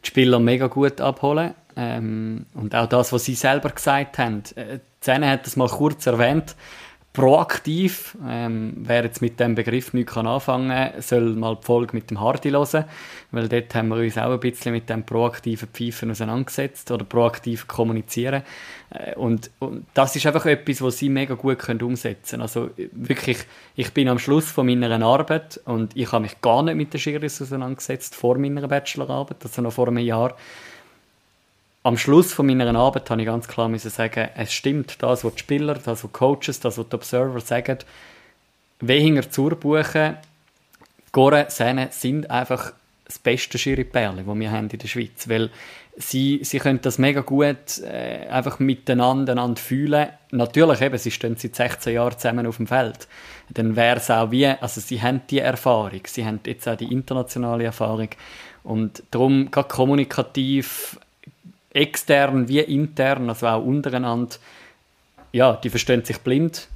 [0.03, 1.55] die Spieler mega gut abholen.
[1.77, 4.43] Ähm, und auch das, was sie selber gesagt haben.
[4.57, 6.57] Äh, Zähne hat das mal kurz erwähnt.
[7.13, 11.97] Proaktiv, ähm, wer jetzt mit dem Begriff nicht kann anfangen kann, soll mal die Folge
[11.97, 12.85] mit dem Hardy hören,
[13.33, 17.67] weil dort haben wir uns auch ein bisschen mit dem proaktiven Pfeifen auseinandergesetzt oder proaktiv
[17.67, 18.45] kommunizieren.
[18.91, 22.41] Äh, und, und, das ist einfach etwas, was sie mega gut können umsetzen.
[22.41, 23.39] Also wirklich,
[23.75, 26.99] ich bin am Schluss von meiner Arbeit und ich habe mich gar nicht mit der
[26.99, 30.37] Schiris auseinandergesetzt vor meiner Bachelorarbeit, also noch vor einem Jahr
[31.83, 35.35] am Schluss von meiner Arbeit habe ich ganz klar müssen sagen, es stimmt, das, was
[35.35, 37.79] die Spieler, das, was die Coaches, das, was die Observer sagen,
[38.81, 40.17] Wehinger Zurbuchen,
[41.13, 42.73] Gore, Sehne sind einfach
[43.05, 45.51] das beste Schiriperle, das wir haben in der Schweiz, weil
[45.97, 50.09] sie, sie können das mega gut äh, einfach miteinander einander fühlen.
[50.31, 53.09] Natürlich eben, sie stehen seit 16 Jahren zusammen auf dem Feld.
[53.51, 56.93] Dann wäre es auch wie, also sie haben die Erfahrung, sie haben jetzt auch die
[56.93, 58.11] internationale Erfahrung
[58.63, 60.99] und darum gerade kommunikativ
[61.73, 64.37] extern wie intern, also auch untereinander,
[65.33, 66.69] ja, die verstehen sich blind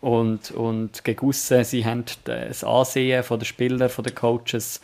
[0.00, 4.80] und, und gegen aussen, sie haben das Ansehen von den Spielern, von den Coaches,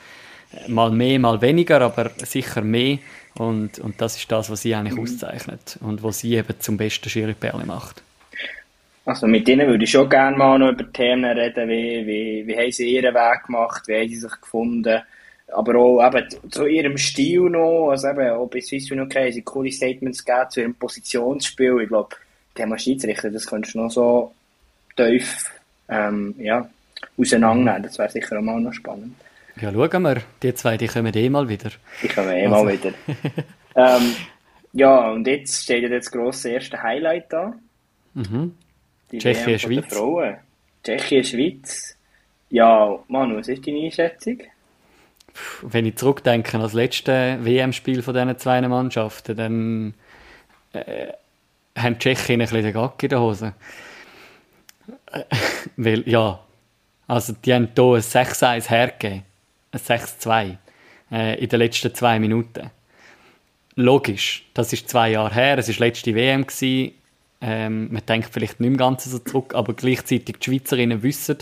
[0.67, 2.99] mal mehr, mal weniger, aber sicher mehr.
[3.35, 5.03] Und, und das ist das, was sie eigentlich mhm.
[5.03, 8.03] auszeichnet und was sie eben zum besten Schiriperle macht.
[9.05, 12.57] Also mit ihnen würde ich schon gerne mal noch über Themen reden, wie, wie, wie
[12.57, 15.03] haben sie ihren Weg gemacht, wie haben sie sich gefunden,
[15.49, 19.43] aber auch eben zu ihrem Stil noch, also eben auch bei Swiss Union okay, sie
[19.43, 21.81] coole Statements gegeben zu ihrem Positionsspiel.
[21.83, 22.17] Ich glaube,
[22.55, 24.35] Thema Schiedsrichter, das könntest du noch so
[24.97, 25.51] tief
[25.89, 26.69] ähm, ja,
[27.19, 27.85] auseinandernehmen.
[27.85, 29.15] Das wäre sicher auch mal noch spannend.
[29.61, 30.23] Ja, schauen wir.
[30.43, 31.71] Die zwei, die kommen eh mal wieder.
[32.03, 32.65] Die kommen eh also.
[32.65, 32.93] mal wieder.
[33.77, 34.15] ähm,
[34.73, 37.55] ja, und jetzt steht ja das grosse erste Highlight da.
[38.15, 38.55] Mhm.
[39.11, 39.95] Tschechien, Schweiz.
[39.95, 40.37] Frauen.
[40.85, 41.97] Tschechien, Schweiz.
[42.51, 44.39] Ja, Manu, was ist deine Einschätzung?
[45.63, 49.95] Wenn ich zurückdenke an das letzte WM-Spiel von diesen zwei Mannschaften, dann
[50.73, 51.13] äh,
[51.77, 53.55] haben die Tschechen ein bisschen den Gack in der Hose.
[55.13, 55.25] Äh,
[55.77, 56.41] weil, ja,
[57.07, 59.23] also die haben hier ein 6-1 hergegeben,
[59.73, 60.57] ein 6-2
[61.13, 62.71] äh, in den letzten zwei Minuten.
[63.77, 66.47] Logisch, das ist zwei Jahre her, es war letzte WM.
[67.43, 71.37] Ähm, man denkt vielleicht nicht mehr ganz so zurück, aber gleichzeitig die Schweizerinnen wissen,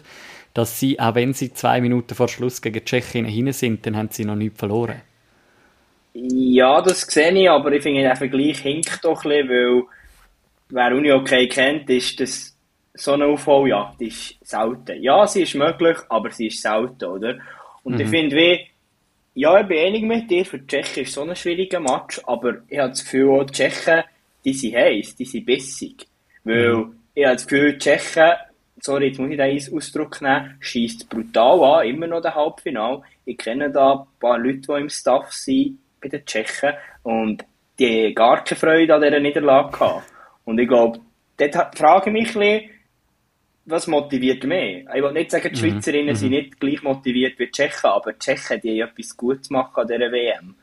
[0.54, 3.96] dass sie, auch wenn sie zwei Minuten vor Schluss gegen die Tschechien hin sind, dann
[3.96, 5.02] haben sie noch nichts verloren.
[6.14, 9.82] Ja, das sehe ich, aber ich finde, der Vergleich hinkt doch ein bisschen, weil
[10.68, 12.56] wer Uni okay kennt, ist, dass
[12.94, 15.02] so eine Aufholjagd ist selten.
[15.02, 17.38] Ja, sie ist möglich, aber sie ist selten, oder?
[17.82, 18.00] Und mhm.
[18.00, 18.66] ich finde, wie,
[19.34, 22.58] ja, ich bin einig mit dir, für die Tschechen ist so ein schwieriger Match, aber
[22.68, 24.04] ich habe das Gefühl, die Tschechen,
[24.44, 26.06] die sind heiß, die sind bissig.
[26.44, 26.96] Weil mhm.
[27.14, 28.32] ich habe das Gefühl, die Tschechen
[28.84, 33.00] sorry, jetzt muss ich diesen Ausdruck nehmen, schießt brutal an, immer noch der Halbfinal.
[33.24, 37.44] Ich kenne da ein paar Leute, die im Staff sind bei den Tschechen und
[37.78, 40.12] die haben gar keine Freude an dieser Niederlage gehabt.
[40.44, 41.00] Und ich glaube,
[41.38, 42.70] dort frage ich mich ein bisschen,
[43.66, 44.84] was motiviert mehr?
[44.94, 45.70] Ich will nicht sagen, die mhm.
[45.72, 46.16] Schweizerinnen mhm.
[46.16, 49.80] sind nicht gleich motiviert wie die Tschechen, aber die Tschechen, die haben etwas Gutes machen
[49.80, 50.54] an dieser WM.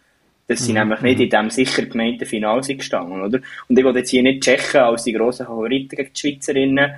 [0.47, 0.81] Das sind mhm.
[0.81, 3.39] nämlich nicht in diesem sicher gemeinten Final gestanden, oder?
[3.67, 6.91] Und ich will jetzt hier nicht die Tschechen als die grossen Favoriten gegen die Schweizerinnen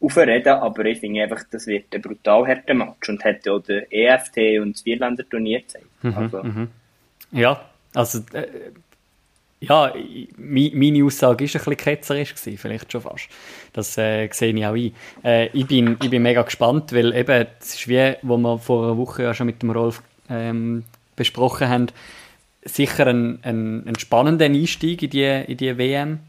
[0.00, 3.60] aufreden, aber ich finde einfach, das wird ein brutal harter Match und hat ja auch
[3.60, 5.86] der EFT und das Vierländer Turnier gezeigt.
[6.02, 6.42] Mhm, also.
[6.42, 6.68] Mhm.
[7.32, 7.60] Ja,
[7.94, 8.46] also äh,
[9.60, 9.92] ja,
[10.38, 13.28] meine Aussage war ein bisschen ketzerisch, gewesen, vielleicht schon fast.
[13.74, 14.92] Das äh, sehe ich auch ein.
[15.22, 18.84] Äh, ich, bin, ich bin mega gespannt, weil eben, es ist wie, wo wir vor
[18.84, 21.88] einer Woche ja schon mit dem Rolf ähm, besprochen haben,
[22.64, 26.20] sicher ein, ein, ein spannender Einstieg in die, in die WM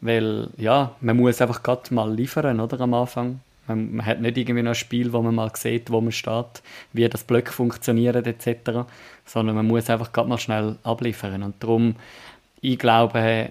[0.00, 3.40] weil, ja, man muss einfach gerade mal liefern, oder, am Anfang.
[3.66, 6.62] Man, man, hat nicht irgendwie noch ein Spiel, wo man mal sieht, wo man steht,
[6.92, 8.88] wie das Blöck funktioniert, etc.
[9.24, 11.42] Sondern man muss einfach gerade mal schnell abliefern.
[11.42, 11.96] Und darum,
[12.60, 13.48] ich glaube, äh,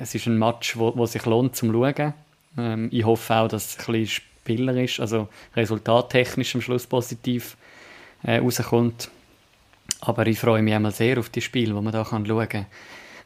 [0.00, 2.14] es ist ein Match, wo, wo sich lohnt zum Schauen.
[2.56, 7.56] Ähm, ich hoffe auch, dass es ein bisschen spielerisch, also resultattechnisch am Schluss positiv
[8.22, 9.10] äh, rauskommt.
[10.00, 12.66] Aber ich freue mich einmal sehr auf die Spiele, wo man da kann schauen kann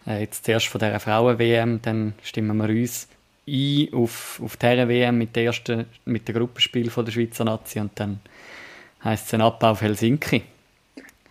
[0.07, 3.09] jetzt zuerst von dieser Frauen-WM, dann stimmen wir uns
[3.47, 7.81] ein auf, auf dieser WM mit der ersten, mit dem Gruppenspiel von der Schweizer Nazi
[7.81, 8.21] und dann
[9.03, 10.43] heisst es ein Abbau auf Helsinki.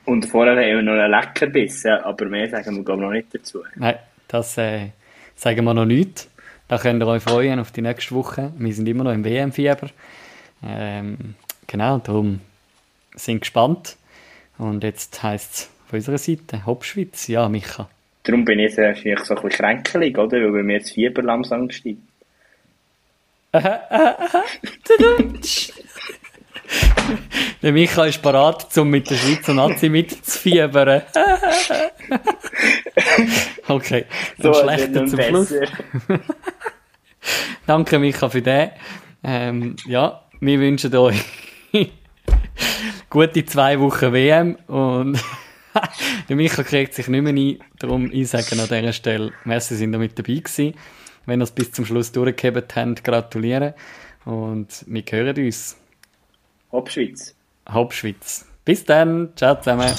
[0.05, 3.63] Und vorher haben wir noch einen Leckerbissen, aber mehr sagen wir glaube noch nicht dazu.
[3.75, 3.95] Nein,
[4.27, 4.89] das äh,
[5.35, 6.27] sagen wir noch nicht.
[6.67, 8.51] da könnt ihr euch freuen auf die nächste Woche.
[8.57, 9.89] Wir sind immer noch im WM-Fieber.
[10.63, 11.35] Ähm,
[11.67, 12.41] genau, darum
[13.15, 13.97] sind gespannt.
[14.57, 17.27] Und jetzt heisst es von unserer Seite Hauptschweiz.
[17.27, 17.89] Ja, Micha.
[18.23, 20.37] Darum bin ich jetzt vielleicht so ein bisschen kränkelig, oder?
[20.37, 21.99] Weil bei mir jetzt Fieber langsam steigt.
[27.61, 31.01] Der Micha ist parat, um mit der Schweizer Nazi mitzufiebern.
[33.67, 34.05] okay,
[34.37, 35.29] ein So, schlechter zum besser.
[35.29, 35.53] Schluss.
[37.67, 38.69] Danke, Micha, für den.
[39.23, 41.21] Ähm, ja, wir wünschen euch
[43.09, 45.19] gute zwei Wochen WM und
[46.29, 47.59] der Micha kriegt sich nicht mehr ein.
[47.79, 50.73] Darum ich sage an dieser Stelle, merci, sind ihr mit dabei gewesen.
[51.25, 53.73] Wenn ihr es bis zum Schluss durchgehebt habt, gratulieren.
[54.25, 55.77] Und wir hören uns.
[56.71, 57.35] Hauptschweiz.
[57.69, 58.45] Hauptschweiz.
[58.65, 59.29] Bis dann.
[59.35, 59.91] Ciao zusammen.